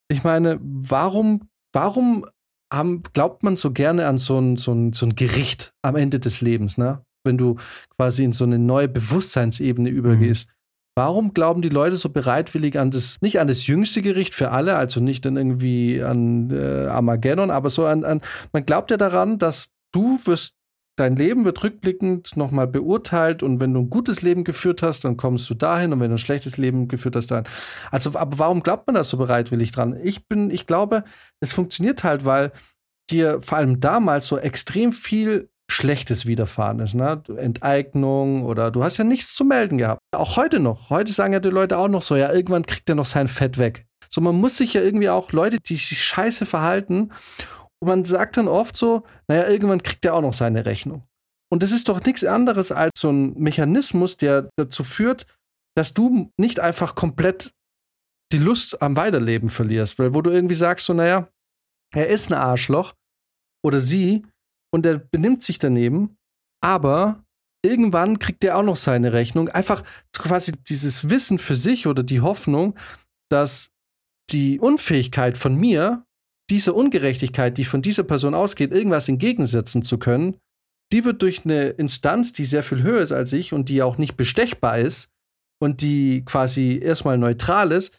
ich 0.07 0.23
meine, 0.23 0.57
warum, 0.61 1.49
warum 1.73 2.25
haben, 2.73 3.03
glaubt 3.13 3.43
man 3.43 3.57
so 3.57 3.71
gerne 3.71 4.07
an 4.07 4.17
so 4.17 4.39
ein, 4.39 4.57
so, 4.57 4.73
ein, 4.73 4.93
so 4.93 5.05
ein 5.05 5.15
Gericht 5.15 5.73
am 5.81 5.95
Ende 5.95 6.19
des 6.19 6.41
Lebens, 6.41 6.77
ne? 6.77 7.03
Wenn 7.23 7.37
du 7.37 7.57
quasi 7.97 8.23
in 8.23 8.33
so 8.33 8.43
eine 8.43 8.59
neue 8.59 8.87
Bewusstseinsebene 8.87 9.89
übergehst. 9.89 10.47
Mhm. 10.47 10.51
Warum 10.97 11.33
glauben 11.33 11.61
die 11.61 11.69
Leute 11.69 11.97
so 11.97 12.09
bereitwillig 12.09 12.79
an 12.79 12.91
das, 12.91 13.17
nicht 13.19 13.39
an 13.39 13.47
das 13.47 13.67
jüngste 13.67 14.01
Gericht 14.01 14.33
für 14.33 14.51
alle, 14.51 14.77
also 14.77 15.01
nicht 15.01 15.25
dann 15.25 15.35
irgendwie 15.35 16.01
an 16.01 16.51
äh, 16.51 16.85
Armageddon, 16.85 17.51
aber 17.51 17.69
so 17.69 17.85
an, 17.85 18.05
an, 18.05 18.21
man 18.53 18.65
glaubt 18.65 18.91
ja 18.91 18.97
daran, 18.97 19.37
dass 19.37 19.69
du 19.91 20.19
wirst, 20.23 20.55
dein 20.95 21.15
Leben 21.15 21.45
wird 21.45 21.63
rückblickend 21.63 22.37
nochmal 22.37 22.67
beurteilt 22.67 23.43
und 23.43 23.59
wenn 23.59 23.73
du 23.73 23.81
ein 23.81 23.89
gutes 23.89 24.21
Leben 24.21 24.43
geführt 24.43 24.81
hast, 24.81 25.03
dann 25.03 25.17
kommst 25.17 25.49
du 25.49 25.53
dahin 25.53 25.93
und 25.93 25.99
wenn 25.99 26.09
du 26.09 26.15
ein 26.15 26.19
schlechtes 26.19 26.57
Leben 26.57 26.87
geführt 26.87 27.15
hast, 27.15 27.31
dann. 27.31 27.45
Also, 27.91 28.15
aber 28.15 28.39
warum 28.39 28.63
glaubt 28.63 28.87
man 28.87 28.95
da 28.95 29.03
so 29.03 29.17
bereitwillig 29.17 29.71
dran? 29.71 29.97
Ich 30.01 30.27
bin, 30.27 30.49
ich 30.49 30.65
glaube, 30.67 31.03
es 31.39 31.53
funktioniert 31.53 32.03
halt, 32.03 32.25
weil 32.25 32.51
dir 33.09 33.41
vor 33.41 33.57
allem 33.57 33.79
damals 33.79 34.27
so 34.27 34.37
extrem 34.37 34.91
viel 34.91 35.49
Schlechtes 35.69 36.25
widerfahren 36.27 36.79
ist, 36.79 36.93
ne? 36.93 37.23
Enteignung 37.37 38.43
oder 38.43 38.69
du 38.69 38.83
hast 38.83 38.97
ja 38.97 39.03
nichts 39.03 39.33
zu 39.33 39.43
melden 39.43 39.79
gehabt. 39.79 39.99
Auch 40.15 40.37
heute 40.37 40.59
noch. 40.59 40.91
Heute 40.91 41.11
sagen 41.11 41.33
ja 41.33 41.39
die 41.39 41.49
Leute 41.49 41.77
auch 41.77 41.87
noch 41.87 42.03
so, 42.03 42.15
ja, 42.15 42.31
irgendwann 42.31 42.65
kriegt 42.65 42.87
er 42.87 42.95
noch 42.95 43.05
sein 43.05 43.27
Fett 43.27 43.57
weg. 43.57 43.85
So, 44.09 44.21
man 44.21 44.35
muss 44.35 44.57
sich 44.57 44.73
ja 44.75 44.81
irgendwie 44.81 45.09
auch 45.09 45.31
Leute, 45.31 45.59
die 45.59 45.75
sich 45.75 46.03
scheiße 46.03 46.45
verhalten, 46.45 47.11
und 47.85 47.89
man 47.89 48.05
sagt 48.05 48.37
dann 48.37 48.47
oft 48.47 48.75
so, 48.75 49.03
naja, 49.27 49.47
irgendwann 49.47 49.83
kriegt 49.83 50.03
er 50.05 50.15
auch 50.15 50.21
noch 50.21 50.33
seine 50.33 50.65
Rechnung. 50.65 51.03
Und 51.51 51.61
das 51.61 51.71
ist 51.71 51.87
doch 51.87 52.03
nichts 52.03 52.23
anderes 52.23 52.71
als 52.71 52.99
so 52.99 53.11
ein 53.11 53.37
Mechanismus, 53.37 54.17
der 54.17 54.49
dazu 54.57 54.83
führt, 54.83 55.27
dass 55.77 55.93
du 55.93 56.31
nicht 56.37 56.59
einfach 56.59 56.95
komplett 56.95 57.53
die 58.31 58.39
Lust 58.39 58.81
am 58.81 58.97
Weiterleben 58.97 59.49
verlierst, 59.49 59.99
weil 59.99 60.15
wo 60.15 60.23
du 60.23 60.31
irgendwie 60.31 60.55
sagst 60.55 60.87
so, 60.87 60.93
naja, 60.93 61.29
er 61.93 62.07
ist 62.07 62.31
ein 62.31 62.37
Arschloch 62.37 62.95
oder 63.63 63.79
sie, 63.79 64.25
und 64.73 64.85
er 64.85 64.97
benimmt 64.97 65.43
sich 65.43 65.59
daneben, 65.59 66.17
aber 66.61 67.23
irgendwann 67.63 68.19
kriegt 68.19 68.43
er 68.43 68.57
auch 68.57 68.63
noch 68.63 68.75
seine 68.75 69.13
Rechnung. 69.13 69.47
Einfach 69.47 69.83
quasi 70.11 70.51
dieses 70.51 71.09
Wissen 71.09 71.39
für 71.39 71.55
sich 71.55 71.87
oder 71.87 72.03
die 72.03 72.21
Hoffnung, 72.21 72.77
dass 73.29 73.71
die 74.31 74.59
Unfähigkeit 74.59 75.37
von 75.37 75.55
mir, 75.55 76.04
diese 76.49 76.73
Ungerechtigkeit, 76.73 77.57
die 77.57 77.65
von 77.65 77.81
dieser 77.81 78.03
Person 78.03 78.33
ausgeht, 78.33 78.71
irgendwas 78.71 79.09
entgegensetzen 79.09 79.83
zu 79.83 79.97
können, 79.97 80.37
die 80.91 81.03
wird 81.03 81.21
durch 81.21 81.45
eine 81.45 81.69
Instanz, 81.69 82.33
die 82.33 82.45
sehr 82.45 82.63
viel 82.63 82.83
höher 82.83 83.01
ist 83.01 83.11
als 83.11 83.33
ich 83.33 83.53
und 83.53 83.69
die 83.69 83.81
auch 83.81 83.97
nicht 83.97 84.15
bestechbar 84.15 84.77
ist 84.77 85.09
und 85.59 85.81
die 85.81 86.23
quasi 86.25 86.79
erstmal 86.81 87.17
neutral 87.17 87.71
ist, 87.71 87.97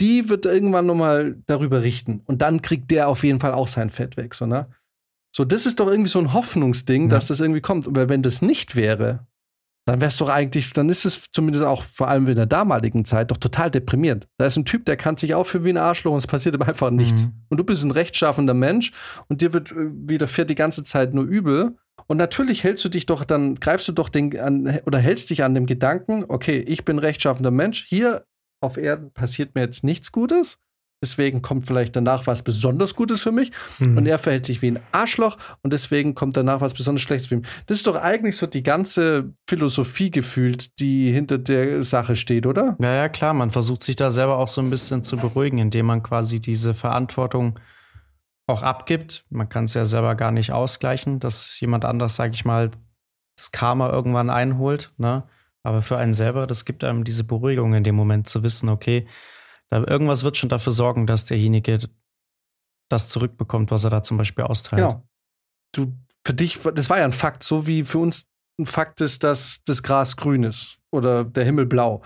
die 0.00 0.28
wird 0.28 0.46
irgendwann 0.46 0.86
nochmal 0.86 1.36
darüber 1.46 1.82
richten. 1.82 2.22
Und 2.24 2.42
dann 2.42 2.62
kriegt 2.62 2.90
der 2.90 3.08
auf 3.08 3.22
jeden 3.22 3.40
Fall 3.40 3.52
auch 3.52 3.68
sein 3.68 3.90
Fett 3.90 4.16
weg, 4.16 4.34
so, 4.34 4.46
ne? 4.46 4.68
So, 5.36 5.44
das 5.44 5.66
ist 5.66 5.80
doch 5.80 5.88
irgendwie 5.88 6.10
so 6.10 6.20
ein 6.20 6.32
Hoffnungsding, 6.32 7.04
ja. 7.04 7.08
dass 7.08 7.26
das 7.26 7.40
irgendwie 7.40 7.60
kommt. 7.60 7.88
Aber 7.88 8.08
wenn 8.08 8.22
das 8.22 8.40
nicht 8.40 8.76
wäre, 8.76 9.26
dann 9.86 10.00
wäre 10.00 10.08
es 10.08 10.16
doch 10.16 10.28
eigentlich, 10.28 10.72
dann 10.72 10.88
ist 10.88 11.04
es 11.04 11.30
zumindest 11.32 11.64
auch 11.64 11.82
vor 11.82 12.08
allem 12.08 12.26
in 12.26 12.36
der 12.36 12.46
damaligen 12.46 13.04
Zeit 13.04 13.30
doch 13.30 13.36
total 13.36 13.70
deprimierend. 13.70 14.26
Da 14.38 14.46
ist 14.46 14.56
ein 14.56 14.64
Typ, 14.64 14.86
der 14.86 14.96
kann 14.96 15.16
sich 15.16 15.34
aufführen 15.34 15.64
wie 15.64 15.70
ein 15.70 15.76
Arschloch 15.76 16.12
und 16.12 16.18
es 16.18 16.26
passiert 16.26 16.54
aber 16.54 16.66
einfach 16.66 16.90
nichts. 16.90 17.26
Mhm. 17.26 17.32
Und 17.50 17.58
du 17.58 17.64
bist 17.64 17.84
ein 17.84 17.90
rechtschaffender 17.90 18.54
Mensch 18.54 18.92
und 19.28 19.42
dir 19.42 19.52
wird 19.52 19.72
äh, 19.72 19.74
widerfährt 19.76 20.48
die 20.48 20.54
ganze 20.54 20.84
Zeit 20.84 21.12
nur 21.12 21.24
übel. 21.24 21.76
Und 22.06 22.16
natürlich 22.16 22.64
hältst 22.64 22.84
du 22.84 22.88
dich 22.88 23.06
doch, 23.06 23.24
dann 23.24 23.56
greifst 23.56 23.86
du 23.88 23.92
doch 23.92 24.08
den 24.08 24.38
an 24.38 24.80
oder 24.86 24.98
hältst 24.98 25.30
dich 25.30 25.44
an 25.44 25.54
dem 25.54 25.66
Gedanken, 25.66 26.24
okay, 26.28 26.58
ich 26.58 26.84
bin 26.84 26.98
rechtschaffender 26.98 27.50
Mensch, 27.50 27.84
hier 27.86 28.24
auf 28.60 28.76
Erden 28.78 29.12
passiert 29.12 29.54
mir 29.54 29.62
jetzt 29.62 29.84
nichts 29.84 30.10
Gutes 30.12 30.63
deswegen 31.04 31.42
kommt 31.42 31.66
vielleicht 31.66 31.94
danach 31.94 32.26
was 32.26 32.42
besonders 32.42 32.94
Gutes 32.94 33.20
für 33.20 33.30
mich. 33.30 33.52
Mhm. 33.78 33.98
Und 33.98 34.06
er 34.06 34.18
verhält 34.18 34.46
sich 34.46 34.62
wie 34.62 34.68
ein 34.68 34.80
Arschloch 34.92 35.36
und 35.62 35.72
deswegen 35.72 36.14
kommt 36.14 36.36
danach 36.36 36.62
was 36.62 36.72
besonders 36.72 37.02
Schlechtes 37.02 37.28
für 37.28 37.36
mich. 37.36 37.46
Das 37.66 37.76
ist 37.76 37.86
doch 37.86 37.96
eigentlich 37.96 38.36
so 38.38 38.46
die 38.46 38.62
ganze 38.62 39.34
Philosophie 39.48 40.10
gefühlt, 40.10 40.78
die 40.80 41.12
hinter 41.12 41.36
der 41.38 41.82
Sache 41.82 42.16
steht, 42.16 42.46
oder? 42.46 42.76
Ja, 42.80 42.94
ja, 42.94 43.08
klar. 43.10 43.34
Man 43.34 43.50
versucht 43.50 43.84
sich 43.84 43.96
da 43.96 44.10
selber 44.10 44.38
auch 44.38 44.48
so 44.48 44.62
ein 44.62 44.70
bisschen 44.70 45.04
zu 45.04 45.18
beruhigen, 45.18 45.58
indem 45.58 45.86
man 45.86 46.02
quasi 46.02 46.40
diese 46.40 46.72
Verantwortung 46.72 47.58
auch 48.46 48.62
abgibt. 48.62 49.26
Man 49.30 49.48
kann 49.48 49.64
es 49.64 49.74
ja 49.74 49.84
selber 49.84 50.14
gar 50.14 50.32
nicht 50.32 50.52
ausgleichen, 50.52 51.20
dass 51.20 51.60
jemand 51.60 51.84
anders, 51.84 52.16
sag 52.16 52.32
ich 52.32 52.44
mal, 52.44 52.70
das 53.36 53.52
Karma 53.52 53.90
irgendwann 53.90 54.30
einholt. 54.30 54.92
Ne? 54.96 55.24
Aber 55.62 55.82
für 55.82 55.96
einen 55.96 56.14
selber, 56.14 56.46
das 56.46 56.64
gibt 56.64 56.84
einem 56.84 57.04
diese 57.04 57.24
Beruhigung 57.24 57.74
in 57.74 57.84
dem 57.84 57.94
Moment 57.94 58.28
zu 58.28 58.42
wissen, 58.42 58.68
okay, 58.68 59.06
da, 59.70 59.84
irgendwas 59.86 60.24
wird 60.24 60.36
schon 60.36 60.48
dafür 60.48 60.72
sorgen, 60.72 61.06
dass 61.06 61.24
derjenige 61.24 61.78
das 62.90 63.08
zurückbekommt, 63.08 63.70
was 63.70 63.84
er 63.84 63.90
da 63.90 64.02
zum 64.02 64.16
Beispiel 64.16 64.44
austeilt. 64.44 64.82
Genau. 64.82 65.02
Du, 65.74 65.92
für 66.26 66.34
dich, 66.34 66.60
das 66.74 66.90
war 66.90 66.98
ja 66.98 67.04
ein 67.04 67.12
Fakt, 67.12 67.42
so 67.42 67.66
wie 67.66 67.82
für 67.82 67.98
uns 67.98 68.28
ein 68.58 68.66
Fakt 68.66 69.00
ist, 69.00 69.24
dass 69.24 69.62
das 69.64 69.82
Gras 69.82 70.16
grün 70.16 70.44
ist 70.44 70.78
oder 70.92 71.24
der 71.24 71.44
Himmel 71.44 71.66
blau. 71.66 72.02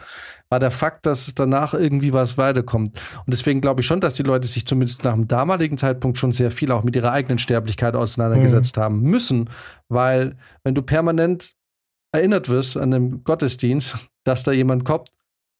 War 0.48 0.58
der 0.58 0.70
Fakt, 0.70 1.04
dass 1.04 1.34
danach 1.34 1.74
irgendwie 1.74 2.12
was 2.12 2.38
weiterkommt. 2.38 2.98
Und 3.18 3.34
deswegen 3.34 3.60
glaube 3.60 3.82
ich 3.82 3.86
schon, 3.86 4.00
dass 4.00 4.14
die 4.14 4.22
Leute 4.22 4.48
sich 4.48 4.66
zumindest 4.66 5.04
nach 5.04 5.12
dem 5.12 5.28
damaligen 5.28 5.76
Zeitpunkt 5.76 6.16
schon 6.16 6.32
sehr 6.32 6.50
viel 6.50 6.72
auch 6.72 6.84
mit 6.84 6.96
ihrer 6.96 7.12
eigenen 7.12 7.38
Sterblichkeit 7.38 7.94
auseinandergesetzt 7.94 8.76
mhm. 8.78 8.80
haben 8.80 9.00
müssen, 9.02 9.50
weil 9.88 10.36
wenn 10.64 10.74
du 10.74 10.82
permanent 10.82 11.54
erinnert 12.12 12.48
wirst 12.48 12.78
an 12.78 12.94
einem 12.94 13.24
Gottesdienst, 13.24 13.96
dass 14.24 14.42
da 14.42 14.52
jemand 14.52 14.84
kommt 14.84 15.10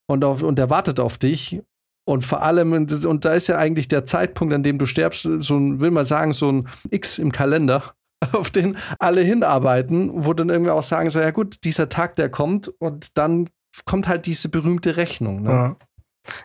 und, 0.07 0.25
auf, 0.25 0.43
und 0.43 0.59
der 0.59 0.71
wartet 0.71 1.01
auf 1.01 1.19
dich 1.19 1.63
und 2.09 2.25
vor 2.25 2.43
allem, 2.43 2.73
und 2.73 3.25
da 3.27 3.35
ist 3.35 3.49
ja 3.49 3.59
eigentlich 3.59 3.87
der 3.87 4.07
Zeitpunkt, 4.07 4.55
an 4.55 4.63
dem 4.63 4.79
du 4.79 4.87
stirbst, 4.87 5.29
so 5.41 5.59
ein, 5.59 5.81
will 5.81 5.91
man 5.91 6.07
sagen, 6.07 6.33
so 6.33 6.51
ein 6.51 6.67
X 6.89 7.19
im 7.19 7.33
Kalender, 7.33 7.83
auf 8.33 8.51
den 8.51 8.79
alle 8.99 9.21
hinarbeiten, 9.21 10.11
wo 10.15 10.33
dann 10.33 10.49
irgendwie 10.49 10.71
auch 10.71 10.83
sagen, 10.83 11.11
so, 11.11 11.21
ja 11.21 11.33
gut, 11.33 11.65
dieser 11.65 11.91
Tag, 11.91 12.17
der 12.17 12.31
kommt 12.31 12.69
und 12.79 13.19
dann 13.19 13.51
kommt 13.85 14.09
halt 14.09 14.25
diese 14.25 14.49
berühmte 14.49 14.97
Rechnung. 14.97 15.43
Ne? 15.43 15.51
Ja. 15.51 15.77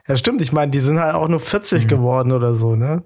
ja. 0.06 0.18
stimmt. 0.18 0.42
Ich 0.42 0.52
meine, 0.52 0.70
die 0.70 0.80
sind 0.80 1.00
halt 1.00 1.16
auch 1.16 1.30
nur 1.30 1.40
40 1.40 1.86
mhm. 1.86 1.88
geworden 1.88 2.34
oder 2.34 2.56
so, 2.56 2.76
ne? 2.76 3.04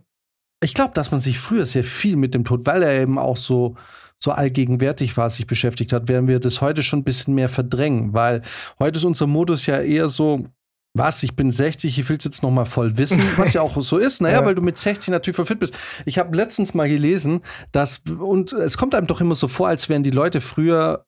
Ich 0.63 0.73
glaube, 0.73 0.93
dass 0.95 1.11
man 1.11 1.19
sich 1.19 1.37
früher 1.37 1.67
sehr 1.67 1.83
viel 1.83 2.15
mit 2.15 2.33
dem 2.33 2.43
Tod, 2.43 2.65
weil 2.65 2.81
er 2.81 2.99
eben 2.99 3.19
auch 3.19 3.37
so, 3.37 3.75
so 4.17 4.31
allgegenwärtig 4.31 5.15
war, 5.15 5.29
sich 5.29 5.45
beschäftigt 5.45 5.93
hat, 5.93 6.07
werden 6.07 6.27
wir 6.27 6.39
das 6.39 6.61
heute 6.61 6.81
schon 6.81 7.01
ein 7.01 7.03
bisschen 7.03 7.35
mehr 7.35 7.49
verdrängen, 7.49 8.13
weil 8.13 8.41
heute 8.79 8.97
ist 8.97 9.05
unser 9.05 9.27
Modus 9.27 9.67
ja 9.67 9.79
eher 9.79 10.09
so, 10.09 10.47
was, 10.97 11.23
ich 11.23 11.35
bin 11.35 11.51
60, 11.51 11.99
ich 11.99 12.09
will 12.09 12.17
es 12.17 12.25
jetzt 12.25 12.43
noch 12.43 12.51
mal 12.51 12.65
voll 12.65 12.97
wissen, 12.97 13.21
was 13.37 13.53
ja 13.53 13.61
auch 13.61 13.79
so 13.81 13.97
ist, 13.97 14.21
naja, 14.21 14.37
ja. 14.39 14.45
weil 14.45 14.55
du 14.55 14.61
mit 14.61 14.77
60 14.77 15.11
natürlich 15.11 15.35
voll 15.35 15.45
fit 15.45 15.59
bist. 15.59 15.77
Ich 16.05 16.19
habe 16.19 16.35
letztens 16.35 16.73
mal 16.73 16.87
gelesen, 16.89 17.41
dass, 17.71 18.03
und 18.19 18.53
es 18.53 18.77
kommt 18.77 18.95
einem 18.95 19.07
doch 19.07 19.21
immer 19.21 19.35
so 19.35 19.47
vor, 19.47 19.67
als 19.67 19.89
wären 19.89 20.03
die 20.03 20.11
Leute 20.11 20.41
früher, 20.41 21.05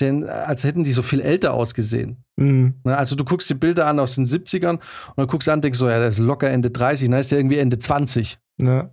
als 0.00 0.64
hätten 0.64 0.84
die 0.84 0.92
so 0.92 1.02
viel 1.02 1.20
älter 1.20 1.54
ausgesehen. 1.54 2.24
Mhm. 2.36 2.74
Also 2.84 3.16
du 3.16 3.24
guckst 3.24 3.50
die 3.50 3.54
Bilder 3.54 3.86
an 3.86 3.98
aus 3.98 4.14
den 4.14 4.26
70ern 4.26 4.74
und 4.74 4.80
dann 5.16 5.26
guckst 5.26 5.48
du 5.48 5.52
an 5.52 5.58
und 5.58 5.64
denkst 5.64 5.78
so, 5.78 5.88
ja, 5.88 5.98
der 5.98 6.08
ist 6.08 6.18
locker 6.18 6.50
Ende 6.50 6.70
30, 6.70 7.08
dann 7.08 7.18
ist 7.18 7.30
der 7.30 7.38
irgendwie 7.38 7.58
Ende 7.58 7.78
20. 7.78 8.38
Ja. 8.60 8.90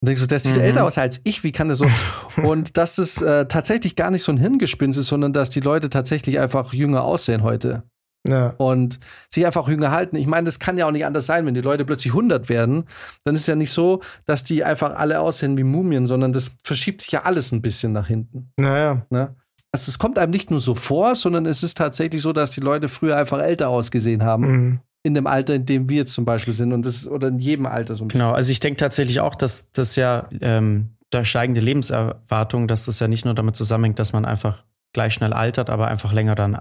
Und 0.00 0.06
denkst 0.06 0.22
du, 0.22 0.28
der 0.28 0.38
sieht 0.38 0.56
mhm. 0.56 0.62
älter 0.62 0.84
aus 0.84 0.96
als 0.96 1.20
ich, 1.24 1.42
wie 1.44 1.52
kann 1.52 1.68
der 1.68 1.76
so? 1.76 1.86
und 2.42 2.76
dass 2.76 2.98
es 2.98 3.20
äh, 3.20 3.46
tatsächlich 3.46 3.96
gar 3.96 4.10
nicht 4.10 4.22
so 4.22 4.30
ein 4.32 4.38
Hirngespinst 4.38 4.98
ist, 4.98 5.08
sondern 5.08 5.32
dass 5.32 5.50
die 5.50 5.60
Leute 5.60 5.90
tatsächlich 5.90 6.38
einfach 6.38 6.72
jünger 6.72 7.02
aussehen 7.02 7.42
heute. 7.42 7.82
Ja. 8.28 8.54
Und 8.58 9.00
sich 9.30 9.46
einfach 9.46 9.68
jünger 9.68 9.90
halten. 9.90 10.16
Ich 10.16 10.26
meine, 10.26 10.44
das 10.44 10.58
kann 10.58 10.76
ja 10.76 10.86
auch 10.86 10.90
nicht 10.90 11.06
anders 11.06 11.26
sein, 11.26 11.46
wenn 11.46 11.54
die 11.54 11.60
Leute 11.60 11.84
plötzlich 11.84 12.12
100 12.12 12.48
werden. 12.48 12.84
Dann 13.24 13.34
ist 13.34 13.48
ja 13.48 13.54
nicht 13.54 13.72
so, 13.72 14.00
dass 14.26 14.44
die 14.44 14.64
einfach 14.64 14.94
alle 14.96 15.20
aussehen 15.20 15.56
wie 15.56 15.64
Mumien, 15.64 16.06
sondern 16.06 16.32
das 16.32 16.52
verschiebt 16.62 17.00
sich 17.00 17.12
ja 17.12 17.22
alles 17.22 17.52
ein 17.52 17.62
bisschen 17.62 17.92
nach 17.92 18.06
hinten. 18.06 18.52
Naja. 18.56 19.06
Ne? 19.10 19.34
Also 19.72 19.90
es 19.90 19.98
kommt 19.98 20.18
einem 20.18 20.30
nicht 20.30 20.50
nur 20.50 20.60
so 20.60 20.74
vor, 20.74 21.14
sondern 21.14 21.46
es 21.46 21.62
ist 21.62 21.76
tatsächlich 21.76 22.22
so, 22.22 22.32
dass 22.32 22.50
die 22.50 22.60
Leute 22.60 22.88
früher 22.88 23.16
einfach 23.16 23.38
älter 23.38 23.68
ausgesehen 23.68 24.22
haben. 24.22 24.46
Mhm. 24.46 24.80
In 25.04 25.14
dem 25.14 25.26
Alter, 25.26 25.54
in 25.54 25.64
dem 25.64 25.88
wir 25.88 25.98
jetzt 25.98 26.12
zum 26.12 26.24
Beispiel 26.24 26.52
sind. 26.52 26.72
Und 26.72 26.84
das, 26.84 27.08
oder 27.08 27.28
in 27.28 27.38
jedem 27.38 27.66
Alter 27.66 27.94
so 27.94 28.04
ein 28.04 28.08
bisschen. 28.08 28.20
Genau, 28.20 28.34
also 28.34 28.50
ich 28.50 28.60
denke 28.60 28.78
tatsächlich 28.78 29.20
auch, 29.20 29.34
dass 29.34 29.70
das 29.72 29.96
ja 29.96 30.28
ähm, 30.40 30.90
der 31.12 31.24
steigende 31.24 31.60
Lebenserwartung, 31.60 32.68
dass 32.68 32.86
das 32.86 33.00
ja 33.00 33.08
nicht 33.08 33.24
nur 33.24 33.34
damit 33.34 33.56
zusammenhängt, 33.56 33.98
dass 33.98 34.12
man 34.12 34.24
einfach 34.24 34.64
gleich 34.92 35.14
schnell 35.14 35.32
altert, 35.32 35.70
aber 35.70 35.88
einfach 35.88 36.12
länger 36.12 36.34
dann 36.34 36.60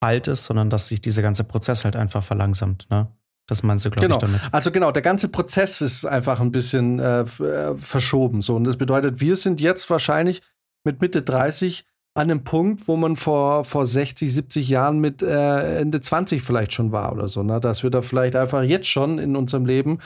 alt 0.00 0.28
ist, 0.28 0.44
sondern 0.44 0.70
dass 0.70 0.88
sich 0.88 1.00
dieser 1.00 1.22
ganze 1.22 1.44
Prozess 1.44 1.84
halt 1.84 1.96
einfach 1.96 2.22
verlangsamt. 2.22 2.86
Ne? 2.90 3.08
Das 3.46 3.62
meinst 3.62 3.84
du, 3.84 3.90
glaube 3.90 4.06
genau. 4.06 4.16
ich, 4.16 4.20
damit. 4.20 4.40
Also 4.52 4.70
genau, 4.70 4.92
der 4.92 5.02
ganze 5.02 5.28
Prozess 5.28 5.80
ist 5.80 6.04
einfach 6.04 6.40
ein 6.40 6.52
bisschen 6.52 6.98
äh, 6.98 7.20
äh, 7.22 7.76
verschoben. 7.76 8.42
So. 8.42 8.56
Und 8.56 8.64
das 8.64 8.76
bedeutet, 8.76 9.20
wir 9.20 9.36
sind 9.36 9.60
jetzt 9.60 9.88
wahrscheinlich 9.90 10.42
mit 10.84 11.00
Mitte 11.00 11.22
30 11.22 11.84
an 12.14 12.30
einem 12.30 12.44
Punkt, 12.44 12.88
wo 12.88 12.96
man 12.96 13.16
vor, 13.16 13.64
vor 13.64 13.86
60, 13.86 14.32
70 14.32 14.68
Jahren 14.68 14.98
mit 14.98 15.22
äh, 15.22 15.78
Ende 15.80 16.00
20 16.00 16.42
vielleicht 16.42 16.72
schon 16.72 16.92
war 16.92 17.12
oder 17.12 17.28
so. 17.28 17.42
Ne? 17.42 17.58
Dass 17.58 17.82
wir 17.82 17.90
da 17.90 18.02
vielleicht 18.02 18.36
einfach 18.36 18.62
jetzt 18.62 18.88
schon 18.88 19.18
in 19.18 19.34
unserem 19.34 19.64
Leben 19.64 20.00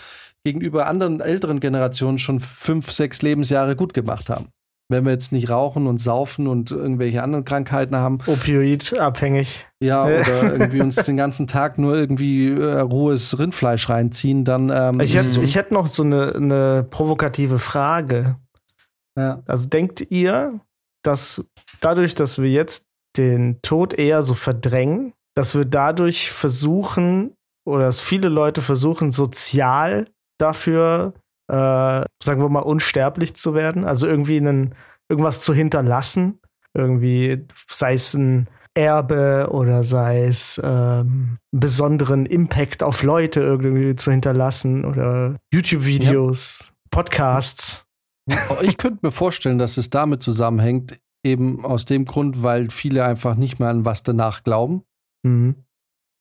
gegenüber 0.44 0.86
anderen 0.86 1.20
älteren 1.20 1.58
Generationen 1.58 2.18
schon 2.18 2.38
fünf, 2.38 2.92
sechs 2.92 3.22
Lebensjahre 3.22 3.76
gut 3.76 3.92
gemacht 3.92 4.30
haben. 4.30 4.48
Wenn 4.92 5.04
wir 5.04 5.10
jetzt 5.10 5.32
nicht 5.32 5.50
rauchen 5.50 5.88
und 5.88 5.98
saufen 5.98 6.46
und 6.46 6.70
irgendwelche 6.70 7.22
anderen 7.22 7.44
Krankheiten 7.44 7.96
haben. 7.96 8.18
Opioidabhängig. 8.26 9.66
Ja, 9.80 10.04
oder 10.04 10.42
irgendwie 10.52 10.80
uns 10.80 10.94
den 10.96 11.16
ganzen 11.16 11.48
Tag 11.48 11.78
nur 11.78 11.96
irgendwie 11.96 12.52
äh, 12.52 12.78
rohes 12.80 13.38
Rindfleisch 13.38 13.88
reinziehen, 13.88 14.44
dann. 14.44 14.70
Ähm, 14.72 15.00
ich, 15.00 15.16
hätte, 15.16 15.40
ich 15.40 15.56
hätte 15.56 15.74
noch 15.74 15.88
so 15.88 16.04
eine, 16.04 16.34
eine 16.36 16.86
provokative 16.88 17.58
Frage. 17.58 18.36
Ja. 19.18 19.42
Also 19.46 19.68
denkt 19.68 20.00
ihr, 20.10 20.60
dass 21.02 21.44
dadurch, 21.80 22.14
dass 22.14 22.40
wir 22.40 22.50
jetzt 22.50 22.86
den 23.16 23.60
Tod 23.62 23.92
eher 23.94 24.22
so 24.22 24.34
verdrängen, 24.34 25.12
dass 25.34 25.54
wir 25.54 25.64
dadurch 25.64 26.30
versuchen, 26.30 27.34
oder 27.66 27.84
dass 27.84 28.00
viele 28.00 28.28
Leute 28.28 28.60
versuchen, 28.60 29.12
sozial 29.12 30.08
dafür, 30.38 31.14
äh, 31.52 32.04
sagen 32.22 32.40
wir 32.40 32.48
mal, 32.48 32.60
unsterblich 32.60 33.34
zu 33.34 33.54
werden, 33.54 33.84
also 33.84 34.06
irgendwie 34.06 34.38
einen, 34.38 34.74
irgendwas 35.10 35.40
zu 35.40 35.52
hinterlassen, 35.52 36.40
irgendwie, 36.74 37.46
sei 37.68 37.92
es 37.92 38.14
ein 38.14 38.48
Erbe 38.74 39.48
oder 39.50 39.84
sei 39.84 40.24
es 40.24 40.58
ähm, 40.64 40.70
einen 40.70 41.38
besonderen 41.52 42.24
Impact 42.24 42.82
auf 42.82 43.02
Leute 43.02 43.40
irgendwie 43.40 43.94
zu 43.96 44.10
hinterlassen 44.10 44.86
oder 44.86 45.36
YouTube-Videos, 45.52 46.60
ja. 46.60 46.66
Podcasts. 46.90 47.84
Ich 48.62 48.78
könnte 48.78 49.00
mir 49.02 49.10
vorstellen, 49.10 49.58
dass 49.58 49.76
es 49.76 49.90
damit 49.90 50.22
zusammenhängt, 50.22 50.98
eben 51.22 51.66
aus 51.66 51.84
dem 51.84 52.06
Grund, 52.06 52.42
weil 52.42 52.70
viele 52.70 53.04
einfach 53.04 53.34
nicht 53.34 53.58
mehr 53.58 53.68
an 53.68 53.84
was 53.84 54.04
danach 54.04 54.42
glauben. 54.42 54.84
Mhm. 55.22 55.56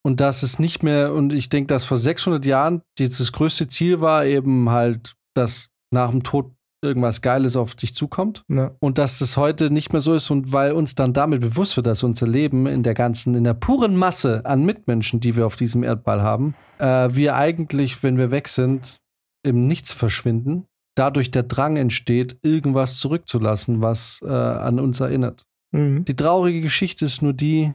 Und 0.04 0.20
dass 0.20 0.44
es 0.44 0.60
nicht 0.60 0.84
mehr, 0.84 1.14
und 1.14 1.32
ich 1.32 1.50
denke, 1.50 1.68
dass 1.68 1.86
vor 1.86 1.98
600 1.98 2.46
Jahren 2.46 2.82
dieses 2.98 3.32
größte 3.32 3.68
Ziel 3.68 4.02
war, 4.02 4.26
eben 4.26 4.70
halt, 4.70 5.16
dass 5.34 5.70
nach 5.92 6.12
dem 6.12 6.24
Tod 6.24 6.54
irgendwas 6.84 7.22
Geiles 7.22 7.56
auf 7.56 7.76
dich 7.76 7.94
zukommt. 7.94 8.44
Ja. 8.48 8.72
Und 8.80 8.98
dass 8.98 9.20
das 9.20 9.38
heute 9.38 9.72
nicht 9.72 9.94
mehr 9.94 10.02
so 10.02 10.14
ist 10.14 10.30
und 10.32 10.52
weil 10.52 10.72
uns 10.72 10.96
dann 10.96 11.14
damit 11.14 11.42
bewusst 11.42 11.78
wird, 11.78 11.88
dass 11.88 12.04
unser 12.04 12.28
Leben 12.28 12.66
in 12.66 12.84
der 12.84 12.94
ganzen, 12.94 13.36
in 13.36 13.44
der 13.44 13.54
puren 13.54 13.96
Masse 13.96 14.46
an 14.46 14.66
Mitmenschen, 14.66 15.20
die 15.20 15.36
wir 15.36 15.46
auf 15.46 15.56
diesem 15.56 15.84
Erdball 15.84 16.22
haben, 16.22 16.56
äh, 16.80 17.10
wir 17.12 17.36
eigentlich, 17.36 18.02
wenn 18.02 18.18
wir 18.18 18.32
weg 18.32 18.48
sind, 18.48 18.98
im 19.44 19.68
Nichts 19.68 19.94
verschwinden, 19.94 20.66
dadurch 20.96 21.32
der 21.32 21.44
Drang 21.44 21.78
entsteht, 21.78 22.38
irgendwas 22.42 22.98
zurückzulassen, 22.98 23.82
was 23.82 24.20
äh, 24.24 24.30
an 24.30 24.80
uns 24.80 25.00
erinnert. 25.00 25.44
Mhm. 25.72 26.06
Die 26.06 26.16
traurige 26.16 26.62
Geschichte 26.62 27.06
ist 27.06 27.22
nur 27.22 27.34
die, 27.34 27.74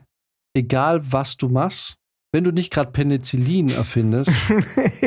egal 0.55 1.01
was 1.13 1.37
du 1.37 1.49
machst, 1.49 1.97
wenn 2.33 2.45
du 2.45 2.51
nicht 2.51 2.73
gerade 2.73 2.91
Penicillin 2.91 3.71
erfindest 3.71 4.31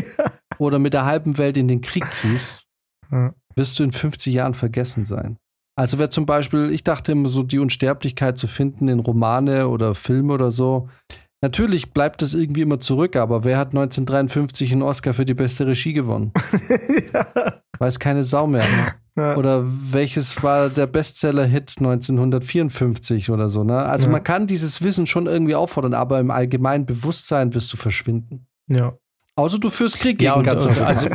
oder 0.60 0.78
mit 0.80 0.94
der 0.94 1.06
halben 1.06 1.38
Welt 1.38 1.58
in 1.58 1.68
den 1.68 1.82
Krieg 1.82 2.06
ziehst, 2.14 2.66
ja. 3.12 3.34
wirst 3.56 3.80
du 3.80 3.84
in 3.84 3.92
50 3.92 4.34
Jahren 4.34 4.54
vergessen 4.54 5.06
sein. 5.06 5.38
Also 5.76 5.98
wer 5.98 6.10
zum 6.10 6.26
Beispiel, 6.26 6.72
ich 6.72 6.84
dachte 6.84 7.14
immer 7.14 7.30
so, 7.30 7.42
die 7.42 7.60
Unsterblichkeit 7.60 8.38
zu 8.38 8.48
finden 8.48 8.90
in 8.90 9.00
Romane 9.00 9.70
oder 9.70 9.96
Filme 9.96 10.34
oder 10.34 10.52
so. 10.52 10.90
Natürlich 11.42 11.94
bleibt 11.94 12.22
es 12.22 12.34
irgendwie 12.34 12.62
immer 12.64 12.82
zurück, 12.82 13.16
aber 13.16 13.46
wer 13.46 13.58
hat 13.58 13.70
1953 13.70 14.74
einen 14.74 14.82
Oscar 14.82 15.14
für 15.14 15.24
die 15.24 15.34
beste 15.34 15.66
Regie 15.66 15.94
gewonnen? 15.94 16.34
ja. 17.14 17.26
Weiß 17.80 17.98
keine 17.98 18.26
Sau 18.26 18.46
mehr. 18.46 18.66
Ne? 18.66 18.94
Ja. 19.24 19.38
Oder 19.38 19.64
welches 19.66 20.44
war 20.44 20.68
der 20.68 20.86
Bestseller-Hit 20.88 21.76
1954 21.78 23.30
oder 23.32 23.50
so, 23.50 23.64
ne? 23.64 23.78
Also 23.86 24.08
Ja. 24.08 24.12
man 24.12 24.24
kann 24.24 24.48
dieses 24.48 24.82
Wissen 24.82 25.08
schon 25.08 25.28
irgendwie 25.28 25.56
auffordern, 25.56 25.94
aber 25.94 26.20
im 26.20 26.30
allgemeinen 26.32 26.86
Bewusstsein 26.86 27.54
wirst 27.54 27.72
du 27.72 27.78
verschwinden. 27.78 28.48
Ja. 28.68 28.98
Außer 29.40 29.60
du 29.60 29.70
führst 29.70 30.00
Krieg 30.00 30.22
Ja, 30.22 30.32
gegen 30.32 30.40
und, 30.40 30.44
ganz 30.46 30.64
und 30.64 30.72
Europa. 30.72 30.86
also, 30.86 31.08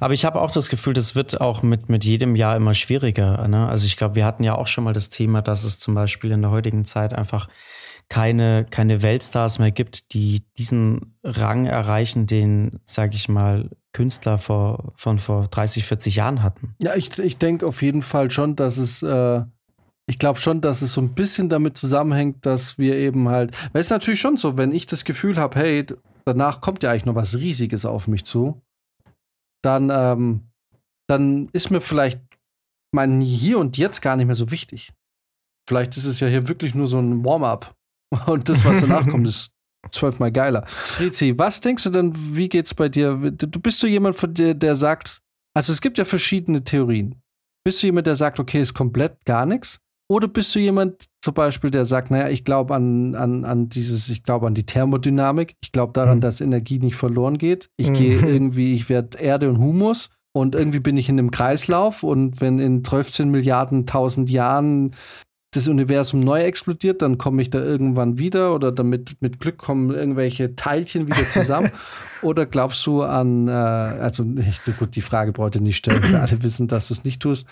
aber 0.00 0.14
ich 0.14 0.24
habe 0.24 0.40
auch 0.40 0.50
das 0.50 0.68
Gefühl, 0.68 0.92
das 0.92 1.14
wird 1.14 1.40
auch 1.40 1.62
mit, 1.62 1.88
mit 1.88 2.04
jedem 2.04 2.36
Jahr 2.36 2.56
immer 2.56 2.74
schwieriger. 2.74 3.46
Ne? 3.48 3.68
Also 3.68 3.86
ich 3.86 3.96
glaube, 3.96 4.14
wir 4.14 4.24
hatten 4.24 4.44
ja 4.44 4.54
auch 4.56 4.66
schon 4.66 4.84
mal 4.84 4.92
das 4.92 5.10
Thema, 5.10 5.42
dass 5.42 5.64
es 5.64 5.78
zum 5.78 5.94
Beispiel 5.94 6.30
in 6.30 6.42
der 6.42 6.50
heutigen 6.50 6.84
Zeit 6.84 7.12
einfach 7.12 7.48
keine, 8.08 8.64
keine 8.70 9.02
Weltstars 9.02 9.58
mehr 9.58 9.70
gibt, 9.70 10.14
die 10.14 10.42
diesen 10.56 11.18
Rang 11.22 11.66
erreichen, 11.66 12.26
den, 12.26 12.80
sage 12.86 13.16
ich 13.16 13.28
mal, 13.28 13.68
Künstler 13.92 14.38
vor, 14.38 14.92
von 14.96 15.18
vor 15.18 15.48
30, 15.48 15.84
40 15.84 16.16
Jahren 16.16 16.42
hatten. 16.42 16.74
Ja, 16.80 16.94
ich, 16.94 17.18
ich 17.18 17.36
denke 17.36 17.66
auf 17.66 17.82
jeden 17.82 18.02
Fall 18.02 18.30
schon, 18.30 18.56
dass 18.56 18.78
es, 18.78 19.02
äh, 19.02 19.42
ich 20.06 20.18
glaube 20.18 20.38
schon, 20.38 20.62
dass 20.62 20.80
es 20.80 20.92
so 20.92 21.02
ein 21.02 21.14
bisschen 21.14 21.48
damit 21.50 21.76
zusammenhängt, 21.76 22.46
dass 22.46 22.78
wir 22.78 22.94
eben 22.96 23.28
halt, 23.28 23.54
weil 23.72 23.80
es 23.80 23.88
ist 23.88 23.90
natürlich 23.90 24.20
schon 24.20 24.38
so, 24.38 24.56
wenn 24.56 24.72
ich 24.72 24.86
das 24.86 25.04
Gefühl 25.04 25.36
habe, 25.36 25.58
hey, 25.58 25.84
danach 26.28 26.60
kommt 26.60 26.82
ja 26.82 26.90
eigentlich 26.90 27.06
noch 27.06 27.14
was 27.14 27.36
Riesiges 27.36 27.84
auf 27.84 28.08
mich 28.08 28.24
zu, 28.24 28.62
dann, 29.62 29.90
ähm, 29.90 30.48
dann 31.08 31.48
ist 31.52 31.70
mir 31.70 31.80
vielleicht 31.80 32.20
mein 32.94 33.20
Hier 33.20 33.58
und 33.58 33.76
Jetzt 33.76 34.00
gar 34.00 34.16
nicht 34.16 34.26
mehr 34.26 34.34
so 34.34 34.50
wichtig. 34.50 34.92
Vielleicht 35.68 35.96
ist 35.96 36.04
es 36.04 36.20
ja 36.20 36.28
hier 36.28 36.48
wirklich 36.48 36.74
nur 36.74 36.86
so 36.86 36.98
ein 36.98 37.24
Warm-up. 37.24 37.74
Und 38.26 38.48
das, 38.48 38.64
was 38.64 38.80
danach 38.80 39.06
kommt, 39.06 39.28
ist 39.28 39.52
zwölfmal 39.90 40.32
geiler. 40.32 40.66
Rizi, 40.98 41.38
was 41.38 41.60
denkst 41.60 41.84
du 41.84 41.90
denn, 41.90 42.12
wie 42.36 42.48
geht's 42.48 42.74
bei 42.74 42.88
dir? 42.88 43.14
Du 43.14 43.60
bist 43.60 43.82
du 43.82 43.86
jemand, 43.86 44.16
von 44.16 44.32
dir, 44.32 44.54
der 44.54 44.76
sagt, 44.76 45.20
also 45.54 45.72
es 45.72 45.80
gibt 45.80 45.98
ja 45.98 46.04
verschiedene 46.04 46.64
Theorien. 46.64 47.20
Bist 47.64 47.82
du 47.82 47.88
jemand, 47.88 48.06
der 48.06 48.16
sagt, 48.16 48.40
okay, 48.40 48.62
ist 48.62 48.74
komplett 48.74 49.24
gar 49.24 49.44
nichts? 49.44 49.80
Oder 50.10 50.26
bist 50.26 50.54
du 50.54 50.58
jemand 50.58 51.04
zum 51.22 51.34
Beispiel, 51.34 51.70
der 51.70 51.84
sagt, 51.84 52.10
naja, 52.10 52.28
ich 52.30 52.44
glaube 52.44 52.74
an, 52.74 53.14
an, 53.14 53.44
an 53.44 53.68
dieses, 53.68 54.08
ich 54.08 54.22
glaube 54.22 54.46
an 54.46 54.54
die 54.54 54.64
Thermodynamik, 54.64 55.56
ich 55.60 55.70
glaube 55.72 55.92
daran, 55.92 56.16
Mhm. 56.18 56.22
dass 56.22 56.40
Energie 56.40 56.78
nicht 56.78 56.96
verloren 56.96 57.36
geht. 57.36 57.68
Ich 57.76 57.90
Mhm. 57.90 57.94
gehe 57.94 58.18
irgendwie, 58.40 58.74
ich 58.74 58.88
werde 58.88 59.18
Erde 59.18 59.50
und 59.50 59.58
Humus 59.58 60.10
und 60.32 60.54
irgendwie 60.54 60.80
bin 60.80 60.96
ich 60.96 61.08
in 61.10 61.18
einem 61.18 61.30
Kreislauf 61.30 62.02
und 62.02 62.40
wenn 62.40 62.58
in 62.58 62.84
12 62.84 63.18
Milliarden 63.26 63.84
tausend 63.86 64.30
Jahren 64.30 64.92
das 65.52 65.66
Universum 65.66 66.20
neu 66.20 66.42
explodiert, 66.42 67.00
dann 67.00 67.16
komme 67.16 67.40
ich 67.40 67.48
da 67.48 67.58
irgendwann 67.58 68.18
wieder 68.18 68.54
oder 68.54 68.70
damit 68.70 69.16
mit 69.20 69.40
Glück 69.40 69.56
kommen 69.56 69.94
irgendwelche 69.94 70.56
Teilchen 70.56 71.06
wieder 71.06 71.24
zusammen. 71.24 71.70
oder 72.22 72.44
glaubst 72.44 72.84
du 72.86 73.02
an, 73.02 73.48
äh, 73.48 73.52
also 73.52 74.24
nicht, 74.24 74.62
gut, 74.78 74.94
die 74.94 75.00
Frage 75.00 75.32
braucht 75.32 75.54
ihr 75.54 75.62
nicht 75.62 75.78
stellen, 75.78 76.02
wir 76.02 76.20
alle 76.20 76.42
wissen, 76.42 76.68
dass 76.68 76.88
du 76.88 76.94
es 76.94 77.04
nicht 77.04 77.22
tust. 77.22 77.46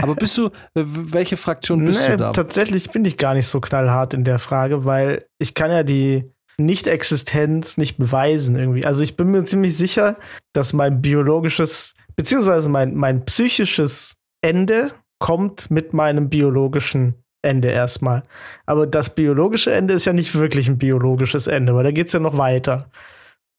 Aber 0.00 0.16
bist 0.16 0.36
du, 0.36 0.46
äh, 0.46 0.50
welche 0.84 1.36
Fraktion 1.36 1.84
bist 1.84 2.00
Nee, 2.00 2.16
du 2.16 2.16
da? 2.16 2.30
Tatsächlich 2.30 2.90
bin 2.90 3.04
ich 3.04 3.16
gar 3.16 3.34
nicht 3.34 3.46
so 3.46 3.60
knallhart 3.60 4.14
in 4.14 4.24
der 4.24 4.40
Frage, 4.40 4.84
weil 4.84 5.24
ich 5.38 5.54
kann 5.54 5.70
ja 5.70 5.84
die 5.84 6.24
Nicht-Existenz 6.58 7.76
nicht 7.76 7.98
beweisen 7.98 8.56
irgendwie. 8.56 8.84
Also 8.84 9.02
ich 9.02 9.16
bin 9.16 9.30
mir 9.30 9.44
ziemlich 9.44 9.76
sicher, 9.76 10.16
dass 10.52 10.72
mein 10.72 11.00
biologisches, 11.02 11.94
beziehungsweise 12.16 12.68
mein, 12.68 12.96
mein 12.96 13.24
psychisches 13.26 14.16
Ende 14.40 14.90
kommt 15.20 15.70
mit 15.70 15.92
meinem 15.92 16.28
biologischen 16.28 17.14
Ende 17.42 17.68
erstmal. 17.68 18.24
Aber 18.66 18.86
das 18.86 19.14
biologische 19.14 19.72
Ende 19.72 19.94
ist 19.94 20.04
ja 20.04 20.12
nicht 20.12 20.34
wirklich 20.34 20.68
ein 20.68 20.78
biologisches 20.78 21.46
Ende, 21.46 21.74
weil 21.74 21.84
da 21.84 21.90
geht 21.90 22.08
es 22.08 22.12
ja 22.12 22.20
noch 22.20 22.36
weiter. 22.36 22.90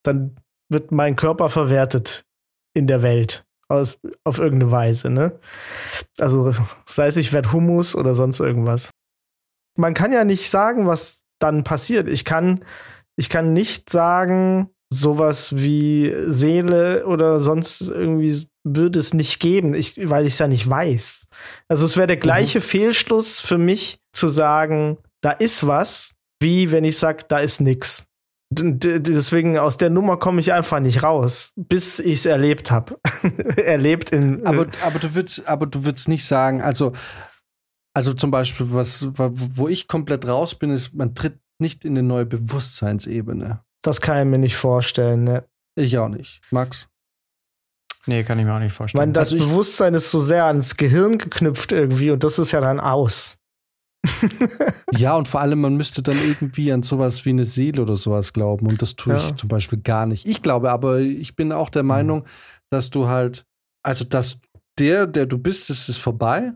Dann 0.04 0.36
wird 0.70 0.92
mein 0.92 1.16
Körper 1.16 1.50
verwertet 1.50 2.26
in 2.74 2.88
der 2.88 3.02
Welt. 3.02 3.46
Aus, 3.68 4.00
auf 4.24 4.40
irgendeine 4.40 4.72
Weise, 4.72 5.12
ne? 5.12 5.40
Also, 6.18 6.56
sei 6.88 7.06
es, 7.06 7.18
ich 7.18 7.34
werde 7.34 7.52
Hummus 7.52 7.96
oder 7.96 8.16
sonst 8.16 8.40
irgendwas. 8.40 8.90
Man 9.78 9.94
kann 9.94 10.12
ja 10.12 10.24
nicht 10.24 10.50
sagen, 10.50 10.88
was 10.88 11.22
dann 11.38 11.64
passiert. 11.64 12.10
Ich 12.10 12.26
kann, 12.26 12.66
ich 13.16 13.30
kann 13.30 13.54
nicht 13.54 13.90
sagen, 13.90 14.72
sowas 14.92 15.56
wie 15.56 16.14
Seele 16.28 17.06
oder 17.06 17.40
sonst 17.40 17.82
irgendwie 17.82 18.48
würde 18.64 19.00
es 19.00 19.14
nicht 19.14 19.40
geben, 19.40 19.74
ich, 19.74 20.10
weil 20.10 20.26
ich 20.26 20.34
es 20.34 20.40
ja 20.40 20.48
nicht 20.48 20.68
weiß. 20.68 21.28
Also 21.68 21.86
es 21.86 21.96
wäre 21.96 22.08
der 22.08 22.18
gleiche 22.18 22.60
Fehlschluss 22.62 23.40
für 23.40 23.58
mich 23.58 24.00
zu 24.14 24.30
sagen, 24.30 24.98
da 25.22 25.32
ist 25.32 25.68
was, 25.68 26.16
wie 26.42 26.72
wenn 26.72 26.84
ich 26.84 26.98
sage, 26.98 27.26
da 27.28 27.40
ist 27.40 27.62
nix. 27.62 28.06
D- 28.52 29.00
deswegen 29.00 29.60
aus 29.60 29.78
der 29.78 29.92
Nummer 29.92 30.18
komme 30.18 30.42
ich 30.42 30.54
einfach 30.54 30.80
nicht 30.80 31.04
raus, 31.04 31.54
bis 31.56 32.00
ich 32.00 32.14
es 32.16 32.26
erlebt 32.26 32.72
habe. 32.72 33.00
erlebt 33.58 34.10
in. 34.10 34.44
Aber, 34.46 34.68
aber 34.84 34.98
du 35.00 35.14
würdest, 35.14 35.48
aber 35.48 35.68
du 35.68 35.86
würdest 35.86 36.08
nicht 36.08 36.26
sagen, 36.26 36.62
also, 36.62 36.94
also 37.96 38.14
zum 38.14 38.32
Beispiel, 38.32 38.68
was, 38.72 39.08
wo 39.16 39.68
ich 39.68 39.88
komplett 39.88 40.28
raus 40.28 40.56
bin, 40.56 40.72
ist, 40.72 40.96
man 40.96 41.14
tritt 41.14 41.38
nicht 41.60 41.86
in 41.86 41.92
eine 41.92 42.08
neue 42.08 42.26
Bewusstseinsebene. 42.26 43.60
Das 43.82 44.02
kann 44.02 44.20
ich 44.20 44.26
mir 44.32 44.38
nicht 44.40 44.56
vorstellen. 44.56 45.24
Ne? 45.24 45.46
Ich 45.76 45.98
auch 45.98 46.10
nicht. 46.10 46.42
Max? 46.52 46.88
Nee, 48.06 48.24
kann 48.24 48.40
ich 48.40 48.46
mir 48.46 48.54
auch 48.56 48.60
nicht 48.60 48.68
Ich 48.72 48.74
vorstellen. 48.74 49.02
meine, 49.02 49.14
das 49.14 49.32
Also 49.34 49.46
Bewusstsein 49.46 49.94
ist 49.94 50.10
so 50.10 50.20
sehr 50.20 50.46
ans 50.46 50.78
Gehirn 50.78 51.18
geknüpft 51.18 51.72
irgendwie 51.72 52.12
und 52.12 52.24
das 52.24 52.40
ist 52.40 52.52
ja 52.52 52.62
dann 52.62 52.80
aus. 52.80 53.38
Ja, 54.92 55.16
und 55.16 55.28
vor 55.28 55.42
allem, 55.42 55.62
man 55.62 55.76
müsste 55.78 56.02
dann 56.02 56.18
irgendwie 56.18 56.72
an 56.72 56.84
sowas 56.84 57.24
wie 57.26 57.30
eine 57.30 57.46
Seele 57.46 57.82
oder 57.84 57.96
sowas 57.96 58.34
glauben. 58.34 58.68
Und 58.68 58.82
das 58.82 58.96
tue 58.96 59.14
Ja. 59.14 59.28
ich 59.28 59.36
zum 59.36 59.48
Beispiel 59.50 59.80
gar 59.80 60.06
nicht. 60.08 60.26
Ich 60.26 60.42
glaube 60.42 60.72
aber, 60.72 61.00
ich 61.00 61.36
bin 61.36 61.52
auch 61.52 61.70
der 61.70 61.84
Meinung, 61.84 62.26
dass 62.72 62.90
du 62.90 63.08
halt, 63.08 63.46
also 63.84 64.04
dass 64.06 64.40
der, 64.80 65.06
der 65.06 65.26
du 65.26 65.38
bist, 65.38 65.70
das 65.70 65.90
ist 65.90 65.98
vorbei. 66.00 66.54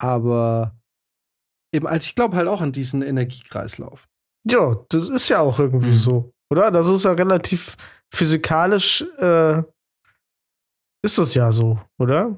Aber 0.00 0.74
eben, 1.74 1.86
also 1.86 2.04
ich 2.04 2.14
glaube 2.14 2.36
halt 2.36 2.48
auch 2.48 2.60
an 2.60 2.72
diesen 2.72 3.02
Energiekreislauf. 3.02 4.08
Ja, 4.50 4.76
das 4.88 5.08
ist 5.08 5.28
ja 5.28 5.40
auch 5.40 5.58
irgendwie 5.60 5.90
Mhm. 5.90 5.96
so, 5.96 6.32
oder? 6.50 6.70
Das 6.70 6.88
ist 6.88 7.04
ja 7.04 7.12
relativ 7.12 7.76
physikalisch, 8.12 9.04
äh, 9.18 9.62
ist 11.02 11.18
das 11.18 11.34
ja 11.34 11.50
so, 11.50 11.80
oder? 11.98 12.36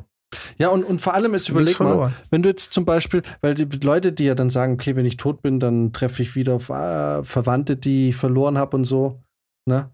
Ja, 0.57 0.69
und, 0.69 0.85
und 0.85 1.01
vor 1.01 1.15
allem 1.15 1.35
ist, 1.35 1.49
überleg 1.49 1.79
mal, 1.81 2.15
wenn 2.31 2.43
du 2.43 2.49
jetzt 2.49 2.73
zum 2.73 2.85
Beispiel, 2.85 3.23
weil 3.41 3.55
die 3.55 3.65
Leute, 3.85 4.13
die 4.13 4.25
ja 4.25 4.35
dann 4.35 4.51
sagen, 4.51 4.75
okay, 4.75 4.97
wenn 4.97 5.05
ich 5.05 5.17
tot 5.17 5.43
bin, 5.43 5.61
dann 5.61 5.93
treffe 5.93 6.23
ich 6.23 6.37
wieder 6.37 6.55
auf 6.55 6.71
äh, 6.71 7.23
Verwandte, 7.25 7.77
die 7.77 8.11
ich 8.11 8.17
verloren 8.17 8.57
habe 8.57 8.77
und 8.77 8.85
so, 8.85 9.21
ne? 9.69 9.91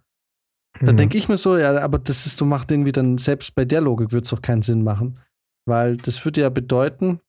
Da 0.80 0.92
mhm. 0.92 0.96
denke 0.96 1.18
ich 1.18 1.28
mir 1.28 1.38
so, 1.38 1.56
ja, 1.56 1.76
aber 1.80 1.98
das 1.98 2.26
ist, 2.26 2.40
du 2.40 2.44
machst 2.44 2.70
irgendwie 2.70 2.92
dann, 2.92 3.18
selbst 3.18 3.54
bei 3.54 3.64
der 3.64 3.80
Logik 3.80 4.12
wird 4.12 4.24
es 4.24 4.30
doch 4.30 4.42
keinen 4.42 4.62
Sinn 4.62 4.84
machen. 4.84 5.18
Weil 5.66 5.96
das 5.96 6.24
würde 6.24 6.42
ja 6.42 6.50
bedeuten, 6.50 7.20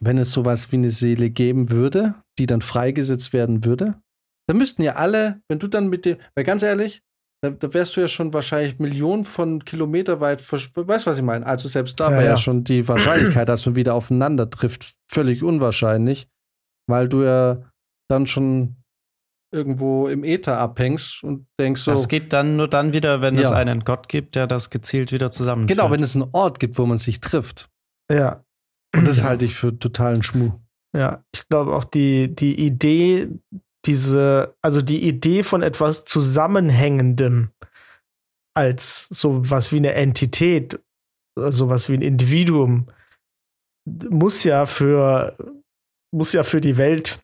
wenn 0.00 0.18
es 0.18 0.32
sowas 0.32 0.72
wie 0.72 0.76
eine 0.76 0.90
Seele 0.90 1.30
geben 1.30 1.70
würde, 1.70 2.14
die 2.38 2.46
dann 2.46 2.60
freigesetzt 2.60 3.32
werden 3.32 3.64
würde, 3.64 4.00
dann 4.48 4.56
müssten 4.56 4.82
ja 4.82 4.94
alle, 4.94 5.40
wenn 5.48 5.58
du 5.58 5.68
dann 5.68 5.88
mit 5.88 6.04
dem, 6.04 6.16
weil 6.34 6.44
ganz 6.44 6.62
ehrlich, 6.62 7.02
da, 7.42 7.50
da, 7.50 7.72
wärst 7.72 7.96
du 7.96 8.00
ja 8.00 8.08
schon 8.08 8.32
wahrscheinlich 8.32 8.78
Millionen 8.80 9.24
von 9.24 9.64
Kilometer 9.64 10.20
weit, 10.20 10.40
weißt 10.50 10.76
du, 10.76 10.86
was 10.86 11.18
ich 11.18 11.22
meine? 11.22 11.46
Also 11.46 11.68
selbst 11.68 12.00
da 12.00 12.10
ja, 12.10 12.16
war 12.16 12.22
ja, 12.24 12.30
ja 12.30 12.36
schon 12.36 12.64
die 12.64 12.88
Wahrscheinlichkeit, 12.88 13.48
dass 13.48 13.64
man 13.66 13.76
wieder 13.76 13.94
aufeinander 13.94 14.50
trifft, 14.50 14.94
völlig 15.06 15.44
unwahrscheinlich, 15.44 16.28
weil 16.88 17.08
du 17.08 17.22
ja 17.22 17.62
dann 18.10 18.26
schon 18.26 18.76
irgendwo 19.54 20.08
im 20.08 20.24
Äther 20.24 20.58
abhängst 20.58 21.22
und 21.22 21.46
denkst 21.60 21.82
so. 21.82 21.92
Das 21.92 22.08
geht 22.08 22.32
dann 22.32 22.56
nur 22.56 22.68
dann 22.68 22.92
wieder, 22.92 23.20
wenn 23.20 23.36
ja. 23.36 23.42
es 23.42 23.52
einen 23.52 23.84
Gott 23.84 24.08
gibt, 24.08 24.34
der 24.34 24.46
das 24.46 24.70
gezielt 24.70 25.12
wieder 25.12 25.30
zusammenführt. 25.30 25.78
Genau, 25.78 25.90
wenn 25.90 26.02
es 26.02 26.16
einen 26.16 26.28
Ort 26.32 26.58
gibt, 26.58 26.78
wo 26.78 26.86
man 26.86 26.98
sich 26.98 27.20
trifft. 27.20 27.70
Ja. 28.10 28.44
Und 28.96 29.06
das 29.06 29.22
halte 29.22 29.44
ich 29.44 29.54
für 29.54 29.78
totalen 29.78 30.22
Schmuh. 30.22 30.52
Ja, 30.96 31.22
ich 31.34 31.46
glaube 31.48 31.74
auch 31.74 31.84
die, 31.84 32.34
die 32.34 32.58
Idee, 32.58 33.28
diese, 33.88 34.54
also 34.62 34.82
die 34.82 35.08
Idee 35.08 35.42
von 35.42 35.62
etwas 35.62 36.04
Zusammenhängendem 36.04 37.50
als 38.54 39.08
sowas 39.08 39.72
wie 39.72 39.78
eine 39.78 39.94
Entität, 39.94 40.78
sowas 41.36 41.88
wie 41.88 41.94
ein 41.94 42.02
Individuum, 42.02 42.90
muss 44.10 44.44
ja 44.44 44.66
für, 44.66 45.36
muss 46.14 46.34
ja 46.34 46.42
für 46.42 46.60
die 46.60 46.76
Welt 46.76 47.20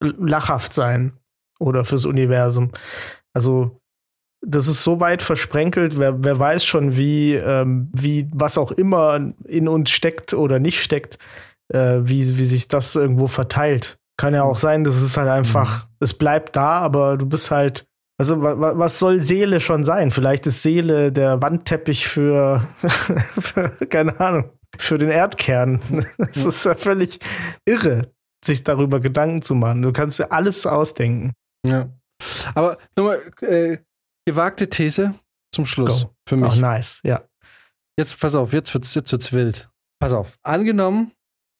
lachhaft 0.00 0.74
sein 0.74 1.16
oder 1.60 1.84
fürs 1.84 2.06
Universum. 2.06 2.72
Also 3.32 3.80
das 4.44 4.66
ist 4.66 4.82
so 4.82 4.98
weit 4.98 5.22
versprenkelt, 5.22 5.96
wer, 5.96 6.24
wer 6.24 6.38
weiß 6.40 6.64
schon, 6.64 6.96
wie, 6.96 7.34
ähm, 7.34 7.88
wie 7.92 8.28
was 8.32 8.58
auch 8.58 8.72
immer 8.72 9.32
in 9.44 9.68
uns 9.68 9.90
steckt 9.90 10.34
oder 10.34 10.58
nicht 10.58 10.82
steckt, 10.82 11.18
äh, 11.68 12.00
wie, 12.02 12.36
wie 12.36 12.44
sich 12.44 12.66
das 12.66 12.96
irgendwo 12.96 13.28
verteilt. 13.28 14.00
Kann 14.16 14.34
ja 14.34 14.42
auch 14.42 14.58
sein, 14.58 14.84
dass 14.84 14.96
es 14.96 15.16
halt 15.16 15.28
einfach, 15.28 15.84
mhm. 15.84 15.90
es 16.00 16.14
bleibt 16.14 16.56
da, 16.56 16.78
aber 16.80 17.16
du 17.16 17.26
bist 17.26 17.50
halt, 17.50 17.86
also 18.18 18.40
was 18.42 18.98
soll 18.98 19.22
Seele 19.22 19.60
schon 19.60 19.84
sein? 19.84 20.10
Vielleicht 20.10 20.46
ist 20.46 20.62
Seele 20.62 21.10
der 21.10 21.40
Wandteppich 21.40 22.06
für, 22.06 22.62
für 23.40 23.70
keine 23.88 24.20
Ahnung, 24.20 24.50
für 24.78 24.98
den 24.98 25.10
Erdkern. 25.10 25.80
Das 26.18 26.44
ist 26.44 26.64
ja 26.64 26.74
völlig 26.74 27.18
irre 27.64 28.02
sich 28.44 28.64
darüber 28.64 29.00
Gedanken 29.00 29.42
zu 29.42 29.54
machen. 29.54 29.82
Du 29.82 29.92
kannst 29.92 30.18
dir 30.18 30.32
alles 30.32 30.66
ausdenken. 30.66 31.32
Ja. 31.66 31.88
Aber 32.54 32.78
nochmal, 32.96 33.20
äh, 33.40 33.78
gewagte 34.26 34.68
These 34.68 35.14
zum 35.54 35.66
Schluss 35.66 36.04
Go. 36.04 36.14
für 36.28 36.36
mich. 36.36 36.50
Ach, 36.50 36.56
nice, 36.56 37.00
ja. 37.04 37.22
Jetzt, 37.98 38.18
pass 38.20 38.34
auf, 38.34 38.52
jetzt 38.52 38.72
wird's, 38.74 38.94
jetzt 38.94 39.12
wird's 39.12 39.32
wild. 39.32 39.70
Pass 40.00 40.12
auf. 40.12 40.38
Angenommen, 40.42 41.12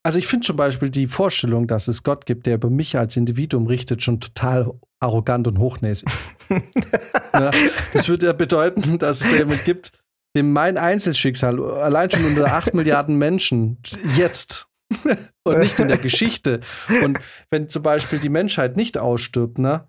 also 0.05 0.19
ich 0.19 0.27
finde 0.27 0.47
zum 0.47 0.57
Beispiel 0.57 0.91
die 0.91 1.07
Vorstellung, 1.07 1.67
dass 1.67 1.89
es 1.89 2.03
Gott 2.03 2.27
gibt, 2.27 2.47
der 2.47 2.57
über 2.57 2.71
mich 2.71 2.99
als 2.99 3.17
Individuum 3.17 3.67
richtet, 3.67 4.03
schon 4.03 4.21
total 4.21 4.73
arrogant 5.01 5.47
und 5.47 5.59
hochnäsig. 5.59 6.09
ja, 7.33 7.51
das 7.93 8.09
würde 8.09 8.27
ja 8.27 8.33
bedeuten, 8.33 8.99
dass 8.99 9.21
es 9.21 9.33
jemand 9.37 9.65
gibt, 9.65 9.93
dem 10.37 10.53
mein 10.53 10.79
Einzelschicksal 10.79 11.61
allein 11.63 12.11
schon 12.11 12.25
unter 12.25 12.47
acht 12.47 12.75
Milliarden 12.75 13.17
Menschen 13.17 13.79
jetzt 14.17 14.69
und 15.45 15.59
nicht 15.59 15.79
in 15.79 15.89
der 15.89 15.99
Geschichte. 15.99 16.61
Und 17.05 17.19
wenn 17.51 17.69
zum 17.69 17.83
Beispiel 17.83 18.19
die 18.19 18.29
Menschheit 18.29 18.77
nicht 18.77 18.99
ausstirbt, 18.99 19.59
ne, 19.59 19.89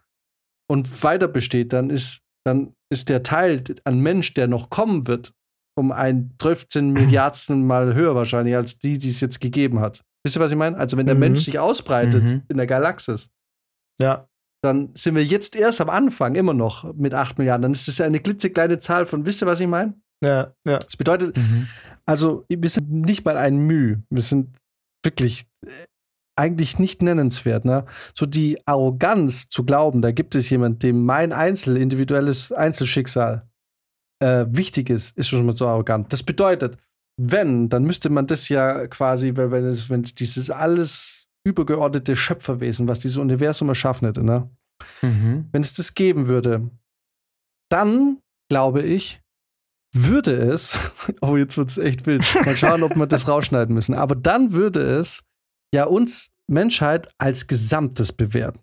und 0.70 1.03
weiter 1.03 1.28
besteht, 1.28 1.74
dann 1.74 1.89
ist, 1.89 2.22
dann 2.45 2.74
ist 2.89 3.09
der 3.09 3.24
Teil 3.24 3.64
an 3.84 3.99
Mensch, 3.99 4.34
der 4.34 4.47
noch 4.47 4.70
kommen 4.70 5.07
wird, 5.07 5.34
um 5.76 5.92
ein 5.92 6.34
13 6.38 6.92
Milliardsten 6.92 7.66
Mal 7.68 7.94
höher 7.94 8.16
wahrscheinlich 8.16 8.56
als 8.56 8.80
die, 8.80 8.98
die 8.98 9.10
es 9.10 9.20
jetzt 9.20 9.40
gegeben 9.40 9.80
hat. 9.80 10.04
Wisst 10.24 10.38
ihr, 10.38 10.40
was 10.40 10.52
ich 10.52 10.58
meine? 10.58 10.78
Also, 10.78 10.98
wenn 10.98 11.06
der 11.06 11.16
mhm. 11.16 11.22
Mensch 11.22 11.42
sich 11.42 11.60
ausbreitet 11.60 12.24
mhm. 12.24 12.44
in 12.48 12.58
der 12.58 12.68
Galaxis, 12.68 13.30
ja. 14.00 14.28
dann 14.64 14.92
sind 14.96 15.16
wir 15.16 15.24
jetzt 15.24 15.56
erst 15.56 15.82
am 15.82 15.90
Anfang 15.90 16.36
immer 16.36 16.54
noch 16.54 16.94
mit 16.94 17.14
8 17.14 17.38
Milliarden. 17.38 17.64
Dann 17.64 17.72
ist 17.74 17.88
es 17.88 18.00
eine 18.00 18.20
klitzekleine 18.20 18.80
Zahl 18.80 19.06
von, 19.06 19.26
wisst 19.26 19.42
ihr, 19.42 19.48
was 19.48 19.60
ich 19.60 19.68
meine? 19.68 19.96
Ja, 20.24 20.54
ja. 20.66 20.80
Das 20.80 20.96
bedeutet, 20.96 21.36
mhm. 21.36 21.68
also, 22.06 22.46
wir 22.48 22.70
sind 22.70 22.90
nicht 22.90 23.26
mal 23.26 23.38
ein 23.38 23.58
Mühe. 23.58 24.02
Wir 24.10 24.22
sind 24.22 24.56
wirklich 25.04 25.46
äh, 25.66 25.70
eigentlich 26.38 26.80
nicht 26.80 27.02
nennenswert. 27.02 27.66
Ne? 27.66 27.86
So 28.14 28.26
die 28.26 28.66
Arroganz 28.66 29.50
zu 29.50 29.66
glauben, 29.66 30.02
da 30.02 30.12
gibt 30.12 30.36
es 30.36 30.50
jemand, 30.50 30.84
dem 30.84 31.06
mein 31.06 31.34
Einzel, 31.34 31.78
individuelles 31.78 32.52
Einzelschicksal 32.52 33.44
äh, 34.24 34.46
wichtig 34.50 34.90
ist, 34.90 35.18
ist 35.18 35.28
schon 35.28 35.46
mal 35.46 35.56
so 35.56 35.68
arrogant. 35.68 36.14
Das 36.14 36.24
bedeutet, 36.24 36.78
wenn, 37.18 37.68
dann 37.70 37.84
müsste 37.84 38.10
man 38.10 38.26
das 38.26 38.48
ja 38.50 38.88
quasi, 38.88 39.34
wenn 39.36 39.66
es, 39.66 39.90
wenn 39.90 40.02
es 40.02 40.16
dieses 40.16 40.50
alles 40.50 41.28
übergeordnete 41.46 42.16
Schöpferwesen, 42.16 42.88
was 42.88 43.00
dieses 43.00 43.18
Universum 43.18 43.68
erschaffen 43.68 44.08
hätte, 44.08 44.24
ne? 44.24 44.50
Mhm. 45.02 45.50
Wenn 45.52 45.62
es 45.62 45.74
das 45.74 45.94
geben 45.94 46.28
würde, 46.28 46.70
dann 47.70 48.20
glaube 48.50 48.82
ich, 48.82 49.22
würde 49.94 50.32
es, 50.32 50.92
oh, 51.22 51.36
jetzt 51.36 51.58
wird 51.58 51.70
es 51.70 51.78
echt 51.78 52.06
wild. 52.06 52.24
Mal 52.46 52.56
schauen, 52.56 52.84
ob 52.84 52.96
wir 52.96 53.08
das 53.08 53.28
rausschneiden 53.28 53.76
müssen. 53.76 53.94
Aber 53.94 54.16
dann 54.16 54.54
würde 54.54 54.82
es 54.82 55.24
ja 55.74 55.84
uns 55.84 56.30
Menschheit 56.48 57.10
als 57.18 57.48
Gesamtes 57.48 58.14
bewerten. 58.14 58.60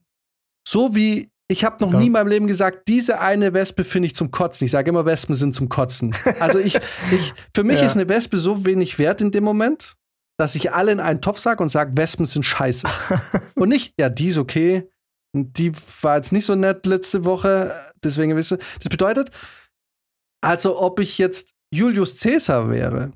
So 0.66 0.94
wie 0.94 1.30
ich 1.50 1.64
habe 1.64 1.84
noch 1.84 1.92
ja. 1.92 1.98
nie 1.98 2.06
in 2.06 2.12
meinem 2.12 2.28
Leben 2.28 2.46
gesagt, 2.46 2.86
diese 2.86 3.20
eine 3.20 3.52
Wespe 3.52 3.82
finde 3.82 4.06
ich 4.06 4.14
zum 4.14 4.30
Kotzen. 4.30 4.66
Ich 4.66 4.70
sage 4.70 4.88
immer, 4.88 5.04
Wespen 5.04 5.34
sind 5.34 5.52
zum 5.52 5.68
Kotzen. 5.68 6.14
Also 6.38 6.60
ich, 6.60 6.76
ich 7.10 7.34
für 7.52 7.64
mich 7.64 7.80
ja. 7.80 7.86
ist 7.86 7.96
eine 7.96 8.08
Wespe 8.08 8.38
so 8.38 8.64
wenig 8.64 9.00
wert 9.00 9.20
in 9.20 9.32
dem 9.32 9.42
Moment, 9.42 9.96
dass 10.38 10.54
ich 10.54 10.72
alle 10.72 10.92
in 10.92 11.00
einen 11.00 11.20
Topf 11.20 11.40
sage 11.40 11.60
und 11.60 11.68
sage, 11.68 11.96
Wespen 11.96 12.26
sind 12.26 12.44
scheiße. 12.44 12.88
und 13.56 13.68
nicht, 13.68 13.94
ja, 13.98 14.08
die 14.08 14.28
ist 14.28 14.38
okay. 14.38 14.88
Die 15.34 15.72
war 16.02 16.16
jetzt 16.16 16.30
nicht 16.30 16.46
so 16.46 16.54
nett 16.54 16.86
letzte 16.86 17.24
Woche, 17.24 17.74
deswegen 17.96 18.36
wisst 18.36 18.52
ihr. 18.52 18.58
Das 18.78 18.88
bedeutet, 18.88 19.30
also 20.40 20.80
ob 20.80 21.00
ich 21.00 21.18
jetzt 21.18 21.54
Julius 21.74 22.20
Caesar 22.20 22.70
wäre 22.70 23.12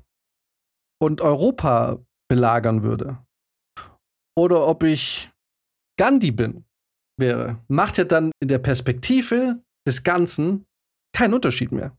und 1.01 1.21
Europa 1.21 1.99
belagern 2.29 2.83
würde, 2.83 3.17
oder 4.37 4.67
ob 4.67 4.83
ich 4.83 5.31
Gandhi 5.97 6.31
bin, 6.31 6.64
wäre, 7.17 7.63
macht 7.67 7.97
ja 7.97 8.03
dann 8.03 8.31
in 8.39 8.47
der 8.47 8.59
Perspektive 8.59 9.61
des 9.87 10.03
Ganzen 10.03 10.65
keinen 11.15 11.33
Unterschied 11.33 11.71
mehr. 11.71 11.97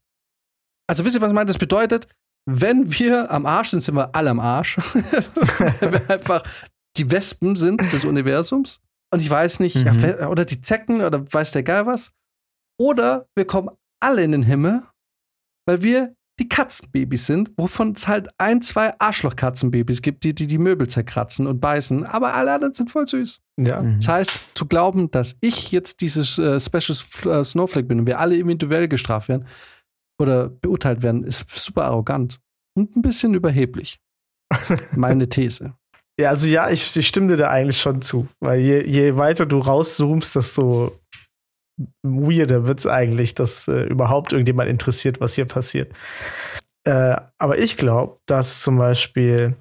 Also 0.89 1.05
wisst 1.05 1.17
ihr, 1.17 1.21
was 1.21 1.31
ich 1.31 1.35
meine? 1.35 1.47
Das 1.47 1.59
bedeutet, 1.59 2.09
wenn 2.49 2.93
wir 2.93 3.31
am 3.31 3.47
Arsch 3.47 3.71
sind, 3.71 3.81
sind 3.81 3.97
wir 3.97 4.15
alle 4.15 4.31
am 4.31 4.41
Arsch. 4.41 4.77
wenn 5.81 5.93
wir 5.93 6.11
einfach 6.11 6.43
die 6.97 7.11
Wespen 7.11 7.57
sind 7.57 7.93
des 7.93 8.05
Universums. 8.05 8.81
Und 9.13 9.21
ich 9.21 9.31
weiß 9.31 9.61
nicht, 9.61 9.77
mhm. 9.77 10.01
ja, 10.01 10.29
oder 10.29 10.45
die 10.45 10.61
Zecken 10.61 11.01
oder 11.03 11.25
weiß 11.33 11.53
der 11.53 11.63
Geil 11.63 11.87
was. 11.87 12.13
Oder 12.79 13.27
wir 13.37 13.47
kommen 13.47 13.71
alle 14.01 14.23
in 14.23 14.33
den 14.33 14.43
Himmel 14.43 14.83
weil 15.67 15.83
wir 15.83 16.17
die 16.39 16.49
Katzenbabys 16.49 17.27
sind, 17.27 17.51
wovon 17.57 17.93
es 17.93 18.09
halt 18.09 18.29
ein, 18.39 18.63
zwei 18.63 18.99
Arschloch-Katzenbabys 18.99 20.03
gibt, 20.03 20.23
die, 20.25 20.35
die 20.35 20.47
die 20.47 20.59
Möbel 20.59 20.89
zerkratzen 20.89 21.47
und 21.47 21.61
beißen, 21.61 22.05
aber 22.05 22.35
alle 22.35 22.53
anderen 22.53 22.75
sind 22.75 22.91
voll 22.91 23.09
süß. 23.09 23.41
Ja. 23.59 23.83
Mhm. 23.83 23.97
Das 23.97 24.09
heißt, 24.09 24.41
zu 24.55 24.67
glauben, 24.67 25.11
dass 25.11 25.37
ich 25.41 25.73
jetzt 25.73 26.01
dieses 26.01 26.39
äh, 26.39 26.61
Special 26.61 27.41
äh, 27.41 27.45
Snowflake 27.45 27.87
bin 27.87 28.01
und 28.01 28.07
wir 28.07 28.21
alle 28.21 28.37
individuell 28.37 28.89
gestraft 28.89 29.29
werden 29.29 29.47
oder 30.21 30.49
beurteilt 30.49 31.03
werden, 31.03 31.25
ist 31.25 31.49
super 31.49 31.85
arrogant 31.85 32.41
und 32.77 32.97
ein 32.97 33.03
bisschen 33.03 33.35
überheblich. 33.35 33.99
Meine 34.97 35.29
These. 35.29 35.75
Ja, 36.19 36.31
also 36.31 36.47
ja, 36.49 36.71
ich, 36.71 36.97
ich 36.97 37.09
stimme 37.09 37.29
dir 37.29 37.37
da 37.37 37.51
eigentlich 37.51 37.81
schon 37.81 38.01
zu, 38.01 38.29
weil 38.41 38.61
je, 38.61 38.87
je 38.87 39.17
weiter 39.17 39.45
du 39.45 39.59
rauszoomst, 39.59 40.35
desto 40.35 40.99
weirder 42.03 42.67
wird 42.67 42.79
es 42.79 42.87
eigentlich, 42.87 43.35
dass 43.35 43.69
äh, 43.69 43.83
überhaupt 43.85 44.33
irgendjemand 44.33 44.71
interessiert, 44.71 45.21
was 45.21 45.35
hier 45.35 45.45
passiert. 45.45 45.93
Äh, 46.85 47.17
aber 47.39 47.59
ich 47.59 47.77
glaube, 47.77 48.19
dass 48.27 48.63
zum 48.63 48.79
Beispiel, 48.79 49.57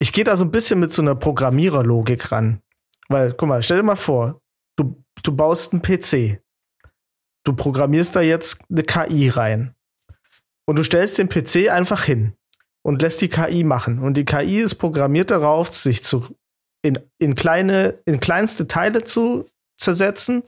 ich 0.00 0.12
gehe 0.12 0.24
da 0.24 0.36
so 0.36 0.44
ein 0.44 0.50
bisschen 0.50 0.80
mit 0.80 0.92
so 0.92 1.02
einer 1.02 1.14
Programmiererlogik 1.14 2.32
ran. 2.32 2.60
Weil, 3.08 3.32
guck 3.32 3.48
mal, 3.48 3.62
stell 3.62 3.78
dir 3.78 3.82
mal 3.82 3.96
vor, 3.96 4.40
du, 4.76 5.02
du 5.22 5.34
baust 5.34 5.72
einen 5.72 5.82
PC. 5.82 6.42
Du 7.44 7.54
programmierst 7.54 8.16
da 8.16 8.20
jetzt 8.20 8.60
eine 8.70 8.82
KI 8.82 9.28
rein. 9.28 9.74
Und 10.68 10.76
du 10.76 10.82
stellst 10.82 11.18
den 11.18 11.28
PC 11.28 11.70
einfach 11.70 12.04
hin 12.04 12.34
und 12.84 13.02
lässt 13.02 13.20
die 13.20 13.28
KI 13.28 13.62
machen. 13.62 14.00
Und 14.00 14.16
die 14.16 14.24
KI 14.24 14.58
ist 14.58 14.76
programmiert 14.76 15.30
darauf, 15.30 15.72
sich 15.72 16.02
zu 16.02 16.36
in, 16.82 16.98
in 17.18 17.34
kleine, 17.34 17.98
in 18.04 18.20
kleinste 18.20 18.68
Teile 18.68 19.04
zu 19.04 19.46
zersetzen 19.76 20.42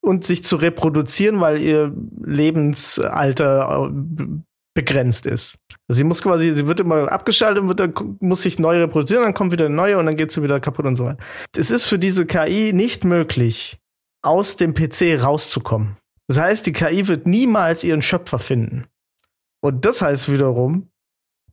und 0.00 0.24
sich 0.24 0.44
zu 0.44 0.56
reproduzieren, 0.56 1.40
weil 1.40 1.60
ihr 1.60 1.94
Lebensalter 2.24 3.90
begrenzt 4.74 5.26
ist. 5.26 5.58
Also 5.88 5.98
sie 5.98 6.04
muss 6.04 6.22
quasi, 6.22 6.52
sie 6.52 6.66
wird 6.66 6.80
immer 6.80 7.10
abgeschaltet, 7.10 7.66
wird 7.68 7.80
dann, 7.80 8.16
muss 8.20 8.42
sich 8.42 8.58
neu 8.58 8.78
reproduzieren, 8.78 9.24
dann 9.24 9.34
kommt 9.34 9.52
wieder 9.52 9.66
eine 9.66 9.74
neue 9.74 9.98
und 9.98 10.06
dann 10.06 10.16
geht 10.16 10.32
sie 10.32 10.42
wieder 10.42 10.60
kaputt 10.60 10.86
und 10.86 10.96
so 10.96 11.04
weiter. 11.04 11.22
Es 11.56 11.70
ist 11.70 11.84
für 11.84 11.98
diese 11.98 12.26
KI 12.26 12.72
nicht 12.72 13.04
möglich, 13.04 13.78
aus 14.22 14.56
dem 14.56 14.74
PC 14.74 15.22
rauszukommen. 15.22 15.96
Das 16.28 16.38
heißt, 16.38 16.66
die 16.66 16.72
KI 16.72 17.08
wird 17.08 17.26
niemals 17.26 17.84
ihren 17.84 18.02
Schöpfer 18.02 18.38
finden. 18.38 18.86
Und 19.60 19.84
das 19.84 20.00
heißt 20.00 20.32
wiederum, 20.32 20.90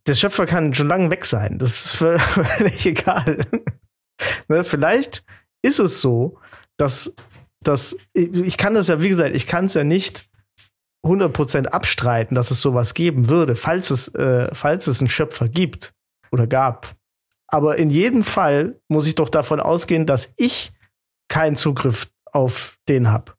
der 0.08 0.14
Schöpfer 0.14 0.46
kann 0.46 0.74
schon 0.74 0.88
lange 0.88 1.10
weg 1.10 1.26
sein. 1.26 1.58
Das 1.60 1.86
ist 1.86 1.96
völlig 1.96 2.86
egal. 2.86 3.46
ne, 4.48 4.64
vielleicht 4.64 5.24
ist 5.62 5.80
es 5.80 6.00
so, 6.00 6.40
dass, 6.78 7.14
dass 7.62 7.98
ich 8.14 8.58
kann 8.58 8.74
das 8.74 8.88
ja, 8.88 9.02
wie 9.02 9.10
gesagt, 9.10 9.36
ich 9.36 9.46
kann 9.46 9.66
es 9.66 9.74
ja 9.74 9.84
nicht 9.84 10.30
100% 11.06 11.68
abstreiten, 11.68 12.36
dass 12.36 12.52
es 12.52 12.62
sowas 12.62 12.94
geben 12.94 13.30
würde, 13.30 13.56
falls 13.56 13.90
es, 13.90 14.08
äh, 14.16 14.54
falls 14.54 14.88
es 14.88 15.00
einen 15.00 15.10
Schöpfer 15.10 15.48
gibt 15.48 15.94
oder 16.32 16.48
gab. 16.48 16.96
Aber 17.48 17.78
in 17.78 17.90
jedem 17.90 18.24
Fall 18.24 18.80
muss 18.90 19.08
ich 19.08 19.16
doch 19.16 19.30
davon 19.30 19.60
ausgehen, 19.60 20.06
dass 20.06 20.34
ich 20.38 20.72
keinen 21.30 21.56
Zugriff 21.56 22.10
auf 22.32 22.78
den 22.88 23.12
habe. 23.12 23.34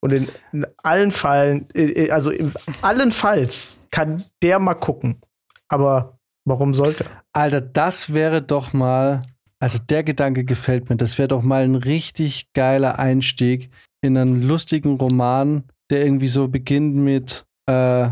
Und 0.00 0.12
in, 0.12 0.28
in, 0.52 0.66
allen 0.78 1.12
Fällen, 1.12 1.68
äh, 1.74 2.10
also 2.10 2.30
in 2.30 2.52
allenfalls 2.80 3.78
kann 3.90 4.24
der 4.42 4.58
mal 4.58 4.74
gucken. 4.74 5.20
Aber 5.68 6.18
warum 6.44 6.74
sollte? 6.74 7.06
Alter, 7.32 7.60
das 7.60 8.12
wäre 8.12 8.42
doch 8.42 8.72
mal, 8.72 9.22
also 9.60 9.78
der 9.78 10.02
Gedanke 10.02 10.44
gefällt 10.44 10.90
mir, 10.90 10.96
das 10.96 11.18
wäre 11.18 11.28
doch 11.28 11.42
mal 11.42 11.62
ein 11.62 11.76
richtig 11.76 12.52
geiler 12.52 12.98
Einstieg 12.98 13.70
in 14.00 14.16
einen 14.16 14.42
lustigen 14.42 14.96
Roman, 14.96 15.64
der 15.92 16.04
irgendwie 16.04 16.28
so 16.28 16.48
beginnt 16.48 16.96
mit 16.96 17.46
äh, 17.66 18.08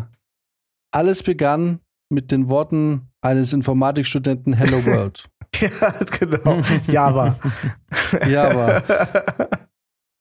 alles 0.92 1.22
begann 1.22 1.80
mit 2.10 2.30
den 2.30 2.50
Worten 2.50 3.08
eines 3.22 3.52
Informatikstudenten 3.52 4.52
Hello 4.52 4.76
World. 4.86 5.28
ja, 5.54 5.94
genau. 6.18 6.62
Java. 6.86 7.38
Java. 8.28 8.82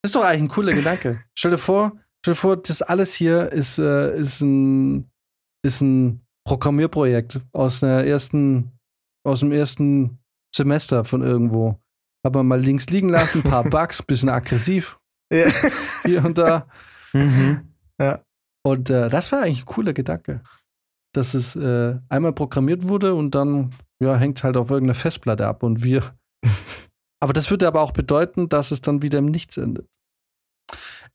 Das 0.02 0.12
ist 0.12 0.16
doch 0.16 0.24
eigentlich 0.24 0.44
ein 0.44 0.48
cooler 0.48 0.72
Gedanke. 0.72 1.26
Stell 1.38 1.52
dir 1.52 1.58
vor, 1.58 1.92
stell 2.22 2.34
dir 2.34 2.40
vor, 2.40 2.56
das 2.56 2.82
alles 2.82 3.14
hier 3.14 3.52
ist, 3.52 3.80
äh, 3.80 4.18
ist, 4.18 4.40
ein, 4.40 5.12
ist 5.62 5.82
ein 5.82 6.26
Programmierprojekt 6.46 7.42
aus 7.52 7.84
einer 7.84 8.06
ersten, 8.06 8.72
aus 9.26 9.42
dem 9.42 9.52
ersten 9.52 10.20
Semester 10.56 11.04
von 11.04 11.22
irgendwo. 11.22 11.82
Hat 12.26 12.34
man 12.34 12.48
mal 12.48 12.62
links 12.62 12.88
liegen 12.88 13.10
lassen, 13.10 13.40
ein 13.40 13.52
paar 13.52 13.66
Bugs, 13.66 14.02
bisschen 14.02 14.30
aggressiv. 14.30 14.98
Ja. 15.34 15.50
Hier 16.06 16.24
und 16.24 16.38
da. 16.38 16.66
Mhm. 17.14 17.74
Ja. 18.00 18.24
Und 18.64 18.90
äh, 18.90 19.10
das 19.10 19.32
war 19.32 19.42
eigentlich 19.42 19.64
ein 19.64 19.66
cooler 19.66 19.94
Gedanke. 19.94 20.42
Dass 21.14 21.34
es 21.34 21.56
äh, 21.56 21.98
einmal 22.10 22.34
programmiert 22.34 22.88
wurde 22.88 23.16
und 23.16 23.34
dann 23.34 23.74
ja, 24.02 24.16
hängt 24.16 24.38
es 24.38 24.44
halt 24.44 24.58
auf 24.58 24.70
irgendeiner 24.70 24.96
Festplatte 24.96 25.48
ab 25.48 25.64
und 25.64 25.84
wir. 25.84 26.16
aber 27.20 27.34
das 27.34 27.50
würde 27.50 27.68
aber 27.68 27.82
auch 27.82 27.92
bedeuten, 27.92 28.48
dass 28.50 28.72
es 28.72 28.82
dann 28.82 29.02
wieder 29.02 29.20
im 29.20 29.26
Nichts 29.26 29.58
endet. 29.58 29.88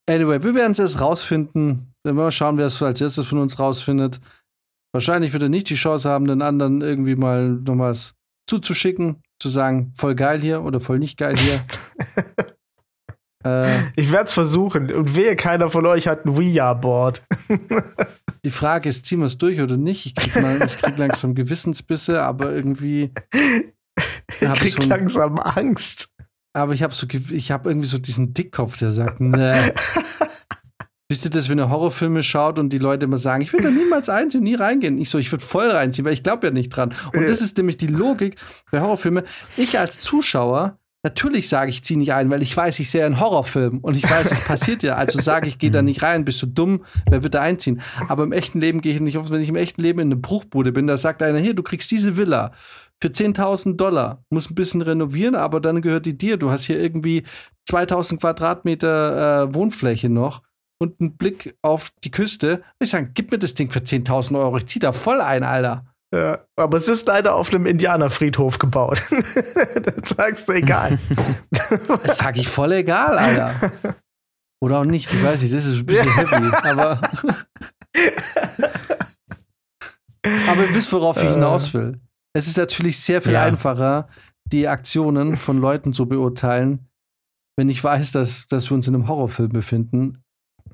Anyway, 0.07 0.43
wir 0.43 0.55
werden 0.55 0.73
es 0.73 0.79
erst 0.79 1.01
rausfinden. 1.01 1.95
Wenn 2.03 2.17
wir 2.17 2.25
mal 2.25 2.31
schauen, 2.31 2.59
wer 2.59 2.67
es 2.67 2.83
als 2.83 3.01
erstes 3.01 3.27
von 3.27 3.39
uns 3.39 3.59
rausfindet. 3.59 4.21
Wahrscheinlich 4.93 5.33
wird 5.33 5.43
er 5.43 5.49
nicht 5.49 5.71
die 5.71 5.75
Chance 5.75 6.09
haben, 6.09 6.27
den 6.27 6.43
anderen 6.43 6.83
irgendwie 6.83 7.17
mal 7.17 7.49
noch 7.49 7.79
was 7.79 8.15
zuzuschicken, 8.49 9.23
zu 9.41 9.49
sagen, 9.49 9.93
voll 9.97 10.15
geil 10.15 10.41
hier 10.41 10.63
oder 10.63 10.79
voll 10.79 10.99
nicht 10.99 11.17
geil 11.17 11.37
hier. 11.37 11.63
Äh, 13.45 13.83
ich 13.97 14.11
werde 14.11 14.25
es 14.25 14.33
versuchen. 14.33 14.93
Und 14.93 15.17
wehe, 15.17 15.37
keiner 15.37 15.71
von 15.71 15.87
euch 15.87 16.09
hat 16.09 16.25
ein 16.25 16.31
Ouija-Board. 16.31 17.23
die 18.45 18.51
Frage 18.51 18.89
ist, 18.89 19.07
ziehen 19.07 19.21
wir 19.21 19.27
es 19.27 19.39
durch 19.39 19.61
oder 19.61 19.77
nicht? 19.77 20.07
Ich 20.07 20.15
krieg, 20.15 20.43
mal, 20.43 20.63
ich 20.65 20.79
krieg 20.79 20.97
langsam 20.99 21.35
Gewissensbisse, 21.35 22.23
aber 22.23 22.53
irgendwie. 22.53 23.13
Ich 24.29 24.53
krieg 24.55 24.73
so 24.73 24.89
langsam 24.89 25.39
Angst. 25.39 26.11
Aber 26.57 26.73
ich 26.73 26.83
habe 26.83 26.95
so, 26.95 27.07
ich 27.31 27.51
habe 27.51 27.69
irgendwie 27.69 27.89
so 27.89 27.99
diesen 27.99 28.33
Dickkopf, 28.33 28.79
der 28.79 28.93
sagt, 28.93 29.21
ne. 29.21 29.75
Wisst 31.11 31.27
ihr 31.27 31.31
das, 31.31 31.51
wenn 31.51 31.59
ihr 31.59 31.69
Horrorfilme 31.69 32.23
schaut 32.23 32.59
und 32.59 32.71
die 32.71 32.79
Leute 32.79 33.05
immer 33.05 33.19
sagen, 33.19 33.43
ich 33.43 33.53
will 33.53 33.61
da 33.61 33.71
niemals 33.71 34.09
einziehen, 34.09 34.43
nie 34.43 34.55
reingehen? 34.55 34.97
Ich 34.99 35.11
so, 35.11 35.19
ich 35.19 35.31
würde 35.31 35.45
voll 35.45 35.71
reinziehen, 35.71 36.05
weil 36.05 36.15
ich 36.15 36.23
glaube 36.23 36.47
ja 36.47 36.53
nicht 36.53 36.71
dran. 36.71 36.95
Und 37.13 37.29
das 37.29 37.43
ist 37.43 37.59
nämlich 37.59 37.77
die 37.77 37.89
Logik 37.89 38.37
bei 38.71 38.81
Horrorfilmen. 38.81 39.25
Ich 39.57 39.79
als 39.79 40.01
Zuschauer 40.01 40.79
Natürlich 41.05 41.51
sage 41.51 41.69
ich, 41.69 41.85
zieh 41.85 41.97
nicht 41.97 42.15
ein, 42.15 42.31
weil 42.31 42.41
ich 42.41 42.57
weiß, 42.57 42.81
ich 42.81 42.91
sehe 42.91 43.05
einen 43.05 43.21
Horrorfilm 43.21 43.81
und 43.81 43.95
ich 43.95 44.05
weiß, 44.05 44.33
es 44.33 44.45
passiert 44.49 44.83
ja. 44.83 44.95
Also 44.95 45.21
sage 45.21 45.47
ich, 45.47 45.59
geh 45.59 45.69
da 45.69 45.83
nicht 45.83 46.03
rein, 46.03 46.25
bist 46.25 46.41
du 46.41 46.47
dumm, 46.47 46.83
wer 47.11 47.23
wird 47.23 47.35
da 47.35 47.43
einziehen? 47.43 47.83
Aber 48.09 48.25
im 48.25 48.33
echten 48.33 48.59
Leben 48.59 48.81
gehe 48.81 48.95
ich 48.95 49.01
nicht 49.03 49.19
oft, 49.19 49.31
wenn 49.31 49.43
ich 49.43 49.51
im 49.51 49.57
echten 49.57 49.83
Leben 49.83 49.99
in 49.99 50.09
eine 50.09 50.17
Bruchbude 50.17 50.73
bin, 50.73 50.87
da 50.87 50.97
sagt 50.97 51.23
einer, 51.23 51.39
hier, 51.39 51.53
du 51.53 51.63
kriegst 51.63 51.91
diese 51.91 52.17
Villa 52.17 52.53
für 53.03 53.09
10.000 53.09 53.77
Dollar, 53.77 54.25
muss 54.31 54.51
ein 54.51 54.55
bisschen 54.55 54.81
renovieren, 54.81 55.35
aber 55.35 55.61
dann 55.61 55.83
gehört 55.83 56.07
die 56.07 56.17
dir. 56.17 56.39
Du 56.39 56.51
hast 56.51 56.65
hier 56.65 56.81
irgendwie 56.81 57.25
2000 57.69 58.23
Quadratmeter 58.23 59.43
äh, 59.43 59.55
Wohnfläche 59.55 60.09
noch 60.09 60.41
und 60.79 61.03
einen 61.03 61.19
Blick 61.19 61.55
auf 61.61 61.93
die 62.03 62.11
Küste. 62.11 62.63
Ich 62.79 62.91
sage, 62.91 63.11
gib 63.13 63.31
mir 63.31 63.39
das 63.39 63.53
Ding 63.53 63.71
für 63.71 63.81
10.000 63.81 64.39
Euro, 64.39 64.57
ich 64.57 64.67
zieh 64.67 64.79
da 64.79 64.93
voll 64.93 65.21
ein, 65.21 65.45
Alter. 65.45 65.85
Ja, 66.15 66.47
aber 66.55 66.77
es 66.77 66.89
ist 66.89 67.09
leider 67.09 67.35
auf 67.35 67.53
einem 67.53 67.67
Indianerfriedhof 67.67 68.61
gebaut. 68.61 69.03
das 69.11 70.11
sagst 70.11 70.49
du 70.49 70.53
egal. 70.53 70.99
Das 72.05 72.19
sag 72.19 72.37
ich 72.37 72.47
voll 72.47 72.71
egal, 72.73 73.19
Alter. 73.19 73.73
Oder 74.63 74.79
auch 74.79 74.85
nicht, 74.85 75.13
ich 75.13 75.25
weiß 75.25 75.43
nicht, 75.43 75.53
das 75.53 75.67
ist 75.67 75.79
ein 75.79 75.87
bisschen 75.87 76.15
heavy, 76.15 76.53
aber. 76.63 77.01
aber 80.23 80.63
ihr 80.63 80.75
wisst, 80.75 80.93
worauf 80.93 81.21
ich 81.21 81.31
hinaus 81.31 81.75
will. 81.75 82.01
Es 82.33 82.47
ist 82.47 82.59
natürlich 82.59 83.01
sehr 83.01 83.21
viel 83.21 83.33
ja. 83.33 83.43
einfacher, 83.43 84.07
die 84.45 84.69
Aktionen 84.69 85.37
von 85.37 85.59
Leuten 85.59 85.93
zu 85.93 86.07
beurteilen, 86.07 86.89
wenn 87.57 87.69
ich 87.69 87.83
weiß, 87.83 88.13
dass, 88.13 88.47
dass 88.47 88.71
wir 88.71 88.77
uns 88.77 88.87
in 88.87 88.95
einem 88.95 89.09
Horrorfilm 89.09 89.51
befinden. 89.51 90.23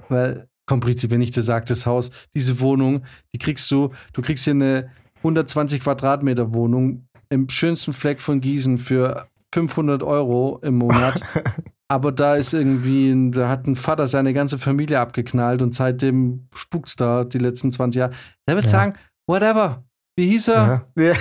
Weil, 0.08 0.48
komm, 0.66 0.80
Prinzip, 0.80 1.10
wenn 1.10 1.22
ich 1.22 1.30
dir 1.30 1.42
sage, 1.42 1.64
das 1.66 1.86
Haus, 1.86 2.10
diese 2.34 2.60
Wohnung, 2.60 3.04
die 3.34 3.38
kriegst 3.38 3.70
du, 3.70 3.90
du 4.12 4.20
kriegst 4.20 4.44
hier 4.44 4.52
eine 4.54 4.90
120 5.20 5.80
Quadratmeter 5.80 6.52
Wohnung 6.52 7.06
im 7.28 7.48
schönsten 7.48 7.92
Fleck 7.92 8.20
von 8.20 8.40
Gießen 8.40 8.78
für 8.78 9.28
500 9.54 10.02
Euro 10.02 10.58
im 10.62 10.76
Monat. 10.76 11.20
Aber 11.88 12.12
da 12.12 12.36
ist 12.36 12.52
irgendwie, 12.52 13.32
da 13.32 13.48
hat 13.48 13.66
ein 13.66 13.74
Vater 13.74 14.06
seine 14.06 14.32
ganze 14.32 14.58
Familie 14.58 15.00
abgeknallt 15.00 15.60
und 15.60 15.74
seitdem 15.74 16.48
spukt's 16.54 16.94
da 16.94 17.24
die 17.24 17.38
letzten 17.38 17.72
20 17.72 17.98
Jahre. 17.98 18.12
Der 18.48 18.54
wird 18.54 18.66
ja. 18.66 18.70
sagen, 18.70 18.94
whatever. 19.26 19.84
Wie 20.16 20.28
hieß 20.28 20.48
er? 20.48 20.86
Ja, 20.96 21.02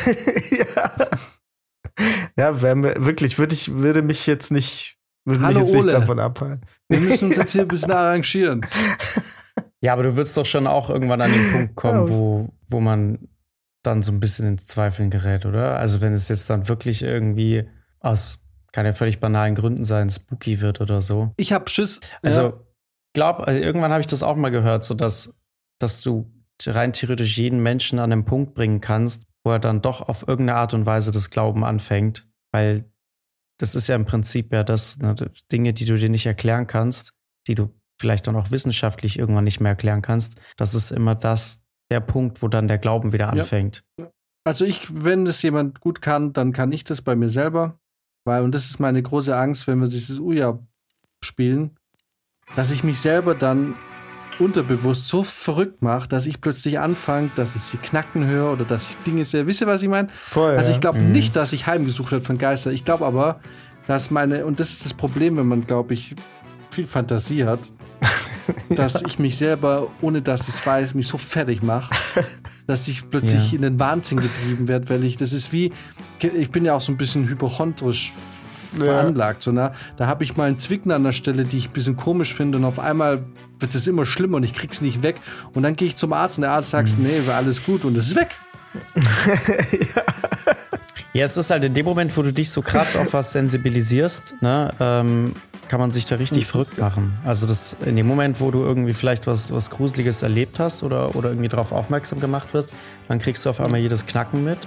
ja. 0.52 0.82
ja 2.38 2.62
wirklich, 2.62 3.40
würde 3.40 3.56
ich, 3.56 3.74
würde 3.74 4.04
mich 4.04 4.28
jetzt 4.28 4.52
nicht, 4.52 4.98
würde 5.26 5.44
Hallo 5.44 5.62
mich 5.62 5.70
jetzt 5.70 5.76
Ole. 5.76 5.86
nicht 5.86 5.98
davon 5.98 6.20
abhalten. 6.20 6.62
Wir 6.88 7.00
müssen 7.00 7.30
uns 7.30 7.38
jetzt 7.38 7.52
hier 7.54 7.64
ein 7.64 7.68
bisschen 7.68 7.92
arrangieren. 7.92 8.62
Ja, 9.82 9.94
aber 9.94 10.04
du 10.04 10.18
würdest 10.18 10.36
doch 10.36 10.46
schon 10.46 10.68
auch 10.68 10.90
irgendwann 10.90 11.22
an 11.22 11.32
den 11.32 11.52
Punkt 11.54 11.76
kommen, 11.76 12.10
wo, 12.10 12.50
wo 12.68 12.82
man 12.82 13.30
dann 13.84 14.02
so 14.02 14.12
ein 14.12 14.20
bisschen 14.20 14.48
ins 14.48 14.66
Zweifeln 14.66 15.10
gerät, 15.10 15.46
oder? 15.46 15.78
Also 15.78 16.02
wenn 16.02 16.14
es 16.14 16.28
jetzt 16.28 16.50
dann 16.50 16.68
wirklich 16.68 17.02
irgendwie 17.02 17.68
aus, 18.00 18.40
kann 18.72 18.86
ja 18.86 18.94
völlig 18.94 19.20
banalen 19.20 19.56
Gründen 19.56 19.86
sein, 19.86 20.10
spooky 20.10 20.62
wird 20.62 20.82
oder 20.82 21.02
so. 21.02 21.34
Ich 21.38 21.54
hab 21.54 21.70
Schiss. 21.70 22.00
Also, 22.22 22.42
ja. 22.42 22.54
glaub, 23.14 23.40
also 23.40 23.60
irgendwann 23.60 23.92
habe 23.92 24.02
ich 24.02 24.08
das 24.08 24.24
auch 24.24 24.36
mal 24.36 24.52
gehört, 24.52 24.84
so 24.84 24.94
dass, 24.94 25.38
dass 25.80 26.02
du 26.02 26.32
rein 26.66 26.94
theoretisch 26.94 27.38
jeden 27.38 27.64
Menschen 27.64 28.00
an 28.00 28.10
den 28.10 28.26
Punkt 28.26 28.54
bringen 28.54 28.82
kannst, 28.82 29.28
wo 29.44 29.52
er 29.52 29.60
dann 29.60 29.82
doch 29.82 30.02
auf 30.02 30.28
irgendeine 30.28 30.60
Art 30.60 30.74
und 30.74 30.86
Weise 30.86 31.12
das 31.12 31.30
Glauben 31.30 31.64
anfängt, 31.64 32.28
weil 32.52 32.86
das 33.58 33.76
ist 33.76 33.88
ja 33.88 33.96
im 33.96 34.06
Prinzip 34.06 34.54
ja 34.54 34.64
das, 34.64 34.98
ne, 34.98 35.16
Dinge, 35.52 35.74
die 35.74 35.86
du 35.86 35.96
dir 35.96 36.10
nicht 36.10 36.26
erklären 36.26 36.68
kannst, 36.68 37.14
die 37.48 37.56
du 37.56 37.74
vielleicht 38.00 38.28
dann 38.28 38.36
auch 38.36 38.52
wissenschaftlich 38.52 39.20
irgendwann 39.20 39.44
nicht 39.44 39.60
mehr 39.60 39.72
erklären 39.72 40.02
kannst. 40.02 40.40
Das 40.58 40.74
ist 40.74 40.92
immer 40.92 41.16
das, 41.16 41.66
der 41.92 42.00
Punkt, 42.00 42.42
wo 42.42 42.48
dann 42.48 42.68
der 42.68 42.78
Glauben 42.78 43.12
wieder 43.14 43.30
anfängt. 43.30 43.84
Ja. 44.00 44.12
Also 44.46 44.66
ich, 44.66 44.88
wenn 44.92 45.26
das 45.26 45.42
jemand 45.42 45.80
gut 45.82 46.02
kann, 46.02 46.34
dann 46.34 46.54
kann 46.54 46.72
ich 46.72 46.84
das 46.84 47.02
bei 47.02 47.16
mir 47.16 47.30
selber. 47.30 47.80
Weil, 48.26 48.44
und 48.44 48.54
das 48.54 48.66
ist 48.66 48.80
meine 48.80 49.02
große 49.02 49.36
Angst, 49.36 49.68
wenn 49.68 49.80
wir 49.80 49.88
dieses 49.88 50.20
Uja 50.20 50.60
spielen, 51.24 51.78
dass 52.56 52.72
ich 52.72 52.84
mich 52.84 53.00
selber 53.00 53.36
dann 53.36 53.76
unterbewusst 54.40 55.08
so 55.08 55.24
verrückt 55.24 55.82
mache, 55.82 56.08
dass 56.08 56.26
ich 56.26 56.42
plötzlich 56.42 56.80
anfange, 56.80 57.30
dass 57.36 57.56
es 57.56 57.72
hier 57.72 57.80
Knacken 57.80 58.26
höre 58.26 58.54
oder 58.54 58.66
dass 58.66 58.92
ich 58.92 58.98
Dinge 59.04 59.26
sehe. 59.26 59.46
Wisst 59.48 59.62
ihr, 59.62 59.68
was 59.68 59.84
ich 59.84 59.90
meine? 59.90 60.08
Also 60.34 60.72
ich 60.72 60.80
glaube 60.80 61.00
mhm. 61.00 61.12
nicht, 61.12 61.36
dass 61.36 61.54
ich 61.54 61.68
heimgesucht 61.68 62.12
werde 62.12 62.26
von 62.26 62.38
Geistern. 62.38 62.74
Ich 62.74 62.86
glaube 62.86 63.06
aber, 63.06 63.42
dass 63.88 64.12
meine, 64.12 64.46
und 64.46 64.60
das 64.60 64.70
ist 64.72 64.86
das 64.86 64.94
Problem, 64.94 65.38
wenn 65.38 65.48
man, 65.48 65.66
glaube 65.66 65.94
ich, 65.94 66.16
viel 66.72 66.88
Fantasie 66.88 67.46
hat, 67.46 67.74
dass 68.70 69.02
ja. 69.02 69.08
ich 69.08 69.20
mich 69.20 69.38
selber, 69.38 69.88
ohne 70.02 70.22
dass 70.22 70.44
ich 70.44 70.56
es 70.56 70.66
weiß, 70.66 70.94
mich 70.94 71.08
so 71.08 71.18
fertig 71.18 71.62
mache, 71.64 71.94
dass 72.68 72.88
ich 72.88 73.10
plötzlich 73.10 73.52
ja. 73.52 73.56
in 73.56 73.62
den 73.62 73.80
Wahnsinn 73.80 74.20
getrieben 74.20 74.68
werde, 74.68 74.90
weil 74.90 75.04
ich, 75.04 75.18
das 75.18 75.34
ist 75.34 75.52
wie, 75.52 75.72
ich 76.22 76.52
bin 76.52 76.66
ja 76.66 76.76
auch 76.76 76.82
so 76.82 76.92
ein 76.92 76.98
bisschen 76.98 77.28
hypochondrisch 77.28 78.14
ja. 78.78 78.84
veranlagt. 78.84 79.44
So, 79.44 79.52
na, 79.52 79.74
da 79.98 80.08
habe 80.08 80.24
ich 80.24 80.38
mal 80.38 80.48
einen 80.48 80.60
Zwicken 80.60 80.92
an 80.92 81.04
der 81.04 81.12
Stelle, 81.12 81.46
die 81.46 81.58
ich 81.58 81.70
ein 81.70 81.74
bisschen 81.74 81.98
komisch 81.98 82.34
finde 82.34 82.58
und 82.58 82.66
auf 82.66 82.80
einmal 82.80 83.24
wird 83.60 83.76
es 83.76 83.88
immer 83.88 84.06
schlimmer 84.06 84.38
und 84.38 84.44
ich 84.44 84.54
krieg's 84.54 84.82
nicht 84.82 85.04
weg. 85.04 85.20
Und 85.54 85.64
dann 85.64 85.76
gehe 85.76 85.88
ich 85.88 85.96
zum 85.96 86.14
Arzt 86.14 86.38
und 86.38 86.44
der 86.44 86.52
Arzt 86.52 86.72
sagt, 86.72 86.98
mhm. 86.98 87.06
nee, 87.06 87.22
war 87.26 87.36
alles 87.36 87.64
gut 87.64 87.86
und 87.86 87.98
es 87.98 88.08
ist 88.08 88.16
weg. 88.16 88.30
ja. 89.96 90.04
ja, 91.14 91.26
es 91.26 91.36
ist 91.38 91.50
halt 91.50 91.64
in 91.64 91.74
dem 91.74 91.86
Moment, 91.86 92.16
wo 92.16 92.22
du 92.22 92.32
dich 92.32 92.52
so 92.52 92.62
krass 92.62 92.96
auf 92.96 93.14
was 93.14 93.32
sensibilisierst, 93.32 94.36
ne, 94.42 94.72
ähm, 94.80 95.34
kann 95.70 95.80
man 95.80 95.92
sich 95.92 96.06
da 96.06 96.18
richtig 96.18 96.44
mhm. 96.44 96.50
verrückt 96.50 96.78
machen. 96.78 97.18
Also 97.24 97.48
das 97.48 97.78
in 97.86 97.96
dem 97.96 98.08
Moment, 98.08 98.42
wo 98.42 98.52
du 98.52 98.62
irgendwie 98.64 98.94
vielleicht 98.94 99.28
was, 99.28 99.54
was 99.54 99.70
Gruseliges 99.70 100.24
erlebt 100.24 100.60
hast 100.60 100.84
oder, 100.84 101.16
oder 101.16 101.30
irgendwie 101.30 101.48
darauf 101.48 101.72
aufmerksam 101.72 102.20
gemacht 102.20 102.54
wirst, 102.54 102.74
dann 103.08 103.20
kriegst 103.20 103.46
du 103.46 103.50
auf 103.50 103.62
einmal 103.62 103.80
jedes 103.80 104.06
Knacken 104.06 104.44
mit. 104.44 104.60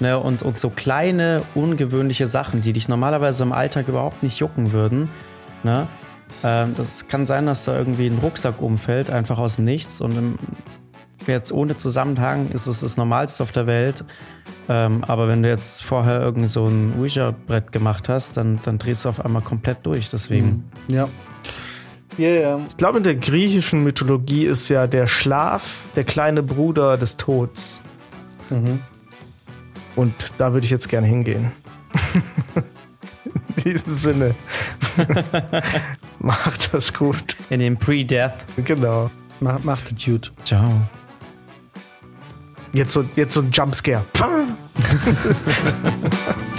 Ne, 0.00 0.18
und, 0.18 0.42
und 0.42 0.58
so 0.58 0.70
kleine, 0.70 1.42
ungewöhnliche 1.54 2.26
Sachen, 2.26 2.60
die 2.60 2.72
dich 2.72 2.88
normalerweise 2.88 3.44
im 3.44 3.52
Alltag 3.52 3.86
überhaupt 3.86 4.24
nicht 4.24 4.40
jucken 4.40 4.72
würden. 4.72 5.08
Ne? 5.62 5.86
Ähm, 6.42 6.74
das 6.76 7.06
kann 7.06 7.26
sein, 7.26 7.46
dass 7.46 7.64
da 7.64 7.78
irgendwie 7.78 8.08
ein 8.08 8.18
Rucksack 8.18 8.60
umfällt, 8.60 9.10
einfach 9.10 9.38
aus 9.38 9.56
dem 9.56 9.66
Nichts. 9.66 10.00
Und 10.00 10.16
im, 10.16 10.38
jetzt 11.26 11.52
ohne 11.52 11.76
Zusammenhang 11.76 12.50
ist 12.50 12.66
es 12.66 12.80
das 12.80 12.96
Normalste 12.96 13.42
auf 13.42 13.52
der 13.52 13.66
Welt. 13.66 14.04
Ähm, 14.68 15.04
aber 15.04 15.28
wenn 15.28 15.42
du 15.42 15.48
jetzt 15.48 15.82
vorher 15.82 16.20
irgend 16.20 16.50
so 16.50 16.66
ein 16.66 16.94
Ouija-Brett 16.98 17.72
gemacht 17.72 18.08
hast, 18.08 18.36
dann, 18.36 18.58
dann 18.62 18.78
drehst 18.78 19.04
du 19.04 19.08
auf 19.08 19.24
einmal 19.24 19.42
komplett 19.42 19.78
durch. 19.84 20.10
Deswegen. 20.10 20.64
Mhm. 20.88 20.94
Ja. 20.94 21.08
Yeah. 22.18 22.60
Ich 22.68 22.76
glaube, 22.76 22.98
in 22.98 23.04
der 23.04 23.16
griechischen 23.16 23.82
Mythologie 23.82 24.44
ist 24.44 24.68
ja 24.68 24.86
der 24.86 25.06
Schlaf 25.06 25.82
der 25.96 26.04
kleine 26.04 26.42
Bruder 26.42 26.96
des 26.96 27.16
Todes. 27.16 27.82
Mhm. 28.50 28.80
Und 29.96 30.14
da 30.38 30.52
würde 30.52 30.64
ich 30.64 30.70
jetzt 30.70 30.88
gerne 30.88 31.06
hingehen. 31.06 31.52
In 33.56 33.72
diesem 33.72 33.94
Sinne. 33.94 34.34
Macht 36.18 36.74
das 36.74 36.92
gut. 36.92 37.36
In 37.50 37.60
dem 37.60 37.76
Pre-Death. 37.76 38.46
Genau. 38.64 39.10
Macht, 39.40 39.64
macht 39.64 39.92
es 39.92 40.04
gut. 40.04 40.32
Ciao. 40.44 40.82
Jetzt 42.74 42.92
so, 42.92 43.04
jetzt 43.14 43.34
so 43.34 43.40
ein 43.40 43.50
Jumpscare. 43.52 44.04